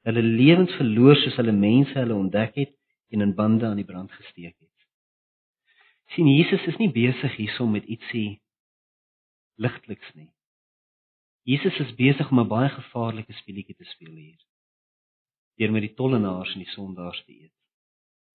hulle 0.06 0.22
lewens 0.22 0.74
verloor 0.78 1.16
soos 1.16 1.38
hulle 1.40 1.54
mense 1.56 1.96
hulle 1.98 2.14
ontdek 2.14 2.58
het 2.60 2.74
en 3.14 3.22
in 3.24 3.34
bande 3.38 3.66
aan 3.66 3.80
die 3.80 3.88
brand 3.88 4.12
gesteek 4.12 4.56
het. 4.58 4.70
sien 6.14 6.28
Jesus 6.28 6.66
is 6.68 6.76
nie 6.78 6.90
besig 6.92 7.36
hiersom 7.38 7.72
met 7.72 7.86
ietsie 7.90 8.40
ligtliks 9.56 10.10
nie. 10.14 10.28
Jesus 11.48 11.78
is 11.80 11.94
besig 11.96 12.30
om 12.30 12.40
'n 12.40 12.48
baie 12.48 12.68
gevaarlike 12.68 13.32
speletjie 13.32 13.76
te 13.76 13.84
speel 13.84 14.14
hier. 14.14 14.40
Deur 15.56 15.72
met 15.72 15.86
die 15.86 15.94
tollenaars 15.94 16.52
en 16.52 16.64
die 16.64 16.74
sondaars 16.74 17.24
te 17.24 17.32
eet. 17.32 17.56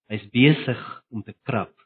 Hy's 0.08 0.26
besig 0.30 1.04
om 1.10 1.22
te 1.22 1.34
krap 1.42 1.76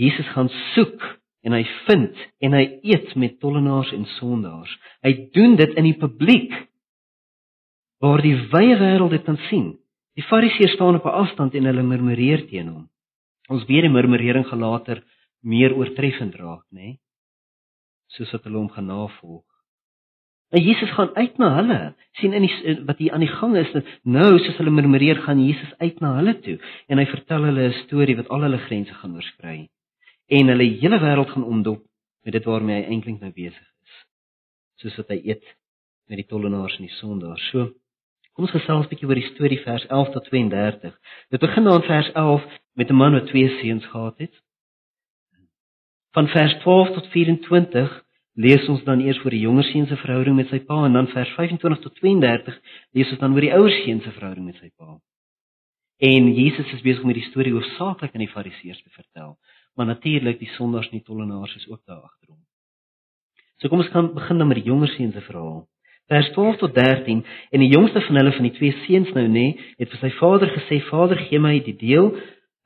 Jesus 0.00 0.28
gaan 0.32 0.48
soek 0.74 1.02
en 1.44 1.54
hy 1.56 1.62
vind 1.88 2.16
en 2.44 2.56
hy 2.56 2.64
eet 2.92 3.14
met 3.20 3.38
tollenaars 3.42 3.92
en 3.96 4.06
sondaars. 4.16 4.72
Hy 5.04 5.12
doen 5.34 5.56
dit 5.58 5.76
in 5.80 5.88
die 5.90 5.98
publiek 5.98 6.54
waar 8.00 8.22
die 8.24 8.36
wye 8.52 8.76
wêreld 8.80 9.12
dit 9.14 9.24
kan 9.24 9.38
sien. 9.48 9.74
Die 10.16 10.24
Fariseërs 10.26 10.74
staan 10.76 10.96
op 10.98 11.04
'n 11.04 11.18
afstand 11.22 11.54
en 11.54 11.64
hulle 11.64 11.82
murmureer 11.82 12.46
teen 12.48 12.68
hom. 12.68 12.88
Ons 13.48 13.64
weet 13.66 13.82
die 13.82 13.92
murmurering 13.92 14.46
gaan 14.46 14.58
later 14.58 15.02
meer 15.42 15.74
oortreffend 15.76 16.34
raak, 16.34 16.64
nê? 16.70 16.80
Nee? 16.80 16.98
Soos 18.06 18.32
wat 18.32 18.44
hulle 18.44 18.58
hom 18.58 18.70
gaan 18.70 18.86
navolg. 18.86 19.44
En 20.50 20.62
Jesus 20.62 20.90
gaan 20.90 21.14
uit 21.14 21.38
na 21.38 21.54
hulle. 21.54 21.94
sien 22.12 22.32
in 22.32 22.42
die 22.42 22.84
wat 22.84 22.98
hier 22.98 23.12
aan 23.12 23.22
die 23.22 23.30
gang 23.30 23.56
is, 23.56 23.70
nou 24.02 24.38
soos 24.38 24.56
hulle 24.58 24.70
murmureer, 24.70 25.22
gaan 25.22 25.38
Jesus 25.38 25.74
uit 25.78 26.00
na 26.00 26.16
hulle 26.16 26.34
toe 26.40 26.58
en 26.88 26.98
hy 26.98 27.06
vertel 27.06 27.44
hulle 27.44 27.68
'n 27.68 27.78
storie 27.84 28.16
wat 28.16 28.28
al 28.28 28.42
hulle 28.42 28.58
grense 28.58 28.94
gaan 28.94 29.14
oorskry 29.14 29.68
en 30.28 30.48
hulle 30.48 30.66
hele 30.80 30.98
wêreld 30.98 31.30
gaan 31.30 31.44
omdop 31.44 31.82
met 32.24 32.32
dit 32.32 32.44
waarmee 32.44 32.82
hy 32.82 32.90
eintlik 32.90 33.20
nou 33.20 33.32
besig 33.32 33.68
is. 33.84 33.94
Soos 34.82 34.96
wat 34.96 35.08
hy 35.08 35.20
eet 35.24 35.44
met 36.08 36.18
die 36.18 36.26
tollenaars 36.26 36.76
en 36.78 36.86
die 36.86 36.96
sondaars. 36.98 37.50
So 37.50 37.70
kom 38.34 38.44
ons 38.44 38.54
gesels 38.54 38.86
'n 38.86 38.90
bietjie 38.90 39.08
oor 39.08 39.20
die 39.20 39.30
storie 39.34 39.60
vers 39.64 39.86
11 39.86 40.12
tot 40.12 40.24
32. 40.24 40.94
Dit 41.30 41.40
begin 41.40 41.68
aan 41.68 41.82
vers 41.82 42.12
11 42.12 42.44
met 42.74 42.90
'n 42.90 42.94
man 42.94 43.12
wat 43.12 43.26
twee 43.26 43.48
seuns 43.60 43.86
gehad 43.86 44.18
het. 44.18 44.34
Van 46.12 46.28
vers 46.28 46.54
12 46.62 46.88
tot 46.94 47.06
24 47.06 48.04
lees 48.34 48.68
ons 48.68 48.82
dan 48.84 49.00
eers 49.00 49.18
oor 49.24 49.30
die 49.30 49.44
jonger 49.44 49.64
seun 49.64 49.86
se 49.86 49.96
verhouding 49.96 50.36
met 50.36 50.48
sy 50.48 50.60
pa 50.64 50.84
en 50.86 50.92
dan 50.92 51.08
vers 51.08 51.30
25 51.36 51.82
tot 51.82 51.94
32 52.00 52.60
lees 52.92 53.10
ons 53.10 53.20
dan 53.20 53.34
oor 53.34 53.40
die 53.40 53.54
ouer 53.54 53.70
seun 53.70 54.00
se 54.00 54.10
verhouding 54.10 54.46
met 54.46 54.56
sy 54.56 54.70
pa. 54.76 54.98
En 56.00 56.30
Jesus 56.32 56.72
is 56.72 56.82
besig 56.82 57.02
om 57.04 57.12
die 57.12 57.26
storie 57.28 57.52
hoofsaaklik 57.52 58.14
aan 58.14 58.24
die 58.24 58.32
Fariseërs 58.32 58.82
te 58.82 58.90
vertel, 58.94 59.34
maar 59.76 59.86
natuurlik 59.86 60.38
die 60.40 60.48
sondaars 60.54 60.88
en 60.88 60.98
die 60.98 61.04
tollenaars 61.04 61.56
is 61.56 61.68
ook 61.68 61.82
daar 61.84 62.00
agter 62.00 62.32
hom. 62.32 62.40
So 63.60 63.68
kom 63.68 63.82
ons 63.84 63.92
gaan 63.92 64.14
begin 64.16 64.40
dan 64.40 64.48
met 64.48 64.62
die 64.62 64.70
jonger 64.70 64.88
seun 64.94 65.12
se 65.12 65.20
verhaal. 65.26 65.66
Vers 66.10 66.30
12 66.34 66.56
tot 66.58 66.74
13 66.74 67.20
en 67.50 67.62
die 67.62 67.70
jongste 67.70 68.00
van 68.02 68.18
hulle 68.18 68.32
van 68.34 68.48
die 68.48 68.56
twee 68.56 68.74
seuns 68.86 69.12
nou 69.14 69.28
nê, 69.30 69.52
het 69.78 69.92
vir 69.92 70.00
sy 70.02 70.10
vader 70.18 70.50
gesê: 70.56 70.80
"Vader, 70.88 71.18
gee 71.28 71.38
my 71.38 71.60
die 71.62 71.76
deel 71.78 72.10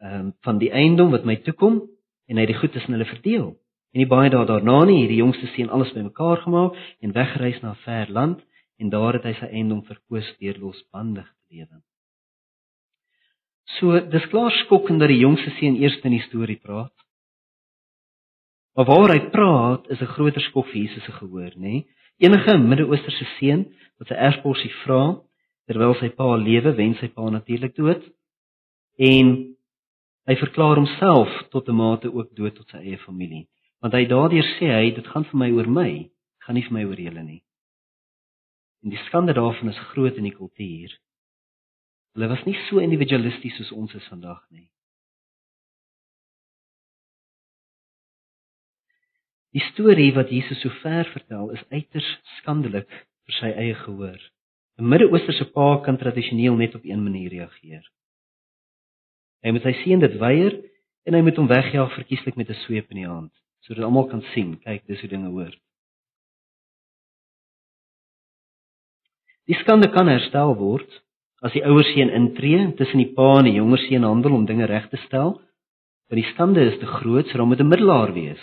um, 0.00 0.32
van 0.46 0.58
die 0.58 0.72
eiendom 0.72 1.10
wat 1.12 1.28
my 1.28 1.36
toekom." 1.44 1.82
En 2.24 2.40
hy 2.40 2.46
het 2.46 2.54
die 2.54 2.60
goed 2.60 2.72
tussen 2.72 2.96
hulle 2.96 3.04
verdeel. 3.04 3.50
En 3.92 4.00
nie 4.00 4.08
baie 4.08 4.30
dae 4.32 4.46
daarna 4.48 4.84
nie, 4.88 5.02
hierdie 5.02 5.20
jongste 5.20 5.46
seun 5.52 5.68
alles 5.68 5.92
bymekaar 5.92 6.40
gemaak 6.42 6.78
en 7.04 7.12
weggereis 7.12 7.60
na 7.62 7.70
'n 7.74 7.82
ver 7.84 8.10
land 8.10 8.40
en 8.80 8.88
daar 8.90 9.12
het 9.12 9.24
hy 9.28 9.34
sy 9.38 9.48
eiendom 9.52 9.84
verkoos 9.84 10.36
deur 10.40 10.56
losbandig 10.58 11.28
te 11.28 11.54
lewe. 11.54 11.82
So, 13.76 14.00
dis 14.00 14.26
klaar 14.32 14.50
skokkend 14.50 15.00
dat 15.00 15.08
die 15.08 15.22
jongste 15.22 15.50
seun 15.60 15.76
eers 15.76 16.00
in 16.02 16.16
die 16.16 16.26
storie 16.26 16.58
praat. 16.60 16.92
Maar 18.74 18.86
waar 18.86 19.12
hy 19.14 19.20
praat, 19.30 19.90
is 19.90 20.00
'n 20.00 20.14
groter 20.16 20.40
skok 20.40 20.66
vir 20.66 20.80
Jesus 20.82 21.04
se 21.04 21.12
gehoor, 21.12 21.52
nê? 21.56 21.84
Enige 22.22 22.58
Midde-Oosterse 22.58 23.26
seun 23.38 23.64
wat 23.98 24.10
sy 24.10 24.18
erfporsie 24.18 24.72
vra 24.84 25.16
terwyl 25.68 25.96
sy 25.98 26.10
pa 26.14 26.34
lewe, 26.36 26.74
wen 26.76 26.94
sy 27.00 27.08
pa 27.14 27.30
natuurlik 27.30 27.74
dood. 27.78 28.02
En 29.00 29.32
hy 30.28 30.36
verklaar 30.40 30.78
homself 30.78 31.30
tot 31.50 31.68
'n 31.68 31.76
mate 31.76 32.08
ook 32.12 32.34
dood 32.36 32.54
tot 32.54 32.68
sy 32.70 32.78
eie 32.78 32.98
familie 32.98 33.48
want 33.84 33.92
hy 33.92 34.06
daardeur 34.08 34.46
sê 34.56 34.70
hy 34.72 34.94
dit 34.96 35.06
gaan 35.12 35.26
vir 35.28 35.38
my 35.38 35.50
oor 35.52 35.66
my, 35.68 35.90
gaan 36.40 36.56
nie 36.56 36.64
vir 36.64 36.72
my 36.72 36.84
oor 36.88 37.00
julle 37.00 37.22
nie. 37.22 37.42
En 38.80 38.88
die 38.88 39.02
skande 39.04 39.34
daarvan 39.36 39.68
is 39.68 39.80
groot 39.92 40.16
in 40.16 40.24
die 40.24 40.32
kultuur. 40.32 40.88
Hulle 42.16 42.28
was 42.28 42.44
nie 42.46 42.56
so 42.68 42.80
individualisties 42.80 43.58
soos 43.58 43.72
ons 43.76 43.92
is 43.94 44.08
vandag 44.08 44.40
nie. 44.48 44.70
Die 49.54 49.62
storie 49.70 50.10
wat 50.16 50.32
Jesus 50.34 50.58
so 50.64 50.70
ver 50.82 51.06
vertel 51.14 51.52
is 51.54 51.62
uiters 51.70 52.06
skandelik 52.40 52.88
vir 52.90 53.36
sy 53.38 53.50
eie 53.54 53.74
gehoor. 53.84 54.18
'n 54.78 54.88
Midde-Oosterse 54.90 55.46
pa 55.54 55.78
kan 55.84 55.96
tradisioneel 55.96 56.56
net 56.58 56.74
op 56.74 56.84
een 56.84 57.02
manier 57.02 57.30
reageer. 57.30 57.84
Hy 59.44 59.50
moet 59.54 59.62
sy 59.62 59.74
seun 59.84 60.00
dit 60.02 60.16
weier 60.18 60.56
en 61.06 61.14
hy 61.14 61.20
moet 61.22 61.38
hom 61.38 61.46
wegjaag 61.46 61.94
verkieslik 61.94 62.36
met 62.36 62.50
'n 62.50 62.62
sweep 62.66 62.90
in 62.90 63.04
die 63.04 63.10
hand 63.10 63.32
sodat 63.64 63.84
almal 63.84 64.08
kan 64.10 64.20
sien, 64.34 64.58
kyk, 64.60 64.82
dis 64.86 65.00
hoe 65.00 65.08
dinge 65.08 65.30
hoort. 65.32 65.56
Die 69.48 69.56
skande 69.56 69.88
kan 69.92 70.08
herstel 70.08 70.54
word 70.56 70.90
as 71.44 71.52
die 71.52 71.64
ouer 71.64 71.84
seun 71.84 72.10
intree 72.10 72.72
tussen 72.76 73.00
die 73.00 73.12
pa 73.16 73.38
en 73.38 73.48
die 73.48 73.56
jonger 73.56 73.78
seun 73.78 74.04
handel 74.04 74.36
om 74.36 74.44
dinge 74.46 74.66
reg 74.66 74.88
te 74.90 75.00
stel. 75.06 75.40
Want 76.08 76.20
die 76.20 76.30
skande 76.32 76.60
is 76.60 76.78
te 76.80 76.86
groot, 76.86 77.26
so 77.28 77.38
dan 77.38 77.48
moet 77.48 77.60
'n 77.60 77.68
middelaar 77.68 78.12
wees. 78.12 78.42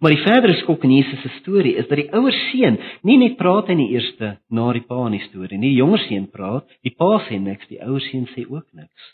Maar 0.00 0.14
die 0.14 0.22
verdere 0.24 0.56
skok 0.62 0.84
in 0.84 0.94
Jesus 0.96 1.20
se 1.20 1.28
storie 1.28 1.74
is 1.76 1.88
dat 1.88 1.98
die 2.00 2.08
ouer 2.16 2.32
seun 2.32 2.78
nie 3.04 3.18
net 3.20 3.36
praat 3.36 3.68
in 3.68 3.82
die 3.82 3.90
eerste 3.92 4.38
na 4.48 4.70
die 4.72 4.84
pa 4.88 5.02
in 5.10 5.18
die 5.18 5.26
storie 5.26 5.58
nie, 5.58 5.74
die 5.74 5.82
jonger 5.82 6.00
seun 6.06 6.28
praat, 6.32 6.68
die 6.80 6.94
pa 6.96 7.18
sê 7.26 7.36
niks, 7.36 7.68
die 7.68 7.82
ouer 7.84 8.00
seun 8.06 8.24
sê 8.32 8.46
ook 8.48 8.64
niks. 8.72 9.10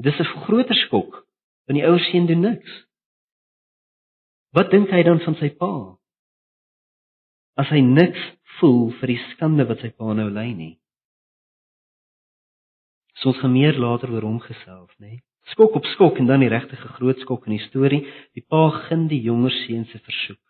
Dis 0.00 0.20
'n 0.20 0.32
groter 0.46 0.76
skok 0.86 1.26
want 1.68 1.76
die 1.76 1.84
ouer 1.84 2.00
seun 2.08 2.26
doen 2.26 2.40
niks. 2.40 2.72
Wat 4.56 4.70
dink 4.70 4.90
hy 4.90 5.02
dan 5.02 5.20
van 5.20 5.36
sy 5.38 5.50
pa? 5.50 5.96
As 7.56 7.68
hy 7.68 7.80
niks 7.80 8.20
voel 8.58 8.90
vir 8.98 9.06
die 9.12 9.22
skande 9.34 9.68
wat 9.68 9.80
sy 9.84 9.90
pa 9.90 10.14
nou 10.14 10.30
ly 10.30 10.52
nie. 10.54 10.78
So 13.20 13.28
ons 13.28 13.38
gaan 13.38 13.52
meer 13.52 13.76
later 13.76 14.10
oor 14.10 14.22
hom 14.22 14.40
gesels, 14.40 14.90
nê? 14.98 15.20
Skok 15.44 15.74
op 15.74 15.84
skok 15.84 16.18
en 16.18 16.26
dan 16.26 16.40
die 16.40 16.50
regtige 16.52 16.88
groot 16.96 17.18
skok 17.24 17.46
in 17.46 17.56
die 17.56 17.64
storie, 17.64 18.04
die 18.36 18.44
pa 18.44 18.68
gun 18.86 19.08
die 19.08 19.22
jonger 19.22 19.54
seun 19.64 19.84
se 19.90 19.98
versoek. 19.98 20.42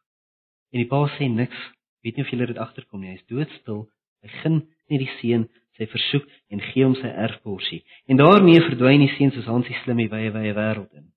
En 0.73 0.83
die 0.83 0.89
pa 0.91 1.07
sê 1.17 1.29
niks. 1.31 1.57
Weet 2.05 2.17
nie 2.17 2.25
of 2.25 2.31
julle 2.33 2.47
dit 2.47 2.59
agterkom 2.59 3.01
nie. 3.01 3.15
Hy's 3.15 3.27
doodstil. 3.29 3.87
Hy 4.25 4.31
gun 4.43 4.61
nie 4.91 5.01
die 5.01 5.11
seun 5.21 5.49
sy 5.79 5.87
versoek 5.89 6.27
en 6.53 6.61
gee 6.71 6.85
hom 6.85 6.97
sy 6.99 7.09
erfporsie. 7.09 7.81
En 8.09 8.21
daarmee 8.21 8.61
verdwyn 8.67 9.05
die 9.05 9.15
seun 9.17 9.33
soos 9.33 9.49
slim 9.85 10.03
die 10.03 10.11
wye 10.13 10.33
wye 10.35 10.55
wêreld 10.57 10.93
in. 10.97 11.09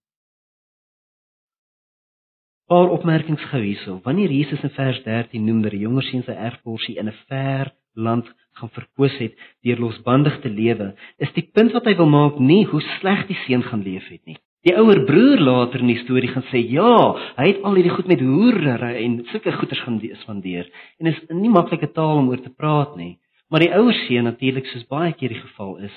Paar 2.71 2.89
opmerkings 2.95 3.43
gou 3.51 3.59
hierso. 3.61 3.99
Wanneer 4.05 4.31
Jesus 4.31 4.63
in 4.63 4.71
vers 4.71 5.03
13 5.03 5.43
noem 5.45 5.61
dat 5.61 5.75
die 5.75 5.83
jonger 5.83 6.05
seun 6.07 6.23
sy 6.23 6.31
erfporsie 6.31 6.97
in 6.97 7.09
'n 7.09 7.17
ver 7.27 7.73
land 7.95 8.29
gaan 8.59 8.71
verkoos 8.73 9.15
het 9.17 9.35
deur 9.65 9.81
losbandig 9.81 10.39
te 10.41 10.49
lewe, 10.49 10.93
is 11.17 11.31
die 11.33 11.45
punt 11.53 11.73
wat 11.73 11.85
hy 11.89 11.95
wil 11.97 12.09
maak 12.09 12.39
nie 12.39 12.63
hoe 12.69 12.81
sleg 12.99 13.25
die 13.29 13.37
seun 13.45 13.63
gaan 13.65 13.83
leef 13.85 14.07
het 14.11 14.21
nie. 14.29 14.37
Die 14.63 14.75
ouer 14.79 15.01
broer 15.03 15.41
later 15.43 15.81
in 15.83 15.89
die 15.91 15.99
storie 16.05 16.29
gaan 16.31 16.45
sê, 16.47 16.61
"Ja, 16.63 17.17
hy 17.35 17.47
het 17.47 17.63
al 17.63 17.75
hierdie 17.75 17.95
goed 17.95 18.07
met 18.07 18.19
hoerery 18.19 19.03
en 19.03 19.25
sulke 19.31 19.51
goeders 19.51 19.81
gaan 19.81 19.99
spandeer." 19.99 20.69
En 20.99 21.07
is 21.07 21.19
nie 21.29 21.49
maklike 21.49 21.91
taal 21.91 22.17
om 22.17 22.29
oor 22.29 22.41
te 22.41 22.49
praat 22.49 22.95
nie. 22.95 23.19
Maar 23.49 23.59
die 23.59 23.73
ouer 23.73 23.93
seun 23.93 24.23
natuurlik 24.23 24.65
soos 24.65 24.87
baie 24.87 25.13
keer 25.13 25.29
die 25.29 25.41
geval 25.41 25.77
is, 25.77 25.93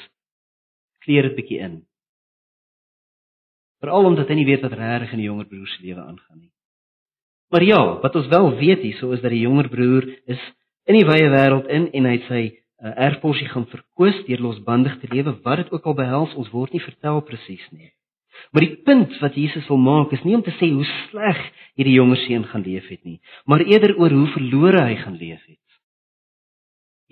kleer 1.05 1.23
dit 1.23 1.37
bietjie 1.37 1.59
in. 1.59 1.87
Veral 3.81 4.05
omdat 4.05 4.29
hy 4.29 4.35
nie 4.35 4.47
weet 4.47 4.63
wat 4.63 4.73
regtig 4.73 5.13
in 5.13 5.19
die 5.19 5.29
jonger 5.29 5.47
broer 5.47 5.67
se 5.67 5.83
lewe 5.83 6.01
aangaan 6.01 6.41
nie. 6.41 6.53
Maar 7.51 7.63
ja, 7.63 8.01
wat 8.03 8.17
ons 8.17 8.27
wel 8.27 8.57
weet 8.57 8.83
hierso 8.83 9.13
is 9.13 9.21
dat 9.21 9.31
die 9.31 9.45
jonger 9.45 9.69
broer 9.69 10.09
is 10.27 10.43
in 10.87 10.99
die 10.99 11.07
wye 11.07 11.29
wêreld 11.33 11.69
in 11.73 11.91
en 11.99 12.09
hy 12.11 12.17
sy 12.29 12.43
uh, 12.47 12.93
erfporsie 13.09 13.49
gaan 13.51 13.67
verkoos 13.71 14.23
deur 14.29 14.43
losbandig 14.49 14.99
te 15.03 15.11
lewe, 15.13 15.37
wat 15.45 15.65
dit 15.65 15.73
ook 15.75 15.87
al 15.87 15.99
behels, 15.99 16.35
ons 16.39 16.51
word 16.55 16.75
nie 16.75 16.83
vertel 16.85 17.23
presies 17.27 17.65
nie. 17.73 17.93
Maar 18.53 18.67
die 18.67 18.77
punt 18.85 19.15
wat 19.23 19.37
Jesus 19.39 19.67
wil 19.71 19.81
maak 19.81 20.13
is 20.13 20.23
nie 20.25 20.37
om 20.37 20.45
te 20.45 20.55
sê 20.59 20.69
hoe 20.71 20.85
sleg 21.09 21.39
hierdie 21.79 21.97
jonger 21.97 22.21
seun 22.27 22.45
gaan 22.51 22.65
leef 22.67 22.89
het 22.93 23.03
nie, 23.05 23.19
maar 23.49 23.65
eerder 23.65 23.97
oor 23.97 24.13
hoe 24.13 24.29
verlore 24.35 24.83
hy 24.85 24.99
gaan 25.03 25.17
leef 25.21 25.41
het. 25.49 25.63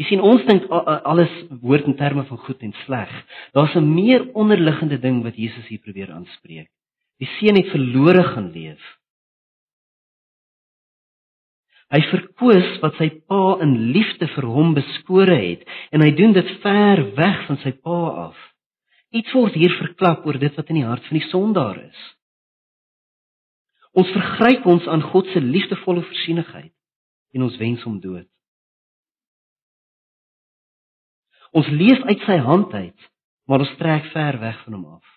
Jy 0.00 0.08
sien 0.08 0.22
ons 0.26 0.42
dink 0.48 0.66
alles 0.70 1.32
woord 1.62 1.86
in 1.86 1.94
terme 1.98 2.24
van 2.26 2.40
goed 2.46 2.62
en 2.66 2.72
sleg. 2.82 3.10
Daar's 3.54 3.76
'n 3.76 3.94
meer 3.94 4.26
onderliggende 4.34 4.98
ding 4.98 5.22
wat 5.22 5.36
Jesus 5.36 5.66
hier 5.68 5.78
probeer 5.78 6.10
aanspreek. 6.10 6.68
Die 7.18 7.28
seun 7.38 7.56
het 7.56 7.70
verlore 7.70 8.24
gaan 8.34 8.50
leef. 8.50 8.82
Hy 11.94 12.00
verkoos 12.10 12.70
wat 12.82 12.96
sy 12.98 13.06
pa 13.30 13.60
in 13.62 13.76
liefde 13.94 14.26
vir 14.32 14.46
hom 14.50 14.72
beskore 14.74 15.36
het 15.38 15.62
en 15.94 16.02
hy 16.02 16.10
doen 16.18 16.32
dit 16.34 16.48
ver 16.64 17.04
weg 17.14 17.44
van 17.46 17.60
sy 17.62 17.70
pa 17.78 18.00
af. 18.24 18.40
Iets 19.14 19.30
word 19.36 19.54
hier 19.54 19.70
verklap 19.78 20.24
oor 20.26 20.40
dit 20.42 20.56
wat 20.58 20.72
in 20.72 20.80
die 20.80 20.88
hart 20.88 21.06
van 21.06 21.20
die 21.20 21.28
sondaar 21.28 21.78
is. 21.84 22.00
Ons 23.94 24.10
vergryp 24.10 24.66
ons 24.66 24.88
aan 24.90 25.04
God 25.12 25.30
se 25.30 25.38
liefdevolle 25.38 26.02
voorsienigheid 26.08 26.72
en 27.38 27.46
ons 27.46 27.60
wens 27.62 27.86
hom 27.86 28.00
dood. 28.02 28.26
Ons 31.54 31.70
leef 31.70 32.02
uit 32.10 32.26
sy 32.26 32.40
hand 32.42 32.74
uit, 32.74 33.06
maar 33.46 33.62
ons 33.62 33.76
trek 33.78 34.10
ver 34.10 34.40
weg 34.42 34.58
van 34.66 34.80
hom 34.80 34.86
af. 34.96 35.14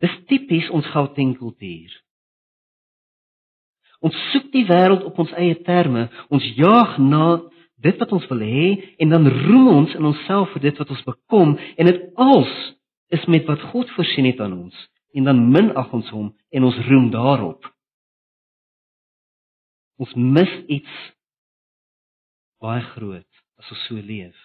Dis 0.00 0.16
tipies 0.32 0.72
ons 0.72 0.88
Gauteng 0.96 1.36
kultuur. 1.36 1.92
Ons 4.04 4.16
soek 4.32 4.50
die 4.52 4.66
wêreld 4.68 5.04
op 5.08 5.18
ons 5.18 5.32
eie 5.40 5.56
terme, 5.64 6.08
ons 6.28 6.44
jaag 6.58 6.98
na 6.98 7.40
dit 7.82 7.98
wat 8.00 8.12
ons 8.12 8.26
wil 8.30 8.42
hê 8.44 8.68
en 9.02 9.12
dan 9.12 9.28
roem 9.28 9.68
ons 9.72 9.94
in 9.96 10.08
onsself 10.08 10.52
vir 10.54 10.68
dit 10.68 10.78
wat 10.80 10.90
ons 10.90 11.06
bekom 11.06 11.56
en 11.56 11.90
dit 11.90 12.04
als 12.16 12.52
is 13.14 13.24
met 13.30 13.46
wat 13.48 13.62
God 13.72 13.90
voorsien 13.94 14.28
het 14.28 14.40
aan 14.40 14.56
ons 14.56 14.86
en 15.16 15.28
dan 15.28 15.44
minag 15.52 15.92
ons 15.96 16.08
hom 16.12 16.32
en 16.52 16.68
ons 16.68 16.80
roem 16.88 17.10
daarop. 17.12 17.68
Ons 19.96 20.12
mis 20.16 20.52
iets 20.68 20.96
baie 22.60 22.82
groot 22.92 23.44
as 23.60 23.70
ons 23.72 23.86
so 23.88 24.00
leef. 24.00 24.36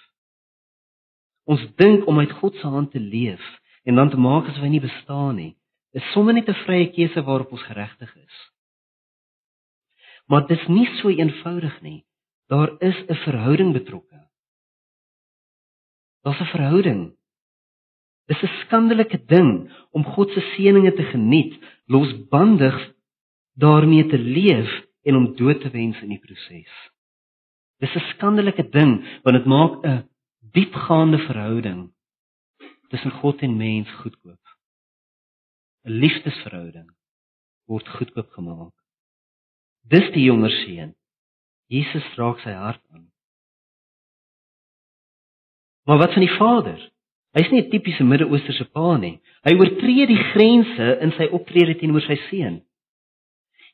Ons 1.50 1.64
dink 1.80 2.08
om 2.08 2.22
uit 2.22 2.32
God 2.40 2.56
se 2.60 2.68
hand 2.68 2.92
te 2.94 3.02
leef 3.02 3.44
en 3.88 3.98
dan 3.98 4.12
te 4.14 4.20
maak 4.20 4.48
asof 4.48 4.64
hy 4.64 4.72
nie 4.76 4.84
bestaan 4.84 5.36
nie, 5.40 5.54
is 5.98 6.06
sommer 6.14 6.34
net 6.34 6.48
'n 6.48 6.64
vrye 6.66 6.92
keuse 6.96 7.22
waarop 7.26 7.52
ons 7.52 7.68
geregtig 7.68 8.12
is. 8.16 8.36
Maar 10.32 10.48
dit 10.48 10.60
is 10.60 10.67
nie 10.72 10.88
so 11.02 11.10
eenvoudig 11.12 11.82
nie. 11.84 12.06
Daar 12.48 12.72
is 12.80 12.98
'n 13.08 13.15
verhouding 13.28 13.74
betrokke. 13.74 14.30
Daar's 16.24 16.39
'n 16.39 16.54
verhouding. 16.56 17.17
Dis 18.26 18.41
'n 18.44 18.56
skandelike 18.63 19.26
ding 19.26 19.72
om 19.91 20.04
God 20.04 20.30
se 20.32 20.39
seënings 20.39 20.96
te 20.96 21.04
geniet, 21.04 21.54
losbandig 21.86 22.94
daarmee 23.54 24.06
te 24.08 24.17
leef 24.17 24.72
en 25.04 25.15
om 25.15 25.36
dood 25.36 25.62
te 25.62 25.70
wens 25.70 26.02
in 26.02 26.10
die 26.10 26.20
proses. 26.20 26.74
Dis 27.80 27.96
'n 27.96 28.08
skandelike 28.13 28.70
ding 28.70 29.22
want 29.24 29.36
dit 29.38 29.46
maak 29.46 29.84
'n 29.84 30.10
diepgaande 30.39 31.17
verhouding 31.17 31.94
tussen 32.88 33.12
God 33.12 33.41
en 33.41 33.58
mens 33.58 33.89
goedkoop. 33.89 34.46
'n 35.84 35.91
Liefdesverhouding 35.91 36.89
word 37.65 37.88
goedkoop 37.88 38.30
gemaak. 38.30 38.81
Dis 39.89 40.12
die 40.13 40.26
jonger 40.28 40.52
seun. 40.63 40.96
Jesus 41.72 42.06
raak 42.17 42.39
sy 42.44 42.52
hart 42.52 42.82
aan. 42.94 43.08
Maar 45.88 45.98
wat 45.98 46.13
van 46.13 46.26
die 46.26 46.36
Vader? 46.38 46.80
Hy's 47.32 47.50
nie 47.52 47.62
'n 47.62 47.70
tipiese 47.70 48.04
Midde-Oosterse 48.04 48.65
pa 48.72 48.98
nie. 48.98 49.20
Hy 49.48 49.54
oortree 49.56 50.06
die 50.08 50.24
grense 50.34 51.00
in 51.02 51.12
sy 51.12 51.26
optrede 51.32 51.76
teenoor 51.80 52.02
sy 52.02 52.17
seun. 52.30 52.62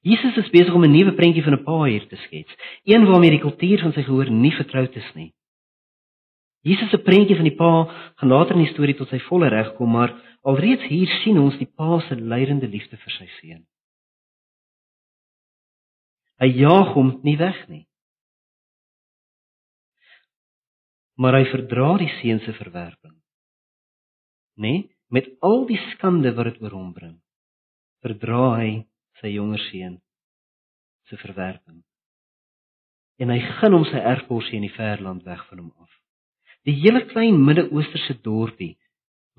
Jesus 0.01 0.37
is 0.37 0.49
besig 0.49 0.73
om 0.73 0.83
'n 0.83 0.91
nuwe 0.91 1.13
prentjie 1.13 1.43
van 1.43 1.53
'n 1.53 1.63
pa 1.63 1.83
hier 1.83 2.07
te 2.07 2.15
skets, 2.15 2.53
een 2.85 3.05
waarmee 3.05 3.29
die 3.29 3.45
kultuur 3.45 3.79
van 3.79 3.93
sy 3.93 4.03
gehoor 4.03 4.29
nie 4.29 4.51
vertroud 4.51 4.95
is 4.95 5.13
nie. 5.15 5.33
Jesus 6.61 6.89
se 6.89 6.97
prentjie 6.97 7.35
van 7.35 7.47
die 7.47 7.55
pa 7.55 7.87
gaan 8.15 8.29
later 8.29 8.55
in 8.55 8.63
die 8.63 8.73
storie 8.73 8.95
tot 8.95 9.09
sy 9.09 9.19
volle 9.19 9.49
reg 9.49 9.75
kom, 9.75 9.91
maar 9.91 10.13
alreeds 10.43 10.83
hier 10.83 11.07
sien 11.23 11.39
ons 11.39 11.57
die 11.57 11.69
pa 11.77 11.99
se 11.99 12.15
lydende 12.15 12.67
liefde 12.67 12.97
vir 12.97 13.11
sy 13.11 13.27
seun. 13.41 13.65
Hy 16.41 16.49
jaag 16.53 16.93
hom 16.93 17.15
nie 17.25 17.37
weg 17.39 17.57
nie. 17.69 17.85
Maar 21.17 21.39
hy 21.39 21.45
verdra 21.49 21.95
die 21.97 22.11
seun 22.19 22.43
se 22.45 22.53
verwerping. 22.53 23.15
Nê? 24.57 24.73
Nee, 24.73 24.85
met 25.09 25.29
al 25.41 25.65
die 25.69 25.79
skande 25.93 26.33
wat 26.35 26.51
dit 26.51 26.61
oor 26.61 26.73
hom 26.75 26.89
bring, 26.93 27.15
verdra 28.03 28.57
hy 28.59 28.71
sy 29.21 29.31
jonger 29.33 29.61
seun 29.69 29.93
se 31.07 31.19
verwerping. 31.21 31.79
En 33.17 33.31
hy 33.33 33.39
gun 33.59 33.77
hom 33.77 33.85
sy 33.87 34.01
erfporsie 34.01 34.59
in 34.59 34.67
die 34.67 34.75
verland 34.75 35.23
weg 35.25 35.41
van 35.49 35.63
hom 35.63 35.71
af. 35.79 35.93
Die 36.67 36.75
hele 36.83 37.05
klein 37.07 37.39
Midde-Oosterse 37.47 38.17
dorpie 38.25 38.75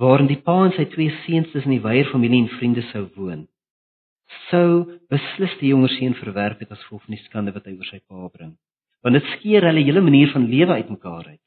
waarin 0.00 0.30
die 0.30 0.40
pa 0.40 0.56
en 0.64 0.74
sy 0.76 0.86
twee 0.92 1.12
seuns 1.24 1.50
tussen 1.52 1.74
die 1.74 1.82
weier 1.84 2.08
familie 2.12 2.44
en 2.44 2.52
vriende 2.56 2.84
sou 2.92 3.04
woon, 3.16 3.44
sou 4.48 5.00
beslis 5.12 5.54
die 5.60 5.72
jonger 5.72 5.92
seun 5.96 6.16
verwerp 6.18 6.60
het 6.64 6.72
as 6.72 6.82
gevolg 6.84 7.04
van 7.06 7.16
die 7.16 7.24
skande 7.24 7.54
wat 7.56 7.68
hy 7.68 7.76
oor 7.76 7.88
sy 7.88 8.00
pa 8.04 8.28
bring. 8.32 8.56
Want 9.04 9.18
dit 9.18 9.30
skeer 9.36 9.66
hulle 9.68 9.84
hele 9.84 10.02
manier 10.04 10.32
van 10.32 10.48
lewe 10.50 10.80
uitmekaar 10.82 11.30
uit. 11.32 11.44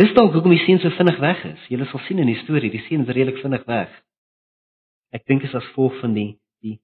Dis 0.00 0.10
dalk 0.16 0.32
hoekom 0.34 0.50
die 0.50 0.62
seun 0.64 0.80
so 0.82 0.90
vinnig 0.96 1.20
weg 1.22 1.44
is. 1.52 1.66
Jy 1.70 1.86
sal 1.86 2.02
sien 2.08 2.18
in 2.18 2.30
die 2.32 2.40
storie, 2.42 2.72
die 2.72 2.82
seun 2.88 3.04
is 3.06 3.12
redelik 3.14 3.38
vinnig 3.42 3.62
weg. 3.70 3.92
Ek 5.14 5.22
dink 5.30 5.44
dit 5.44 5.50
is 5.50 5.54
as 5.54 5.68
gevolg 5.70 6.00
van 6.00 6.16
die 6.16 6.32
die 6.64 6.80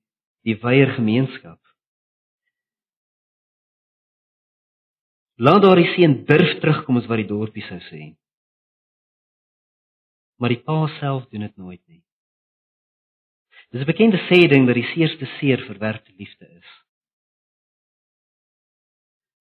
die 0.47 0.55
weier 0.63 0.95
gemeenskap. 0.95 1.59
Laat 5.41 5.65
daardie 5.65 5.89
seun 5.97 6.21
durf 6.29 6.55
terugkom 6.61 7.01
as 7.01 7.09
wat 7.11 7.19
die 7.23 7.29
dorpie 7.29 7.65
sou 7.67 7.81
sê. 7.89 8.13
Maar 10.39 10.55
die 10.55 10.63
pa 10.65 10.87
self 11.01 11.27
doen 11.33 11.49
dit 11.49 11.57
nooit 11.59 11.83
nie. 11.89 12.05
Dis 13.71 13.83
'n 13.83 13.91
bekende 13.93 14.19
sê 14.27 14.49
ding 14.51 14.67
dat 14.67 14.75
die 14.75 14.91
seerste 14.95 15.27
seer 15.39 15.61
verwerpte 15.71 16.13
liefde 16.19 16.47
is. 16.61 16.71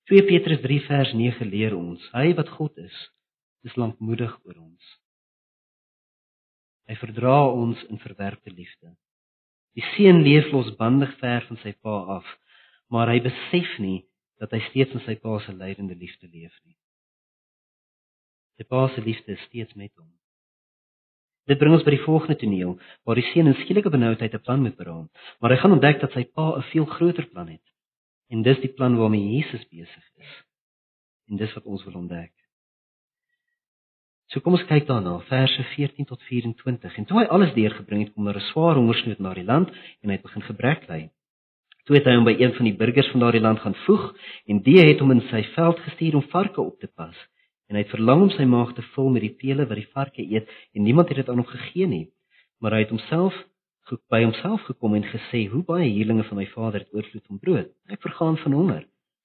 2 0.09 0.25
Petrus 0.25 0.61
3 0.61 0.79
vers 0.85 1.13
9 1.13 1.49
leer 1.49 1.75
ons: 1.77 2.01
Hy 2.13 2.33
wat 2.37 2.49
God 2.49 2.77
is, 2.77 2.97
is 3.61 3.75
lankmoedig 3.75 4.33
oor 4.45 4.57
ons. 4.57 4.85
Hy 6.89 6.95
verdra 6.97 7.39
ons 7.53 7.81
in 7.89 7.97
verwerpte 8.01 8.53
liefde. 8.53 8.93
Die 9.77 9.85
seun 9.93 10.21
leef 10.25 10.51
losbandig 10.53 11.11
ver 11.21 11.45
van 11.49 11.57
sy 11.61 11.73
pa 11.81 11.97
af, 12.17 12.29
maar 12.89 13.09
hy 13.09 13.19
besef 13.21 13.75
nie 13.81 14.05
dat 14.41 14.53
hy 14.53 14.61
steeds 14.69 14.93
in 14.97 15.05
sy 15.05 15.17
pa 15.21 15.39
se 15.45 15.53
lydende 15.53 15.97
liefde 15.97 16.29
leef 16.29 16.53
nie. 16.65 16.77
Sy 18.57 18.65
pa 18.65 18.87
se 18.93 19.01
liefde 19.01 19.33
is 19.37 19.45
steeds 19.49 19.77
met 19.77 19.93
hom. 19.97 20.18
Dit 21.47 21.57
bring 21.57 21.73
ons 21.73 21.83
by 21.83 21.95
die 21.95 22.03
volgende 22.03 22.37
toneel 22.37 22.75
waar 23.07 23.15
die 23.15 23.25
seun 23.31 23.49
in 23.51 23.57
skielike 23.63 23.89
benoudheid 23.89 24.33
'n 24.33 24.41
plan 24.45 24.61
moet 24.61 24.77
beraam, 24.77 25.09
maar 25.39 25.51
hy 25.51 25.57
gaan 25.57 25.71
ontdek 25.77 25.99
dat 26.01 26.11
sy 26.11 26.23
pa 26.23 26.57
'n 26.57 26.67
veel 26.71 26.85
groter 26.85 27.25
plan 27.27 27.47
het. 27.47 27.65
En 28.29 28.41
dis 28.41 28.59
die 28.59 28.73
plan 28.73 28.97
waarmee 28.97 29.35
Jesus 29.35 29.67
besig 29.69 30.05
is. 30.15 30.43
En 31.29 31.37
dis 31.37 31.53
wat 31.53 31.65
ons 31.65 31.83
wil 31.83 31.93
ontdek. 31.93 32.31
So 34.27 34.39
kom 34.39 34.53
ons 34.53 34.65
kyk 34.65 34.85
daarna, 34.85 35.19
verse 35.19 35.63
14 35.75 36.05
tot 36.05 36.21
24. 36.23 36.97
En 36.97 37.05
toe 37.05 37.19
hy 37.19 37.25
alles 37.25 37.53
deurgebring 37.53 38.03
het, 38.03 38.13
kom 38.13 38.25
daar 38.25 38.37
'n 38.37 38.49
swaar 38.51 38.75
hongersnood 38.75 39.19
na 39.19 39.33
die 39.33 39.43
land 39.43 39.69
en 40.01 40.09
hy 40.09 40.15
het 40.15 40.21
begin 40.21 40.41
gebrek 40.41 40.87
ly. 40.87 41.09
Toe 41.85 41.95
het 41.95 42.05
hy 42.05 42.15
hom 42.15 42.25
by 42.25 42.35
een 42.37 42.53
van 42.53 42.65
die 42.65 42.77
burgers 42.77 43.09
van 43.11 43.19
daardie 43.19 43.41
land 43.41 43.59
gaan 43.59 43.75
voeg 43.85 44.13
en 44.45 44.61
die 44.61 44.77
het 44.77 44.99
hom 44.99 45.11
in 45.11 45.21
sy 45.21 45.43
veld 45.55 45.79
gestuur 45.79 46.15
om 46.15 46.29
varke 46.29 46.61
op 46.61 46.79
te 46.79 46.87
pas 46.87 47.17
en 47.69 47.77
hy 47.77 47.83
het 47.85 47.93
verlang 47.93 48.25
om 48.25 48.31
sy 48.33 48.45
maag 48.49 48.73
te 48.75 48.83
vul 48.95 49.11
met 49.13 49.23
die 49.23 49.35
pele 49.37 49.67
wat 49.69 49.77
die 49.77 49.89
varke 49.93 50.25
eet 50.25 50.49
en 50.73 50.83
niemand 50.83 51.11
het 51.11 51.21
dit 51.21 51.29
aan 51.29 51.41
hom 51.41 51.49
gegee 51.49 51.87
nie. 51.87 52.07
Maar 52.59 52.75
hy 52.77 52.85
het 52.85 52.93
homself 52.95 53.37
by 54.09 54.21
homself 54.21 54.61
gekom 54.67 54.93
en 54.97 55.05
gesê 55.09 55.47
hoe 55.49 55.63
baie 55.65 55.87
huurlinge 55.89 56.27
van 56.27 56.37
my 56.37 56.45
vader 56.51 56.83
het 56.83 56.93
oorvloed 56.93 57.25
van 57.25 57.39
brood. 57.41 57.69
Ek 57.89 58.01
vergaan 58.05 58.37
van 58.37 58.53
honger. 58.53 58.83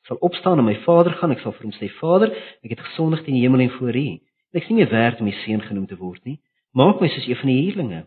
Sal 0.08 0.16
opstaan 0.24 0.60
en 0.60 0.64
my 0.64 0.76
vader 0.84 1.12
gaan. 1.18 1.32
Ek 1.32 1.42
sal 1.44 1.52
vir 1.56 1.68
hom 1.68 1.74
sê 1.76 1.90
vader 1.98 2.32
ek 2.64 2.76
het 2.76 2.84
gesondig 2.86 3.24
teen 3.24 3.36
die 3.36 3.44
hemel 3.44 3.64
en 3.66 3.74
voor 3.76 3.96
u. 3.96 4.06
Ek 4.54 4.62
is 4.62 4.70
nie 4.70 4.80
meer 4.80 4.92
werd 4.92 5.20
om 5.20 5.28
die 5.28 5.36
seun 5.42 5.60
genoem 5.64 5.86
te 5.90 5.98
word 6.00 6.24
nie. 6.24 6.38
Maak 6.72 7.00
my 7.00 7.10
soos 7.12 7.28
een 7.28 7.40
van 7.40 7.52
die 7.52 7.60
huurlinge 7.60 8.04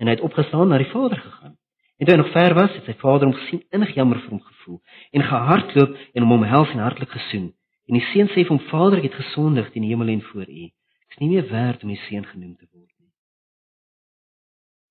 en 0.00 0.08
hy 0.08 0.16
het 0.16 0.24
opgestaan 0.24 0.70
na 0.72 0.78
die 0.80 0.90
vader 0.90 1.20
gegaan. 1.20 1.56
En 2.00 2.06
toe 2.06 2.14
hy 2.14 2.20
nog 2.22 2.32
ver 2.32 2.54
was, 2.56 2.72
het 2.72 2.86
sy 2.88 2.94
vader 2.96 3.28
hom 3.28 3.34
gesien, 3.36 3.60
innig 3.76 3.90
jammer 3.92 4.16
vir 4.22 4.32
hom 4.32 4.40
gevoel 4.40 4.78
en 5.12 5.26
gehardloop 5.28 5.98
en 6.14 6.24
hom 6.24 6.38
omhels 6.38 6.70
en 6.72 6.80
hartlik 6.80 7.12
gesoen. 7.12 7.50
En 7.90 7.96
die 7.98 8.06
seun 8.12 8.28
sê 8.30 8.44
vir 8.44 8.52
hom: 8.54 8.62
"Vader, 8.70 9.00
ek 9.00 9.08
het 9.08 9.18
gesondig 9.18 9.72
teen 9.72 9.82
die 9.82 9.90
hemel 9.90 10.12
en 10.12 10.22
voor 10.22 10.46
U. 10.46 10.64
Ek 11.10 11.16
is 11.16 11.18
nie 11.18 11.28
meer 11.32 11.48
werd 11.50 11.82
om 11.82 11.90
U 11.90 11.96
seun 12.06 12.24
genoem 12.24 12.54
te 12.56 12.68
word 12.70 12.92
nie." 13.00 13.10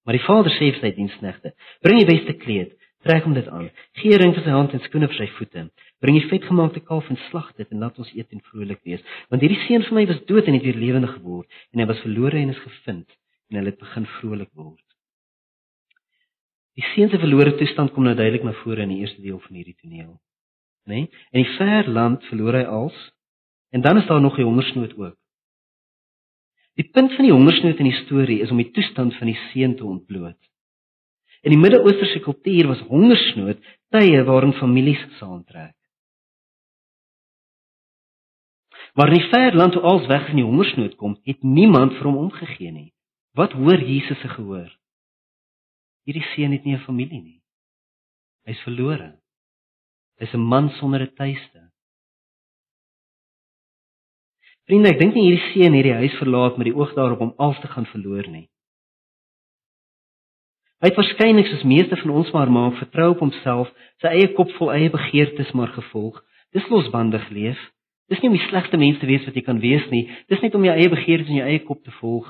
Maar 0.03 0.17
die 0.17 0.25
vader 0.25 0.51
sê 0.51 0.67
vir 0.73 0.81
sy 0.81 0.91
diensknegte: 0.97 1.53
"Bring 1.79 2.01
die 2.01 2.09
beste 2.11 2.35
kleed, 2.43 2.75
trek 3.07 3.23
hom 3.23 3.33
dit 3.33 3.47
aan. 3.47 3.69
Gee 4.01 4.17
ring 4.17 4.35
vir 4.35 4.43
sy 4.43 4.51
hand 4.51 4.73
en 4.73 4.83
skoene 4.83 5.07
vir 5.07 5.15
sy 5.15 5.29
voete. 5.37 5.69
Bring 6.03 6.19
die 6.19 6.27
vetgemaakte 6.27 6.83
kalf 6.83 7.09
en 7.09 7.23
slag 7.29 7.55
dit 7.55 7.71
en 7.71 7.79
laat 7.79 7.97
ons 7.99 8.13
eet 8.13 8.31
en 8.35 8.43
vrolik 8.51 8.83
wees, 8.83 9.03
want 9.29 9.41
hierdie 9.41 9.63
seun 9.67 9.83
van 9.87 9.95
my 9.95 10.05
was 10.11 10.25
dood 10.25 10.47
en 10.47 10.59
het 10.59 10.63
weer 10.67 10.75
lewendig 10.75 11.13
geword 11.13 11.47
en 11.71 11.79
hy 11.79 11.85
was 11.87 12.03
verlore 12.03 12.37
en 12.37 12.51
is 12.51 12.63
gevind 12.67 13.07
en 13.49 13.61
hulle 13.61 13.71
het 13.71 13.79
begin 13.79 14.05
vrolik 14.19 14.51
word." 14.53 14.87
Die 16.75 16.87
seun 16.95 17.09
se 17.09 17.19
verlore 17.19 17.55
toestand 17.55 17.93
kom 17.93 18.03
nou 18.03 18.15
duidelik 18.15 18.43
na 18.43 18.59
vore 18.59 18.83
in 18.83 18.91
die 18.91 19.05
eerste 19.05 19.21
deel 19.23 19.39
van 19.39 19.55
hierdie 19.55 19.79
toneel 19.79 20.19
nê? 20.85 20.93
Nee? 20.93 21.09
In 21.31 21.43
die 21.43 21.55
ver 21.57 21.89
land 21.89 22.23
verloor 22.29 22.53
hy 22.53 22.65
als 22.65 22.97
en 23.69 23.81
dan 23.81 23.97
is 23.97 24.07
daar 24.07 24.21
nog 24.21 24.35
die 24.35 24.45
hongersnood 24.45 24.97
ook. 24.97 25.17
Die 26.79 26.89
punt 26.89 27.13
van 27.13 27.25
die 27.25 27.33
hongersnood 27.33 27.77
in 27.77 27.89
die 27.89 27.99
storie 28.05 28.39
is 28.41 28.51
om 28.51 28.61
die 28.61 28.71
toestand 28.71 29.15
van 29.19 29.27
die 29.27 29.39
seun 29.49 29.75
te 29.75 29.85
ontbloot. 29.85 30.39
In 31.43 31.53
die 31.53 31.59
Midde-Oosterse 31.59 32.21
kultuur 32.23 32.69
was 32.71 32.85
hongersnood 32.87 33.59
tye 33.93 34.23
waarin 34.27 34.55
families 34.59 35.01
saamtrek. 35.19 35.75
Maar 38.93 39.11
in 39.11 39.19
die 39.19 39.29
ver 39.29 39.55
land 39.55 39.75
toe 39.75 39.81
als 39.81 40.07
weg 40.07 40.25
van 40.27 40.39
die 40.39 40.47
hongersnood 40.47 40.95
kom, 40.95 41.17
het 41.23 41.43
niemand 41.43 41.93
vir 41.99 42.09
hom 42.09 42.17
omgegee 42.25 42.71
nie. 42.71 42.89
Wat 43.37 43.53
hoor 43.55 43.79
Jesus 43.79 44.19
se 44.19 44.27
gehoor? 44.27 44.71
Hierdie 46.07 46.25
seun 46.33 46.51
het 46.51 46.63
nie 46.65 46.75
'n 46.75 46.85
familie 46.87 47.21
nie. 47.21 47.41
Hy's 48.47 48.61
verlore 48.65 49.19
is 50.19 50.33
'n 50.33 50.39
man 50.39 50.69
sonder 50.69 51.01
'n 51.01 51.15
tuiste. 51.15 51.61
Vriende, 54.69 54.89
ek 54.89 54.99
dink 54.99 55.15
nie 55.15 55.25
hierdie 55.25 55.51
seun 55.53 55.73
het 55.73 55.83
die 55.83 55.93
huis 55.93 56.15
verlaat 56.19 56.57
met 56.57 56.65
die 56.69 56.75
oog 56.75 56.93
daarop 56.93 57.21
om 57.25 57.33
alles 57.37 57.59
te 57.59 57.67
gaan 57.67 57.85
verloor 57.85 58.27
nie. 58.29 58.49
Hy 60.79 60.87
het 60.87 60.95
waarskynlik 60.95 61.47
soos 61.49 61.63
meeste 61.63 61.97
van 61.99 62.11
ons 62.11 62.29
maar 62.31 62.51
maak 62.51 62.77
vertrou 62.77 63.09
op 63.11 63.19
homself, 63.19 63.71
sy 63.99 64.07
eie 64.07 64.29
kop 64.37 64.51
vol 64.59 64.71
eie 64.71 64.91
begeertes 64.93 65.51
maar 65.51 65.73
gevolg. 65.75 66.21
Dis 66.55 66.69
losbandig 66.69 67.25
leef. 67.29 67.59
Dis 68.09 68.21
nie 68.21 68.29
om 68.29 68.37
die 68.37 68.45
slegste 68.45 68.77
mens 68.77 69.01
te 69.01 69.09
wees 69.09 69.25
wat 69.25 69.35
jy 69.35 69.41
kan 69.41 69.59
wees 69.59 69.89
nie. 69.91 70.05
Dis 70.31 70.41
net 70.45 70.55
om 70.55 70.63
jou 70.63 70.75
eie 70.75 70.89
begeertes 70.89 71.33
in 71.33 71.41
jou 71.41 71.49
eie 71.49 71.65
kop 71.65 71.83
te 71.83 71.91
volg 71.99 72.29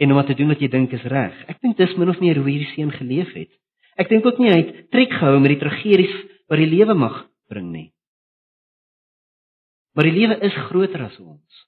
en 0.00 0.10
om 0.10 0.16
wat 0.16 0.30
te 0.32 0.34
doen 0.34 0.48
wat 0.48 0.60
jy 0.64 0.68
dink 0.72 0.92
is 0.96 1.04
reg. 1.12 1.36
Ek 1.52 1.60
dink 1.60 1.76
dis 1.76 1.92
min 2.00 2.08
of 2.08 2.20
meer 2.24 2.40
hoe 2.40 2.48
hierdie 2.48 2.72
seun 2.72 2.90
geleef 2.96 3.30
het. 3.36 3.52
Ek 4.00 4.08
dink 4.08 4.24
ook 4.24 4.40
nie 4.40 4.48
hy 4.48 4.60
het 4.62 4.76
trek 4.94 5.12
gehou 5.12 5.36
met 5.44 5.52
die 5.52 5.60
tragedies 5.60 6.14
wat 6.50 6.58
die 6.58 6.68
lewe 6.68 6.94
mag 6.98 7.22
bring 7.50 7.70
nie. 7.70 7.88
Maar 9.94 10.08
die 10.08 10.16
lewe 10.16 10.38
is 10.46 10.56
groter 10.68 11.04
as 11.06 11.18
ons. 11.22 11.66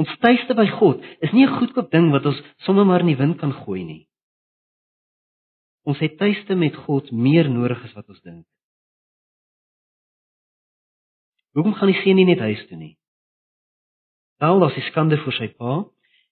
Ons 0.00 0.12
tuiste 0.22 0.56
by 0.56 0.64
God 0.78 1.02
is 1.20 1.32
nie 1.32 1.44
'n 1.44 1.58
goedkoop 1.58 1.90
ding 1.90 2.10
wat 2.12 2.24
ons 2.26 2.40
sommer 2.64 2.86
maar 2.86 3.00
in 3.00 3.12
die 3.12 3.20
wind 3.20 3.38
kan 3.38 3.52
gooi 3.52 3.84
nie. 3.84 4.08
Ons 5.84 5.98
het 5.98 6.16
tuiste 6.18 6.54
met 6.54 6.76
God 6.76 7.10
meer 7.12 7.48
nodig 7.50 7.84
as 7.84 7.92
wat 7.92 8.08
ons 8.08 8.20
dink. 8.20 8.46
Hoekom 11.52 11.74
gaan 11.74 11.92
die 11.92 12.02
seun 12.02 12.16
nie 12.16 12.24
net 12.24 12.38
huis 12.38 12.66
toe 12.68 12.76
nie? 12.76 12.96
Wel, 14.38 14.64
as 14.64 14.74
hy 14.74 14.82
skande 14.88 15.16
vir 15.16 15.32
sy 15.32 15.48
pa, 15.48 15.84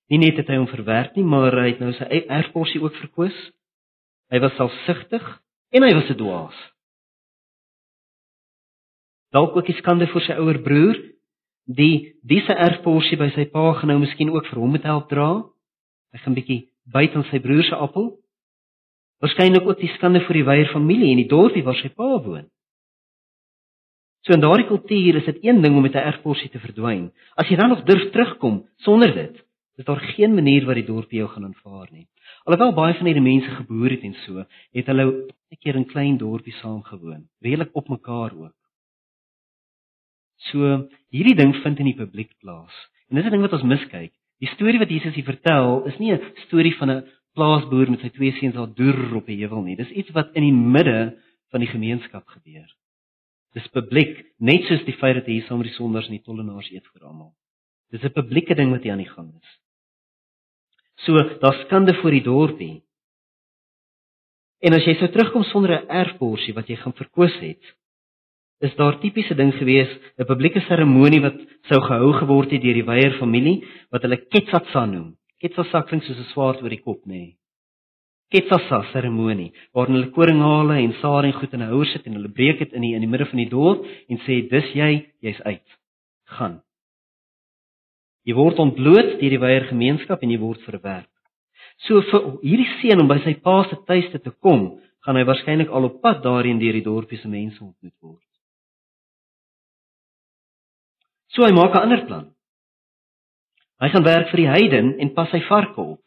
nie 0.09 0.19
net 0.19 0.37
het 0.37 0.49
hy 0.49 0.57
hom 0.57 0.69
verwerp 0.71 1.17
nie, 1.17 1.25
maar 1.25 1.53
hy 1.53 1.73
het 1.73 1.81
nou 1.81 1.93
sy 1.93 2.05
erfporsie 2.29 2.81
ook 2.81 2.95
verkwis. 2.95 3.37
Hy 4.31 4.39
was 4.39 4.57
selfsugtig 4.57 5.25
en 5.71 5.83
hy 5.83 5.95
was 5.95 6.11
'n 6.11 6.17
dwaas. 6.17 6.59
Dalk 9.31 9.57
ook 9.57 9.67
die 9.67 9.77
skande 9.77 10.07
vir 10.07 10.23
sy 10.25 10.33
ouer 10.41 10.63
broer, 10.63 10.97
die 11.69 12.17
disse 12.25 12.55
erfporsie 12.55 13.19
by 13.21 13.29
sy 13.35 13.45
pa 13.53 13.75
genou 13.81 13.99
miskien 13.99 14.31
ook 14.31 14.47
vir 14.47 14.59
hom 14.59 14.71
moet 14.71 14.87
help 14.89 15.09
dra. 15.09 15.45
Hy 16.13 16.19
gaan 16.19 16.35
bietjie 16.35 16.71
byt 16.89 17.15
aan 17.15 17.27
sy 17.29 17.41
broer 17.45 17.65
se 17.65 17.77
appel. 17.77 18.17
Waarskynlik 19.21 19.67
ook 19.67 19.81
die 19.81 19.93
skande 19.97 20.21
vir 20.21 20.35
die 20.35 20.45
weier 20.45 20.73
familie 20.73 21.11
en 21.13 21.21
die 21.21 21.29
dorpie 21.29 21.65
waar 21.67 21.77
sy 21.77 21.89
pa 21.89 22.23
woon. 22.23 22.47
So 24.25 24.33
in 24.33 24.41
daardie 24.41 24.69
kultuur 24.69 25.21
is 25.21 25.29
dit 25.29 25.45
een 25.45 25.61
ding 25.63 25.77
om 25.77 25.83
met 25.83 25.95
'n 25.95 26.09
erfporsie 26.11 26.51
te 26.51 26.59
verdwyn. 26.59 27.13
As 27.37 27.49
jy 27.49 27.57
dan 27.57 27.69
nog 27.69 27.85
durf 27.85 28.11
terugkom 28.11 28.67
sonder 28.77 29.15
dit, 29.15 29.45
is 29.79 29.87
daar 29.87 30.01
geen 30.01 30.35
manier 30.35 30.67
wat 30.67 30.75
die 30.75 30.87
dorpie 30.87 31.21
jou 31.21 31.29
gaan 31.31 31.45
aanvaar 31.45 31.89
nie. 31.95 32.09
Alhoewel 32.45 32.75
baie 32.75 32.95
van 32.99 33.07
hierdie 33.07 33.23
mense 33.23 33.51
geboor 33.61 33.93
het 33.95 34.03
en 34.09 34.15
so, 34.25 34.45
het 34.75 34.87
hulle 34.91 35.05
'n 35.53 35.59
keer 35.63 35.77
in 35.77 35.87
klein 35.87 36.17
dorpie 36.19 36.55
saam 36.61 36.83
gewoon, 36.83 37.29
redelik 37.41 37.71
op 37.73 37.89
mekaar 37.89 38.35
ook. 38.35 38.57
So 40.51 40.89
hierdie 41.11 41.37
ding 41.37 41.55
vind 41.63 41.79
in 41.79 41.91
die 41.93 41.99
publiek 41.99 42.35
plaas. 42.41 42.75
En 43.09 43.17
dis 43.17 43.25
'n 43.25 43.31
ding 43.31 43.43
wat 43.43 43.53
ons 43.53 43.63
miskyk. 43.63 44.13
Die 44.41 44.49
storie 44.49 44.79
wat 44.79 44.91
Jesus 44.91 45.15
hier 45.15 45.25
vertel, 45.25 45.87
is 45.87 45.99
nie 45.99 46.13
'n 46.13 46.23
storie 46.47 46.75
van 46.77 46.91
'n 46.91 47.05
plaasboer 47.35 47.91
met 47.91 48.01
sy 48.01 48.09
twee 48.09 48.33
seuns 48.33 48.57
al 48.57 48.75
deur 48.75 49.15
op 49.15 49.29
'n 49.29 49.39
heuwel 49.39 49.63
nie. 49.63 49.77
Dis 49.77 49.91
iets 49.91 50.11
wat 50.11 50.35
in 50.35 50.43
die 50.43 50.53
midde 50.53 51.19
van 51.51 51.61
die 51.61 51.69
gemeenskap 51.69 52.27
gebeur. 52.27 52.69
Dis 53.55 53.67
publiek, 53.69 54.27
net 54.39 54.65
soos 54.65 54.85
die 54.85 54.99
feit 55.01 55.15
dat 55.15 55.27
hy 55.27 55.41
saam 55.41 55.59
met 55.59 55.67
die 55.67 55.75
sonders 55.77 56.07
en 56.07 56.19
die 56.19 56.23
tollenaars 56.23 56.71
eet 56.71 56.87
vir 56.93 57.07
almal. 57.07 57.33
Dis 57.91 58.03
'n 58.03 58.13
publieke 58.13 58.55
ding 58.55 58.71
wat 58.71 58.83
hier 58.83 58.93
aan 58.93 59.05
die 59.05 59.15
gang 59.15 59.33
is. 59.41 59.68
So, 61.07 61.15
daar's 61.43 61.65
skande 61.67 61.95
vir 62.03 62.17
die 62.17 62.25
dorpie. 62.27 62.77
En 64.61 64.75
as 64.75 64.87
jy 64.87 64.97
sou 64.99 65.09
terugkom 65.15 65.45
sonder 65.45 65.77
'n 65.79 65.89
erfborsie 65.89 66.55
wat 66.55 66.69
jy 66.69 66.77
gaan 66.77 66.93
verkoos 66.93 67.35
het, 67.41 67.63
is 68.61 68.75
daar 68.75 68.99
tipiese 68.99 69.35
ding 69.35 69.53
gewees, 69.55 69.91
'n 70.19 70.27
publieke 70.27 70.61
seremonie 70.61 71.21
wat 71.21 71.37
sou 71.69 71.81
gehou 71.81 72.13
geword 72.13 72.51
het 72.51 72.63
deur 72.63 72.75
die 72.75 72.91
weier 72.91 73.19
familie 73.19 73.63
wat 73.91 74.03
hulle 74.03 74.17
ketsatsa 74.17 74.87
noem. 74.87 75.17
Ketsatsa 75.41 75.83
klink 75.83 76.03
soos 76.03 76.19
'n 76.19 76.33
swaard 76.33 76.63
oor 76.63 76.71
die 76.71 76.83
kop, 76.83 77.07
nê. 77.07 77.13
Nee. 77.13 77.39
Ketsasa 78.29 78.83
seremonie 78.93 79.53
waarin 79.73 79.95
hulle 79.97 80.11
koringhale 80.13 80.83
en 80.83 80.93
sare 81.01 81.27
en 81.27 81.33
goed 81.33 81.55
in 81.55 81.63
'n 81.63 81.71
houer 81.71 81.87
sit 81.87 82.07
en 82.07 82.13
hulle 82.13 82.29
breek 82.29 82.59
dit 82.59 82.73
in 82.73 82.83
die 82.83 82.95
in 82.95 83.01
die 83.01 83.09
midde 83.09 83.27
van 83.27 83.39
die 83.39 83.49
dorp 83.49 83.87
en 84.09 84.19
sê 84.19 84.49
dis 84.51 84.75
jy, 84.75 85.07
jy's 85.23 85.41
uit. 85.41 85.69
Gaan. 86.27 86.61
Jy 88.29 88.37
word 88.37 88.61
ontbloot 88.61 89.15
deur 89.23 89.33
die 89.33 89.41
weier 89.41 89.65
gemeenskap 89.71 90.21
en 90.23 90.35
jy 90.35 90.41
word 90.43 90.61
verwerp. 90.69 91.09
So 91.87 92.03
vir 92.11 92.27
hierdie 92.43 92.69
seun 92.83 93.01
om 93.01 93.09
by 93.09 93.23
sy 93.25 93.39
pa 93.41 93.63
se 93.71 93.79
tuiste 93.89 94.21
te 94.21 94.35
kom, 94.45 94.75
gaan 95.07 95.17
hy 95.17 95.25
waarskynlik 95.25 95.71
al 95.73 95.89
op 95.89 96.01
pad 96.05 96.21
daarheen 96.25 96.61
deur 96.61 96.77
die 96.77 96.85
dorpie 96.85 97.21
se 97.23 97.31
mense 97.31 97.63
ontmoet 97.63 97.95
word. 98.05 98.25
So 101.33 101.47
hy 101.47 101.53
maak 101.57 101.75
'n 101.75 101.85
ander 101.87 102.05
plan. 102.07 102.27
Hy 103.81 103.89
gaan 103.89 104.05
werk 104.05 104.31
vir 104.31 104.41
die 104.43 104.53
heiden 104.53 104.99
en 105.01 105.15
pas 105.15 105.31
sy 105.31 105.41
varke 105.49 105.81
op. 105.81 106.03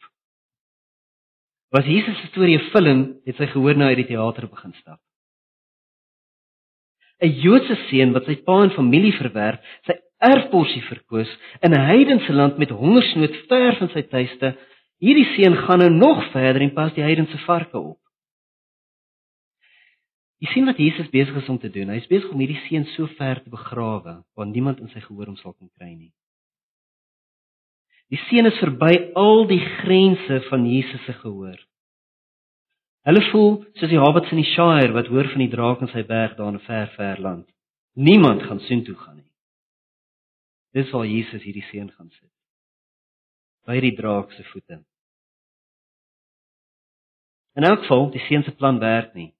Was 1.72 1.86
Jesus 1.86 2.20
se 2.20 2.26
storie 2.28 2.58
'n 2.58 2.70
film, 2.70 3.00
het 3.24 3.36
sy 3.36 3.46
gehoor 3.46 3.76
na 3.76 3.88
uit 3.88 3.96
die 3.96 4.10
teater 4.12 4.46
begin 4.46 4.74
stap. 4.74 5.00
'n 7.22 7.32
Joodse 7.42 7.76
seun 7.88 8.12
wat 8.12 8.26
sy 8.26 8.36
pa 8.44 8.62
en 8.62 8.70
familie 8.70 9.12
verwerp, 9.12 9.62
sy 9.86 9.94
erfporsie 10.22 10.82
verkoos 10.86 11.30
in 11.60 11.72
'n 11.74 11.86
heidense 11.92 12.32
land 12.32 12.58
met 12.58 12.70
hongersnood 12.70 13.36
ver 13.48 13.76
van 13.76 13.88
sy 13.88 14.02
tuiste. 14.02 14.56
Hierdie 14.98 15.26
seun 15.34 15.56
gaan 15.56 15.78
nou 15.78 15.90
nog 15.90 16.30
verder 16.30 16.62
en 16.62 16.72
pas 16.72 16.94
die 16.94 17.02
heidense 17.02 17.38
varke 17.38 17.78
op. 17.78 17.98
Jy 20.42 20.48
sien 20.50 20.66
wat 20.66 20.78
Jesus 20.78 21.10
besig 21.10 21.36
is 21.36 21.48
om 21.48 21.58
te 21.58 21.70
doen. 21.70 21.88
Hy 21.88 21.96
is 21.96 22.06
besig 22.10 22.30
om 22.30 22.38
hierdie 22.38 22.60
seun 22.68 22.84
so 22.96 23.06
ver 23.06 23.42
te 23.42 23.50
begrawe 23.50 24.22
waar 24.34 24.46
niemand 24.46 24.80
in 24.80 24.88
sy 24.88 25.00
gehoor 25.00 25.26
hom 25.26 25.36
sal 25.36 25.54
kan 25.54 25.70
kry 25.78 25.94
nie. 25.94 26.12
Die 28.10 28.20
seun 28.28 28.46
is 28.50 28.58
verby 28.58 29.12
al 29.14 29.46
die 29.46 29.62
grense 29.80 30.40
van 30.50 30.66
Jesus 30.66 31.04
se 31.06 31.12
gehoor. 31.12 31.58
Hulle 33.06 33.22
voel 33.30 33.54
soos 33.78 33.90
die 33.90 33.98
hobbits 33.98 34.30
in 34.34 34.42
die 34.42 34.50
Shire 34.50 34.92
wat 34.94 35.08
hoor 35.10 35.30
van 35.32 35.42
die 35.42 35.50
draak 35.50 35.80
in 35.82 35.90
sy 35.90 36.04
berg 36.06 36.36
daar 36.38 36.52
in 36.52 36.58
'n 36.60 36.66
ver 36.66 36.90
ver 36.96 37.20
land. 37.20 37.46
Niemand 37.94 38.42
gaan 38.42 38.60
sien 38.60 38.84
toe 38.84 38.94
gaan 38.94 39.16
nie. 39.16 39.31
Dis 40.72 40.90
waar 40.90 41.06
Jesus 41.06 41.42
hierdie 41.44 41.64
seun 41.68 41.90
gaan 41.90 42.10
sit. 42.10 42.30
By 43.68 43.78
die 43.80 43.94
draak 43.96 44.32
se 44.32 44.44
voete. 44.50 44.80
En 47.54 47.68
ook 47.68 47.84
vol, 47.84 48.08
die 48.14 48.22
seun 48.26 48.44
se 48.46 48.54
plan 48.56 48.80
werk 48.80 49.12
nie. 49.14 49.32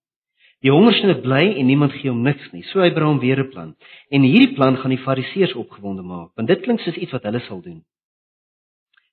Die 0.63 0.71
hongersnood 0.71 1.25
bly 1.25 1.43
en 1.59 1.67
niemand 1.67 1.95
gee 1.97 2.11
hom 2.11 2.21
niks 2.23 2.53
nie. 2.53 2.63
So 2.71 2.83
hy 2.85 2.93
bring 2.95 3.09
hom 3.09 3.23
weer 3.23 3.41
'n 3.41 3.51
plan. 3.51 3.75
En 4.11 4.23
hierdie 4.23 4.55
plan 4.55 4.77
gaan 4.77 4.95
die 4.95 5.05
Fariseërs 5.05 5.55
opgewonde 5.55 6.03
maak, 6.03 6.31
want 6.37 6.49
dit 6.49 6.61
klink 6.63 6.81
soos 6.81 6.97
iets 6.97 7.13
wat 7.13 7.25
hulle 7.25 7.41
sal 7.41 7.63
doen. 7.63 7.83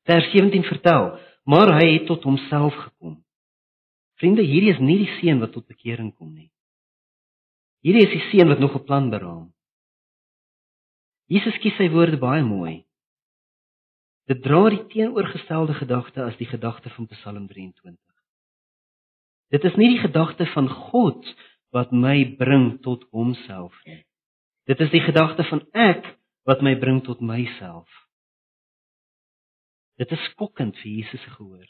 Vers 0.05 0.31
17 0.31 0.63
vertel, 0.63 1.19
maar 1.45 1.73
hy 1.79 1.93
het 1.93 2.05
tot 2.05 2.23
homself 2.23 2.75
gekom. 2.75 3.23
Vriende, 4.19 4.41
hierdie 4.41 4.73
is 4.73 4.79
nie 4.79 4.97
die 4.97 5.13
seun 5.19 5.39
wat 5.39 5.51
tot 5.51 5.67
bekering 5.67 6.15
kom 6.15 6.33
nie. 6.33 6.51
Hierdie 7.81 8.05
is 8.05 8.13
die 8.13 8.25
seun 8.29 8.49
wat 8.49 8.59
nog 8.59 8.75
'n 8.75 8.83
plan 8.83 9.09
beraam. 9.09 9.53
Jesus 11.29 11.57
kies 11.61 11.77
sy 11.77 11.91
woorde 11.93 12.17
baie 12.17 12.41
mooi. 12.41 12.79
Dit 14.29 14.41
dra 14.45 14.63
die 14.73 14.81
teenoorgestelde 14.89 15.75
gedagte 15.77 16.25
as 16.25 16.37
die 16.41 16.49
gedagte 16.49 16.89
van 16.95 17.07
Psalm 17.13 17.47
23. 17.49 17.97
Dit 19.53 19.65
is 19.65 19.77
nie 19.77 19.89
die 19.95 20.01
gedagte 20.01 20.45
van 20.53 20.69
God 20.69 21.25
wat 21.73 21.93
my 21.93 22.17
bring 22.37 22.79
tot 22.85 23.05
homself 23.13 23.73
nie. 23.85 24.03
Dit 24.69 24.81
is 24.85 24.91
die 24.93 25.01
gedagte 25.01 25.45
van 25.49 25.63
ek 25.73 26.05
wat 26.49 26.61
my 26.65 26.75
bring 26.81 27.01
tot 27.05 27.21
myself. 27.25 27.89
Dit 30.01 30.13
is 30.13 30.29
skokkend 30.31 30.77
vir 30.81 30.91
Jesus 30.91 31.21
se 31.21 31.33
gehoor. 31.37 31.65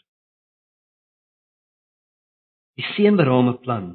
Die 2.79 2.87
seun 2.95 3.15
beraam 3.19 3.49
'n 3.49 3.59
plan. 3.63 3.87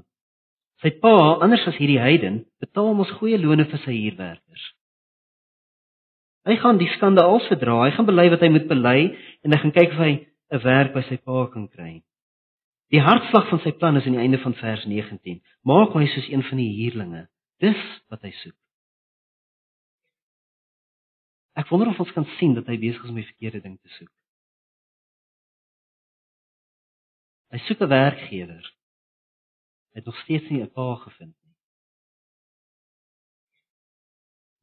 Sy 0.82 0.90
pa, 1.00 1.40
anders 1.40 1.66
as 1.68 1.76
hierdie 1.76 2.00
heiden, 2.00 2.44
betaal 2.60 2.88
hom 2.92 3.04
ons 3.04 3.16
goeie 3.20 3.38
loone 3.38 3.64
vir 3.64 3.80
sy 3.84 3.92
huurwerkers. 3.92 4.64
Hy 6.44 6.56
gaan 6.60 6.78
die 6.78 6.90
skande 6.92 7.22
al 7.24 7.40
verdra. 7.48 7.78
Hy 7.86 7.92
gaan 7.96 8.08
bely 8.08 8.26
wat 8.32 8.42
hy 8.44 8.50
moet 8.52 8.66
bely 8.68 8.98
en 9.44 9.54
hy 9.54 9.58
gaan 9.62 9.72
kyk 9.76 9.94
of 9.94 10.02
hy 10.02 10.12
'n 10.52 10.64
werk 10.64 10.92
by 10.92 11.02
sy 11.08 11.16
pa 11.16 11.46
kan 11.52 11.68
kry. 11.68 12.02
Die 12.92 13.00
hartslag 13.00 13.48
van 13.48 13.60
sy 13.64 13.72
plan 13.72 13.96
is 13.96 14.06
aan 14.06 14.16
die 14.18 14.24
einde 14.24 14.38
van 14.38 14.54
vers 14.54 14.84
19. 14.84 15.40
Maak 15.64 15.94
my 15.94 16.06
soos 16.06 16.28
een 16.28 16.42
van 16.42 16.58
die 16.60 16.72
huurlinge. 16.78 17.28
Dis 17.58 17.80
wat 18.12 18.22
hy 18.22 18.30
soek. 18.30 18.56
Ek 21.54 21.68
wonder 21.70 21.88
of 21.88 22.00
ons 22.02 22.12
kan 22.12 22.26
sien 22.38 22.54
dat 22.54 22.66
hy 22.66 22.76
besig 22.82 23.02
is 23.02 23.10
om 23.10 23.18
die 23.18 23.30
verkeerde 23.30 23.60
ding 23.62 23.78
te 23.80 23.88
soek. 23.96 24.10
Hy 27.54 27.58
soek 27.66 27.80
'n 27.80 27.88
werkgewer. 27.88 28.64
Hy 29.94 30.02
het 30.02 30.06
nog 30.06 30.18
steeds 30.22 30.50
nie 30.50 30.62
'n 30.62 30.70
pa 30.70 30.94
gevind 31.06 31.34
nie. 31.34 31.43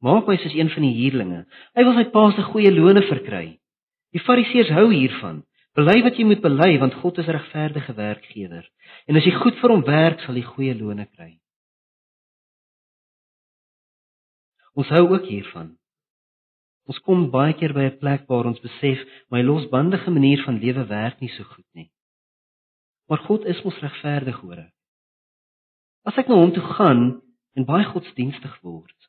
Maak 0.02 0.26
hy 0.26 0.36
soos 0.42 0.54
een 0.58 0.70
van 0.74 0.82
die 0.82 0.94
huurlinge. 0.98 1.44
Hy 1.78 1.82
wil 1.86 1.94
sy 1.94 2.08
pa 2.10 2.24
se 2.34 2.42
goeie 2.50 2.72
loone 2.74 3.04
verkry. 3.06 3.46
Die 4.12 4.22
Fariseërs 4.22 4.72
hou 4.74 4.88
hiervan. 4.90 5.44
Bely 5.78 6.02
wat 6.04 6.18
jy 6.18 6.26
moet 6.28 6.42
bely 6.44 6.74
want 6.82 6.98
God 7.00 7.18
is 7.22 7.28
'n 7.28 7.36
regverdige 7.38 7.94
werkgewer. 7.94 8.66
En 9.08 9.16
as 9.16 9.24
jy 9.24 9.32
goed 9.32 9.56
vir 9.60 9.70
hom 9.70 9.84
werk, 9.86 10.20
sal 10.20 10.34
jy 10.34 10.42
goeie 10.42 10.74
loone 10.74 11.06
kry. 11.06 11.38
Ons 14.74 14.88
hou 14.88 15.04
ook 15.12 15.24
hiervan. 15.28 15.76
Ons 16.88 16.98
kom 16.98 17.30
baie 17.30 17.54
keer 17.54 17.72
by 17.72 17.84
'n 17.86 17.98
plek 17.98 18.26
waar 18.28 18.46
ons 18.46 18.60
besef 18.60 18.98
my 19.30 19.42
losbandige 19.42 20.10
manier 20.10 20.42
van 20.44 20.58
lewe 20.58 20.84
werk 20.88 21.20
nie 21.20 21.30
so 21.30 21.44
goed 21.44 21.68
nie. 21.74 21.90
Maar 23.08 23.18
God 23.18 23.44
is 23.44 23.62
mos 23.62 23.78
regverdig 23.80 24.40
hoor. 24.40 24.70
As 26.04 26.18
ek 26.18 26.28
na 26.28 26.34
hom 26.34 26.52
toe 26.52 26.62
gaan 26.62 27.22
en 27.54 27.64
baie 27.64 27.84
godsdienstig 27.84 28.60
word, 28.62 29.01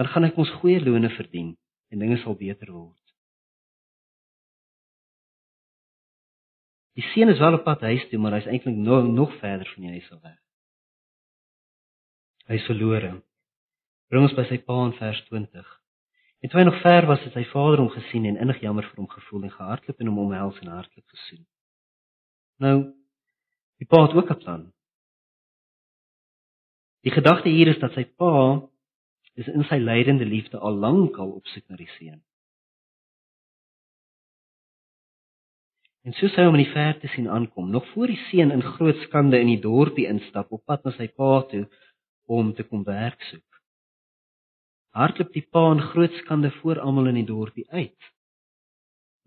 dan 0.00 0.08
gaan 0.08 0.24
ek 0.30 0.38
ons 0.40 0.50
goeie 0.62 0.80
loone 0.80 1.10
verdien 1.12 1.50
en 1.92 2.00
dinge 2.00 2.16
sal 2.22 2.32
beter 2.32 2.70
word. 2.72 2.96
Die 6.96 7.04
seun 7.12 7.28
is 7.28 7.42
wel 7.42 7.58
op 7.58 7.66
pad 7.66 7.84
huis 7.84 8.06
toe, 8.08 8.20
maar 8.22 8.38
hy's 8.38 8.48
eintlik 8.48 8.78
nog 8.80 9.10
nog 9.12 9.34
verder 9.42 9.68
van 9.74 9.84
die 9.84 9.92
huis 9.98 10.08
af 10.14 10.22
weg. 10.22 10.38
Hy's 12.48 12.64
verlore. 12.70 13.12
Bring 14.08 14.24
ons 14.24 14.38
by 14.40 14.46
sy 14.48 14.58
pa 14.64 14.78
in 14.86 14.96
vers 14.96 15.20
20. 15.28 15.68
En 16.40 16.48
toe 16.48 16.62
hy 16.62 16.64
nog 16.70 16.80
ver 16.80 17.06
was, 17.12 17.20
het 17.28 17.36
sy 17.36 17.44
vader 17.52 17.84
hom 17.84 17.92
gesien 17.92 18.24
en 18.32 18.40
innig 18.40 18.64
jammer 18.64 18.88
vir 18.88 19.04
hom 19.04 19.12
gevoel 19.12 19.44
en 19.50 19.54
gehardloop 19.58 20.00
en 20.00 20.12
hom 20.14 20.24
omhels 20.24 20.64
en 20.64 20.72
hartlik 20.72 21.04
gesoen. 21.12 21.44
Nou, 22.64 22.76
die 23.76 23.88
pa 23.88 24.06
het 24.06 24.16
ook 24.16 24.32
'n 24.32 24.40
plan. 24.40 24.66
Die 27.04 27.12
gedagte 27.12 27.52
hier 27.52 27.68
is 27.68 27.78
dat 27.84 27.92
sy 27.92 28.04
pa 28.04 28.69
is 29.38 29.48
in 29.48 29.64
sy 29.68 29.78
lydende 29.78 30.26
liefde 30.26 30.58
al 30.58 30.76
lank 30.82 31.18
al 31.18 31.32
op 31.38 31.46
soek 31.52 31.66
na 31.68 31.78
die 31.78 31.90
seun. 31.96 32.20
En 36.06 36.16
soos 36.16 36.34
hy 36.36 36.46
hom 36.48 36.56
in 36.56 36.64
die 36.64 36.72
verte 36.72 37.10
sien 37.12 37.28
aankom, 37.28 37.68
nog 37.70 37.86
voor 37.92 38.08
die 38.08 38.20
seun 38.30 38.52
in 38.54 38.64
groot 38.64 38.98
skande 39.04 39.40
in 39.40 39.52
die 39.52 39.60
dorpie 39.60 40.08
instap 40.08 40.52
op 40.56 40.64
pad 40.64 40.84
na 40.84 40.94
sy 40.96 41.10
pa 41.12 41.42
toe 41.50 41.66
om 42.30 42.54
te 42.56 42.64
kom 42.64 42.86
werk 42.88 43.20
soek. 43.28 43.46
Hardloop 44.96 45.34
die 45.36 45.44
pa 45.44 45.66
in 45.74 45.84
groot 45.92 46.16
skande 46.22 46.50
voor 46.60 46.80
almal 46.82 47.12
in 47.12 47.20
die 47.20 47.28
dorpie 47.28 47.68
uit 47.70 48.10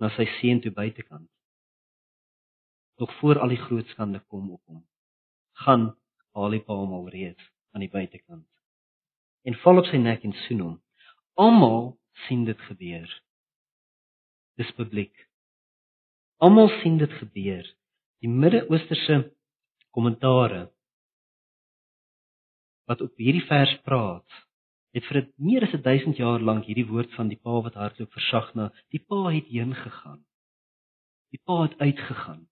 na 0.02 0.10
sy 0.18 0.26
seun 0.40 0.64
toe 0.64 0.74
buitekant. 0.74 1.30
Nog 3.00 3.14
voor 3.20 3.40
al 3.40 3.54
die 3.54 3.62
groot 3.62 3.88
skande 3.94 4.20
kom 4.28 4.50
op 4.52 4.62
hom, 4.66 4.82
gaan 5.66 5.92
haal 6.34 6.58
die 6.58 6.66
pa 6.66 6.76
hom 6.78 6.98
al 6.98 7.08
reeds 7.14 7.46
aan 7.74 7.86
die 7.86 7.94
buitekant 7.94 8.44
en 9.44 9.60
val 9.64 9.82
op 9.82 9.90
sy 9.90 10.00
nek 10.02 10.24
en 10.28 10.36
soen 10.46 10.64
hom. 10.64 10.76
Almal 11.40 11.94
sien 12.28 12.46
dit 12.48 12.60
gebeur. 12.70 13.10
Dis 14.60 14.72
publiek. 14.78 15.14
Almal 16.44 16.70
sien 16.82 17.00
dit 17.02 17.18
gebeur. 17.20 17.66
Die 18.24 18.32
Midde-Oosterse 18.32 19.24
kommentare 19.94 20.70
wat 22.90 23.02
op 23.02 23.20
hierdie 23.20 23.46
vers 23.48 23.72
praat, 23.88 24.28
het 24.94 25.06
vir 25.08 25.22
meer 25.40 25.64
as 25.66 25.76
1000 25.86 26.20
jaar 26.20 26.44
lank 26.44 26.68
hierdie 26.68 26.88
woord 26.90 27.14
van 27.18 27.30
die 27.32 27.40
pa 27.40 27.62
wat 27.66 27.78
hardloop 27.80 28.12
versag 28.14 28.50
na 28.60 28.70
die 28.94 29.00
pa 29.00 29.22
het 29.32 29.48
heen 29.52 29.72
gegaan. 29.78 30.20
Die 31.34 31.40
pa 31.48 31.62
het 31.64 31.78
uitgegaan. 31.80 32.44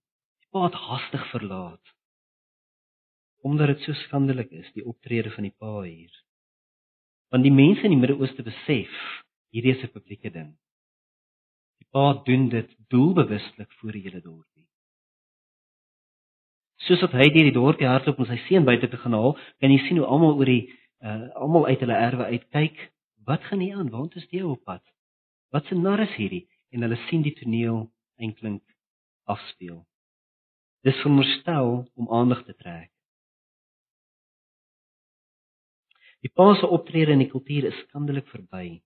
Die 0.42 0.50
pa 0.56 0.70
het 0.70 0.78
hastig 0.88 1.26
verlaat 1.34 1.98
omdat 3.42 3.72
dit 3.72 3.80
so 3.86 3.94
skandelik 4.06 4.52
is 4.54 4.68
die 4.76 4.84
optrede 4.86 5.32
van 5.34 5.48
die 5.48 5.56
pa 5.58 5.80
hier. 5.82 6.12
Want 7.32 7.48
die 7.48 7.54
mense 7.56 7.86
in 7.88 7.94
die 7.96 8.00
Midde-Ooste 8.00 8.44
besef 8.44 8.92
hierdie 9.56 9.72
is 9.76 9.84
'n 9.84 9.92
publieke 9.92 10.32
ding. 10.32 10.52
Die 11.80 11.88
pa 11.92 12.22
doen 12.28 12.50
dit 12.50 12.70
doelbewuslik 12.88 13.72
voor 13.80 13.92
die 13.92 14.02
hele 14.02 14.22
dorpie. 14.22 14.68
Soos 16.88 17.02
wat 17.02 17.16
hy 17.16 17.30
deur 17.30 17.48
die 17.48 17.56
dorpie 17.56 17.88
hardloop 17.88 18.20
om 18.20 18.26
sy 18.26 18.38
seun 18.48 18.66
buite 18.66 18.90
te 18.90 18.98
gaan 18.98 19.14
haal, 19.14 19.38
kan 19.60 19.72
jy 19.72 19.80
sien 19.88 19.98
hoe 19.98 20.08
almal 20.08 20.38
oor 20.38 20.46
die 20.46 20.74
uh 21.02 21.30
almal 21.36 21.68
uit 21.68 21.80
hulle 21.80 21.98
erwe 22.08 22.26
uitkyk. 22.26 22.92
Wat 23.26 23.44
gaan 23.44 23.60
hier 23.60 23.78
aan? 23.78 23.90
Waar 23.90 24.10
is 24.16 24.28
die 24.28 24.46
op 24.46 24.64
pad? 24.64 24.84
Wat 25.52 25.72
'n 25.72 25.82
nar 25.82 26.00
is 26.00 26.16
hierdie? 26.16 26.48
En 26.72 26.82
hulle 26.82 27.00
sien 27.08 27.22
die 27.22 27.36
toneel 27.36 27.92
eintlik 28.18 28.64
afspeel. 29.24 29.86
Dis 30.84 31.00
veronderstel 31.02 31.88
om 31.96 32.10
aandag 32.10 32.44
te 32.46 32.56
trek. 32.56 32.91
Die 36.22 36.32
pa 36.34 36.54
se 36.56 36.68
optrede 36.68 37.12
in 37.12 37.24
die 37.24 37.30
kultuur 37.32 37.66
is 37.72 37.78
skandelik 37.88 38.28
verby. 38.30 38.82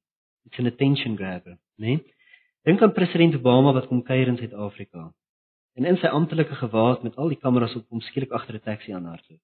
It's 0.46 0.60
an 0.60 0.70
attention 0.70 1.18
grabber, 1.18 1.58
né? 1.78 1.98
Nee? 1.98 2.04
Dink 2.66 2.82
aan 2.82 2.94
president 2.94 3.36
Obama 3.36 3.74
wat 3.74 3.88
kom 3.88 4.02
kuier 4.04 4.28
in 4.28 4.38
Suid-Afrika. 4.38 5.12
En 5.78 5.86
in 5.86 6.00
sy 6.02 6.10
amptelike 6.10 6.56
gewaad 6.58 7.04
met 7.04 7.18
al 7.22 7.30
die 7.30 7.38
kameras 7.38 7.76
op 7.78 7.86
hom 7.94 8.02
skielik 8.02 8.32
agter 8.34 8.56
'n 8.56 8.64
taxi 8.64 8.94
aanhardloop. 8.94 9.42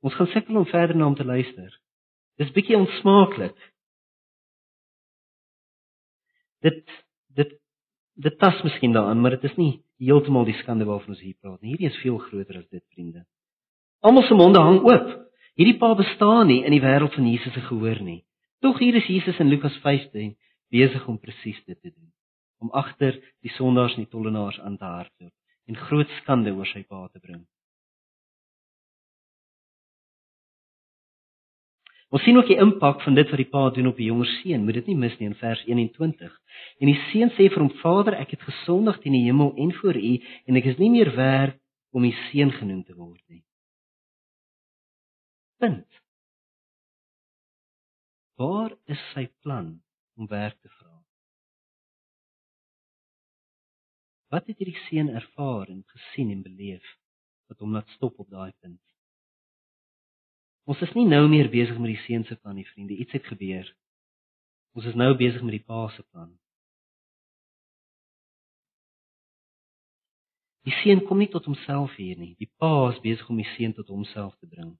Ons 0.00 0.14
gaan 0.14 0.26
sukkel 0.26 0.56
om 0.56 0.66
verder 0.66 0.96
na 0.96 1.04
hom 1.04 1.14
te 1.14 1.24
luister. 1.24 1.80
Dis 2.36 2.52
bietjie 2.52 2.76
onsmaaklik. 2.76 3.56
Dit 6.60 6.84
dit 7.34 7.54
dit 8.14 8.38
tas 8.38 8.62
miskien 8.62 8.92
daaraan, 8.92 9.20
maar 9.20 9.30
dit 9.30 9.44
is 9.44 9.56
nie 9.56 9.82
heeltemal 9.98 10.44
die 10.44 10.58
skande 10.58 10.84
waarvan 10.84 11.14
ons 11.14 11.20
hier 11.20 11.36
praat 11.40 11.60
nie. 11.60 11.70
Hierdie 11.70 11.90
is 11.90 12.00
veel 12.02 12.18
groter 12.18 12.58
as 12.58 12.68
dit, 12.68 12.84
vriende. 12.94 13.24
Almal 14.00 14.22
se 14.22 14.34
monde 14.34 14.58
hang 14.58 14.80
oop. 14.82 15.27
Hierdie 15.58 15.78
pa 15.78 15.90
bestaan 15.98 16.46
nie 16.46 16.60
in 16.62 16.70
die 16.70 16.84
wêreld 16.84 17.16
van 17.18 17.26
Jesus 17.26 17.52
se 17.52 17.60
gehoor 17.66 17.98
nie. 18.06 18.20
Tog 18.62 18.78
hier 18.78 18.94
is 18.94 19.08
Jesus 19.10 19.40
in 19.42 19.50
Lukas 19.50 19.74
15 19.82 20.36
besig 20.70 21.06
om 21.10 21.18
presies 21.18 21.58
dit 21.66 21.80
te 21.80 21.90
doen. 21.90 22.12
Om 22.62 22.70
agter 22.70 23.18
die 23.42 23.50
sondaars 23.56 23.96
en 23.96 24.04
die 24.04 24.12
tollenaars 24.12 24.60
aan 24.62 24.76
te 24.78 24.86
hardloop 24.86 25.34
en 25.68 25.80
groot 25.88 26.12
skande 26.20 26.54
oor 26.54 26.68
sy 26.70 26.84
pa 26.86 27.08
te 27.10 27.18
bring. 27.18 27.42
Ons 32.14 32.22
sien 32.24 32.38
ook 32.38 32.48
die 32.48 32.60
impak 32.62 33.02
van 33.02 33.18
dit 33.18 33.26
wat 33.28 33.42
die 33.42 33.50
pa 33.50 33.64
doen 33.74 33.90
op 33.90 33.98
die 33.98 34.08
jonger 34.12 34.30
seun. 34.38 34.62
Moet 34.64 34.78
dit 34.78 34.92
nie 34.92 34.96
mis 35.02 35.18
nie 35.18 35.28
in 35.28 35.36
vers 35.42 35.64
21. 35.66 36.38
En 36.78 36.88
die 36.88 37.00
seun 37.10 37.34
sê 37.34 37.50
vir 37.50 37.64
hom: 37.64 37.74
"Vader, 37.82 38.14
ek 38.14 38.38
het 38.38 38.46
gesondig 38.46 39.02
teen 39.02 39.18
die 39.18 39.26
hemel 39.26 39.52
en 39.58 39.74
voor 39.82 39.98
U 39.98 40.14
en 40.46 40.62
ek 40.62 40.70
is 40.70 40.78
nie 40.78 40.94
meer 40.94 41.10
werd 41.18 41.58
om 41.90 42.06
U 42.06 42.14
seun 42.30 42.54
genoem 42.62 42.84
te 42.86 42.94
word 42.94 43.20
nie." 43.26 43.42
Punt. 45.58 46.02
Waar 48.38 48.76
is 48.84 49.00
sy 49.12 49.24
plan 49.42 49.72
om 50.14 50.28
werk 50.30 50.60
te 50.60 50.70
vra? 50.70 50.92
Wat 54.30 54.46
het 54.46 54.62
hierdie 54.62 54.84
seun 54.84 55.10
ervaar 55.18 55.66
en 55.74 55.82
gesien 55.90 56.30
en 56.30 56.46
beleef 56.46 56.94
wat 57.50 57.58
hom 57.58 57.74
laat 57.74 57.90
stop 57.96 58.22
op 58.22 58.30
daai 58.30 58.52
punt? 58.60 58.82
Ons 60.70 60.86
is 60.86 60.94
nie 60.94 61.08
nou 61.10 61.24
meer 61.26 61.50
besig 61.50 61.74
met 61.82 61.96
die 61.96 62.02
seun 62.06 62.28
se 62.28 62.38
plan 62.38 62.54
nie, 62.54 62.68
vriende. 62.70 62.94
Iets 62.94 63.18
het 63.18 63.26
gebeur. 63.26 63.76
Ons 64.78 64.86
is 64.86 64.98
nou 65.02 65.10
besig 65.18 65.42
met 65.42 65.58
die 65.58 65.66
pa 65.66 65.88
se 65.90 66.06
plan. 66.12 66.36
Die 70.68 70.82
seun 70.84 71.02
kom 71.08 71.18
nie 71.18 71.32
tot 71.32 71.50
homself 71.50 71.98
hier 71.98 72.18
nie. 72.20 72.36
Die 72.38 72.52
pa 72.62 72.92
is 72.92 73.00
besig 73.02 73.26
om 73.26 73.40
die 73.42 73.54
seun 73.56 73.74
tot 73.74 73.90
homself 73.90 74.36
te 74.38 74.46
bring 74.46 74.76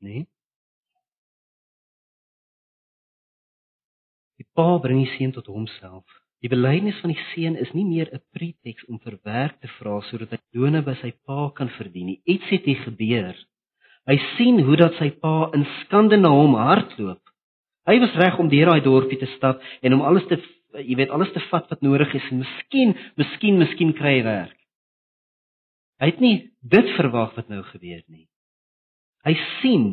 nê? 0.00 0.22
Nee? 0.22 0.26
Die 4.38 4.46
pa 4.54 4.78
bring 4.78 5.02
die 5.02 5.12
seun 5.16 5.32
tot 5.34 5.50
homself. 5.50 6.06
Die 6.38 6.50
belydenis 6.50 7.00
van 7.02 7.10
die 7.10 7.22
seun 7.32 7.56
is 7.58 7.72
nie 7.74 7.84
meer 7.84 8.08
'n 8.14 8.22
preteks 8.32 8.84
om 8.86 8.98
vir 9.02 9.18
werk 9.24 9.60
te 9.60 9.68
vra 9.78 10.00
sodat 10.10 10.30
hy 10.30 10.38
lone 10.54 10.82
by 10.82 10.94
sy 11.02 11.10
pa 11.26 11.50
kan 11.50 11.68
verdien 11.68 12.06
nie. 12.06 12.20
Iets 12.24 12.48
het 12.50 12.64
hier 12.64 12.82
gebeur. 12.84 13.34
Hy 14.06 14.16
sien 14.36 14.60
hoe 14.62 14.76
dat 14.76 14.94
sy 14.94 15.10
pa 15.10 15.50
in 15.54 15.66
skande 15.80 16.16
na 16.16 16.30
hom 16.30 16.54
hardloop. 16.54 17.20
Hy 17.86 17.98
was 17.98 18.14
reg 18.14 18.38
om 18.38 18.48
deur 18.48 18.66
daai 18.66 18.80
dorpie 18.80 19.18
te 19.18 19.26
stap 19.36 19.60
en 19.82 19.94
om 19.94 20.02
alles 20.02 20.26
te 20.28 20.38
jy 20.72 20.94
weet 20.94 21.10
alles 21.10 21.32
te 21.32 21.40
vat 21.50 21.68
wat 21.70 21.82
nodig 21.82 22.14
is 22.14 22.30
en 22.30 22.38
miskien, 22.38 22.94
miskien, 23.16 23.58
miskien 23.58 23.92
kry 23.92 24.18
hy 24.18 24.24
werk. 24.24 24.58
Hy 25.98 26.06
het 26.12 26.20
nie 26.20 26.50
dit 26.62 26.90
verwag 26.96 27.34
wat 27.34 27.48
nou 27.48 27.62
gebeur 27.62 28.02
nie. 28.06 28.28
Hy 29.26 29.34
sien 29.58 29.86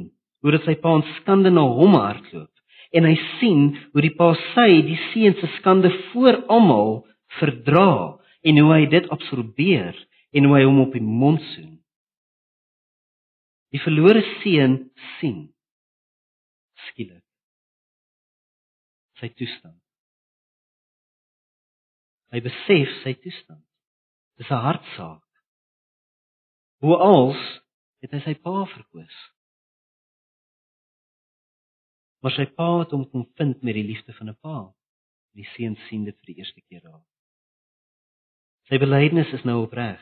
hoe 0.44 0.54
dit 0.54 0.68
sy 0.68 0.76
pa 0.82 0.94
se 1.02 1.16
skande 1.22 1.52
na 1.54 1.64
hom 1.66 1.98
hardloop 1.98 2.52
en 2.96 3.08
hy 3.10 3.16
sien 3.40 3.64
hoe 3.94 4.04
die 4.04 4.14
pa 4.18 4.32
sy 4.54 4.82
die 4.86 5.00
seun 5.10 5.36
se 5.40 5.50
skande 5.58 5.92
voor 6.12 6.44
almal 6.54 7.02
verdra 7.40 8.18
en 8.46 8.62
hoe 8.62 8.74
hy 8.76 8.84
dit 8.92 9.10
absorbeer 9.14 9.98
en 10.36 10.48
hoe 10.48 10.58
hy 10.58 10.64
hom 10.68 10.84
op 10.86 10.94
die 10.94 11.04
mond 11.04 11.42
soen. 11.54 11.74
Die 13.74 13.82
verlore 13.84 14.22
seun 14.44 14.78
sien 15.18 15.48
skielik 16.88 17.24
sy 19.20 19.32
toestand. 19.32 19.80
Hy 22.36 22.42
besef 22.44 22.92
sy 23.02 23.14
toestand. 23.24 23.64
Dis 24.36 24.50
'n 24.52 24.64
hartsaak. 24.68 25.24
Hoe 26.84 26.98
als 27.00 27.42
het 28.04 28.12
hy 28.12 28.22
sy 28.26 28.36
pa 28.44 28.66
verkoos. 28.74 29.18
Maar 32.26 32.34
sy 32.34 32.46
pa 32.58 32.68
het 32.82 32.94
hom 32.96 33.06
kom 33.12 33.28
vind 33.38 33.62
met 33.62 33.78
die 33.78 33.86
liefde 33.86 34.14
van 34.18 34.30
'n 34.30 34.38
pa. 34.42 34.74
Die 35.36 35.48
seun 35.56 35.76
sien 35.88 36.06
dit 36.06 36.16
vir 36.20 36.26
die 36.26 36.38
eerste 36.42 36.62
keer 36.62 36.82
daar. 36.82 37.04
Sy 38.70 38.78
belydenis 38.78 39.34
is 39.34 39.44
nou 39.44 39.64
opreg. 39.64 40.02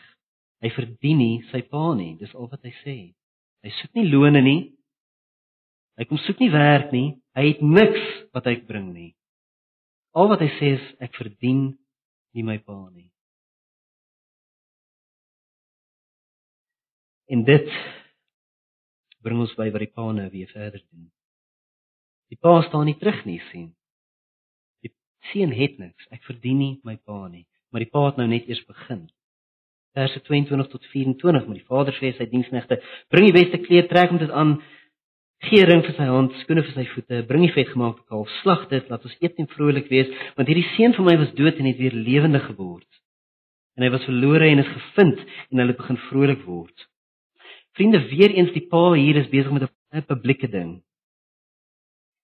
Hy 0.61 0.69
verdien 0.69 1.17
nie 1.17 1.43
sy 1.51 1.61
pa 1.61 1.93
nie, 1.93 2.15
dis 2.17 2.33
al 2.35 2.47
wat 2.47 2.63
hy 2.63 2.71
sê. 2.83 3.13
Hy 3.63 3.69
soek 3.69 3.93
nie 3.95 4.07
lone 4.07 4.41
nie. 4.41 4.73
Hy 5.97 6.05
kom 6.05 6.17
soek 6.17 6.39
nie 6.39 6.51
werk 6.51 6.91
nie. 6.91 7.21
Hy 7.35 7.47
het 7.47 7.61
niks 7.61 8.31
wat 8.33 8.45
hy 8.45 8.55
bring 8.67 8.93
nie. 8.93 9.15
Al 10.13 10.29
wat 10.29 10.39
hy 10.39 10.49
sê 10.59 10.73
is 10.77 10.95
ek 10.99 11.15
verdien 11.15 11.77
nie 12.33 12.43
my 12.43 12.57
pa 12.57 12.89
nie. 12.89 13.12
En 17.33 17.41
dit 17.47 17.69
bring 19.25 19.39
ons 19.41 19.55
by 19.57 19.69
wat 19.73 19.81
die 19.81 19.93
pa 19.95 20.05
nou 20.13 20.27
weer 20.29 20.49
verder 20.51 20.83
doen. 20.83 21.07
Die 22.29 22.37
pa 22.37 22.59
staan 22.67 22.85
nie 22.89 22.97
terug 22.99 23.23
nie 23.25 23.39
sien. 23.49 23.71
Die 24.85 24.91
seun 25.31 25.53
het 25.55 25.79
niks. 25.81 26.09
Ek 26.13 26.21
verdien 26.27 26.59
nie 26.59 26.73
my 26.85 26.97
pa 27.01 27.25
nie, 27.31 27.47
maar 27.71 27.81
die 27.81 27.89
pa 27.89 28.05
het 28.09 28.19
nou 28.21 28.27
net 28.29 28.49
eers 28.49 28.61
begin. 28.69 29.07
Verse 29.97 30.21
22 30.27 30.69
tot 30.73 30.85
24 30.91 31.49
met 31.49 31.59
die 31.59 31.67
vader 31.69 31.97
sê 31.97 32.13
sy 32.17 32.29
diensknegte: 32.29 32.79
"Bring 33.13 33.29
die 33.29 33.35
beste 33.39 33.61
kleed, 33.65 33.89
trek 33.89 34.09
hom 34.09 34.21
dit 34.21 34.33
aan, 34.33 34.55
gee 35.49 35.65
ring 35.69 35.83
vir 35.85 35.93
sy 35.97 36.07
hand, 36.09 36.33
skoene 36.41 36.63
vir 36.65 36.73
sy 36.77 36.85
voete, 36.93 37.25
bring 37.29 37.45
die 37.45 37.53
vetgemaakte 37.53 38.05
kalf, 38.09 38.29
slag 38.41 38.69
dit, 38.71 38.89
laat 38.89 39.05
ons 39.05 39.17
eet 39.21 39.37
en 39.37 39.49
vrolik 39.53 39.89
wees, 39.91 40.09
want 40.37 40.49
hierdie 40.49 40.69
seun 40.73 40.97
van 40.97 41.09
my 41.09 41.17
was 41.21 41.35
dood 41.37 41.59
en 41.61 41.69
het 41.69 41.81
weer 41.81 41.93
lewendig 41.93 42.45
geword." 42.51 42.89
En 43.77 43.85
hy 43.85 43.89
was 43.89 44.05
verlore 44.05 44.49
en 44.49 44.61
is 44.61 44.73
gevind 44.77 45.21
en 45.49 45.61
hulle 45.61 45.77
begin 45.77 45.97
vrolik 46.09 46.45
word. 46.45 46.89
Vriende, 47.73 47.99
weer 48.09 48.31
eens 48.31 48.51
die 48.53 48.67
pa 48.69 48.91
hier 48.93 49.17
is 49.17 49.29
besig 49.29 49.51
met 49.51 49.69
'n 49.91 50.05
publieke 50.05 50.49
ding. 50.49 50.83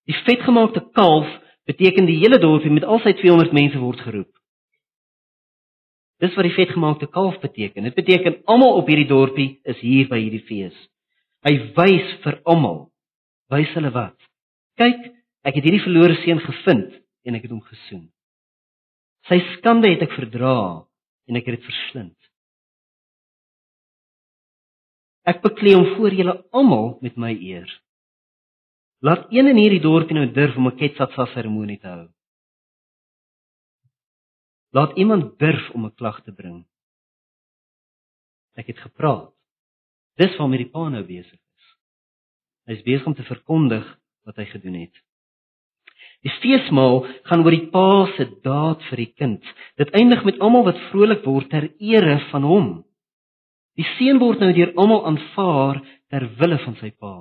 Die 0.06 0.18
vetgemaakte 0.26 0.90
kalf 0.94 1.30
beteken 1.66 2.06
die 2.06 2.18
hele 2.18 2.40
dorpie 2.40 2.72
met 2.72 2.84
al 2.84 3.00
sy 3.00 3.14
200 3.14 3.52
mense 3.54 3.78
word 3.78 4.00
geroep. 4.00 4.32
Dis 6.20 6.36
wat 6.36 6.44
die 6.44 6.56
vetgemaakte 6.56 7.08
kalf 7.08 7.40
beteken. 7.40 7.84
Dit 7.84 7.96
beteken 7.96 8.42
almal 8.46 8.76
op 8.82 8.88
hierdie 8.88 9.08
dorpie 9.08 9.60
is 9.64 9.80
hier 9.80 10.08
by 10.10 10.20
hierdie 10.20 10.44
fees. 10.50 10.76
Hy 11.48 11.54
wys 11.78 12.16
vir 12.24 12.42
almal. 12.44 12.90
Wys 13.50 13.72
hulle 13.78 13.92
wat? 13.96 14.18
Kyk, 14.78 15.00
ek 15.48 15.56
het 15.56 15.64
hierdie 15.64 15.86
verlore 15.86 16.18
seun 16.26 16.42
gevind 16.44 16.98
en 17.26 17.38
ek 17.38 17.48
het 17.48 17.54
hom 17.56 17.64
gesoen. 17.64 18.10
Sy 19.30 19.40
skande 19.56 19.94
het 19.94 20.04
ek 20.04 20.18
verdra 20.18 20.86
en 21.30 21.40
ek 21.40 21.48
het 21.48 21.60
dit 21.60 21.70
verslind. 21.70 22.19
Ek 25.30 25.44
beklee 25.44 25.78
hom 25.78 25.96
voor 25.98 26.16
julle 26.16 26.36
almal 26.56 26.98
met 27.06 27.18
my 27.18 27.32
eer. 27.36 27.70
Laat 29.06 29.30
een 29.32 29.48
in 29.52 29.60
hierdie 29.60 29.84
dorpie 29.84 30.18
nou 30.18 30.26
durf 30.34 30.58
om 30.58 30.68
'n 30.68 30.78
ketsatsa 30.80 31.26
seremonie 31.34 31.80
te 31.80 31.88
hou. 31.88 32.08
Laat 34.72 34.98
iemand 34.98 35.40
durf 35.40 35.70
om 35.76 35.86
'n 35.86 35.96
klag 35.96 36.24
te 36.24 36.32
bring. 36.32 36.66
Ek 38.56 38.68
het 38.68 38.80
gepraat. 38.80 39.34
Dis 40.18 40.36
waarmee 40.38 40.64
die 40.64 40.72
pa 40.72 40.90
nou 40.90 41.04
besig 41.04 41.40
is. 41.40 41.66
Hy 42.68 42.74
is 42.74 42.84
besig 42.84 43.08
om 43.08 43.14
te 43.14 43.24
verkondig 43.24 43.86
wat 44.26 44.36
hy 44.36 44.46
gedoen 44.46 44.74
het. 44.74 44.96
Die 46.22 46.34
feesmaal 46.44 47.06
gaan 47.24 47.46
oor 47.46 47.56
die 47.56 47.70
pa 47.72 48.06
se 48.18 48.26
daad 48.44 48.84
vir 48.90 48.98
die 48.98 49.14
kind. 49.16 49.44
Dit 49.80 49.94
eindig 49.96 50.26
met 50.28 50.40
almal 50.40 50.66
wat 50.68 50.82
vrolik 50.92 51.24
word 51.24 51.50
ter 51.50 51.70
ere 51.80 52.20
van 52.32 52.44
hom. 52.44 52.68
Die 53.80 53.88
seun 53.96 54.20
word 54.20 54.42
nou 54.44 54.52
deur 54.56 54.74
almal 54.76 55.06
aanvaar 55.08 55.80
ter 56.12 56.26
wille 56.40 56.60
van 56.66 56.76
sy 56.82 56.92
pa. 56.92 57.14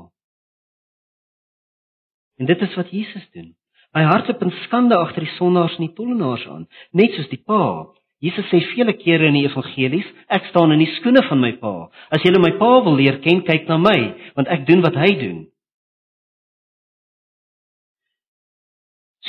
En 2.39 2.47
dit 2.47 2.61
is 2.67 2.75
wat 2.79 2.91
Jesus 2.95 3.27
doen. 3.35 3.53
Hy 3.97 4.05
hardloop 4.05 4.43
in 4.45 4.55
skande 4.65 4.97
agter 4.99 5.25
die 5.25 5.35
sondaars 5.37 5.79
en 5.79 5.87
die 5.87 5.95
tollenaars 5.97 6.45
aan, 6.51 6.67
net 6.93 7.15
soos 7.17 7.31
die 7.33 7.41
Pa. 7.41 7.89
Jesus 8.23 8.47
sê 8.51 8.61
vele 8.75 8.95
kere 8.99 9.31
in 9.31 9.37
die 9.39 9.47
evangelies, 9.47 10.07
ek 10.35 10.51
staan 10.51 10.75
in 10.75 10.83
die 10.83 10.91
skoene 10.97 11.23
van 11.29 11.41
my 11.41 11.53
Pa. 11.63 11.89
As 12.15 12.25
jy 12.25 12.35
my 12.37 12.53
Pa 12.61 12.73
wil 12.85 12.99
leer 12.99 13.21
ken, 13.25 13.45
kyk 13.47 13.71
na 13.71 13.79
my, 13.81 13.97
want 14.37 14.51
ek 14.53 14.67
doen 14.69 14.83
wat 14.85 14.99
hy 14.99 15.13
doen. 15.23 15.39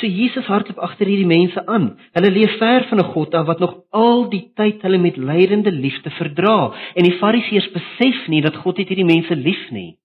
So 0.00 0.08
Jesus 0.08 0.46
hardloop 0.48 0.78
agter 0.80 1.08
hierdie 1.10 1.28
mense 1.28 1.60
aan. 1.68 1.90
Hulle 2.16 2.30
leef 2.32 2.56
ver 2.58 2.86
van 2.88 3.00
'n 3.00 3.12
God 3.12 3.34
af 3.34 3.46
wat 3.46 3.60
nog 3.60 3.74
al 3.90 4.30
die 4.30 4.50
tyd 4.54 4.82
hulle 4.82 4.98
met 4.98 5.16
lydende 5.16 5.72
liefde 5.72 6.10
verdra. 6.10 6.72
En 6.96 7.04
die 7.04 7.18
Fariseërs 7.18 7.70
besef 7.72 8.28
nie 8.28 8.40
dat 8.40 8.56
God 8.56 8.76
hierdie 8.76 9.04
mense 9.04 9.36
lief 9.36 9.70
nie. 9.70 9.98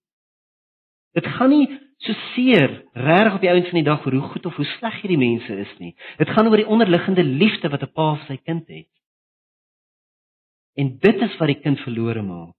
Dit 1.13 1.27
gaan 1.27 1.49
nie 1.49 1.67
so 1.97 2.13
seer 2.33 2.83
reg 2.93 3.33
op 3.33 3.41
die 3.41 3.49
ouens 3.49 3.69
van 3.71 3.79
die 3.79 3.89
dag 3.89 4.05
oor 4.05 4.11
hoe 4.11 4.29
goed 4.33 4.45
of 4.45 4.55
hoe 4.55 4.65
sleg 4.65 5.01
hierdie 5.01 5.17
mense 5.17 5.53
is 5.59 5.73
nie. 5.79 5.95
Dit 6.17 6.29
gaan 6.29 6.47
oor 6.47 6.57
die 6.57 6.67
onderliggende 6.67 7.23
liefde 7.23 7.69
wat 7.69 7.83
'n 7.83 7.93
pa 7.95 8.15
vir 8.15 8.25
sy 8.27 8.37
kind 8.43 8.67
het. 8.67 8.91
En 10.75 10.97
dit 10.99 11.21
is 11.21 11.37
wat 11.37 11.47
die 11.47 11.61
kind 11.63 11.79
verlore 11.79 12.21
maak. 12.21 12.54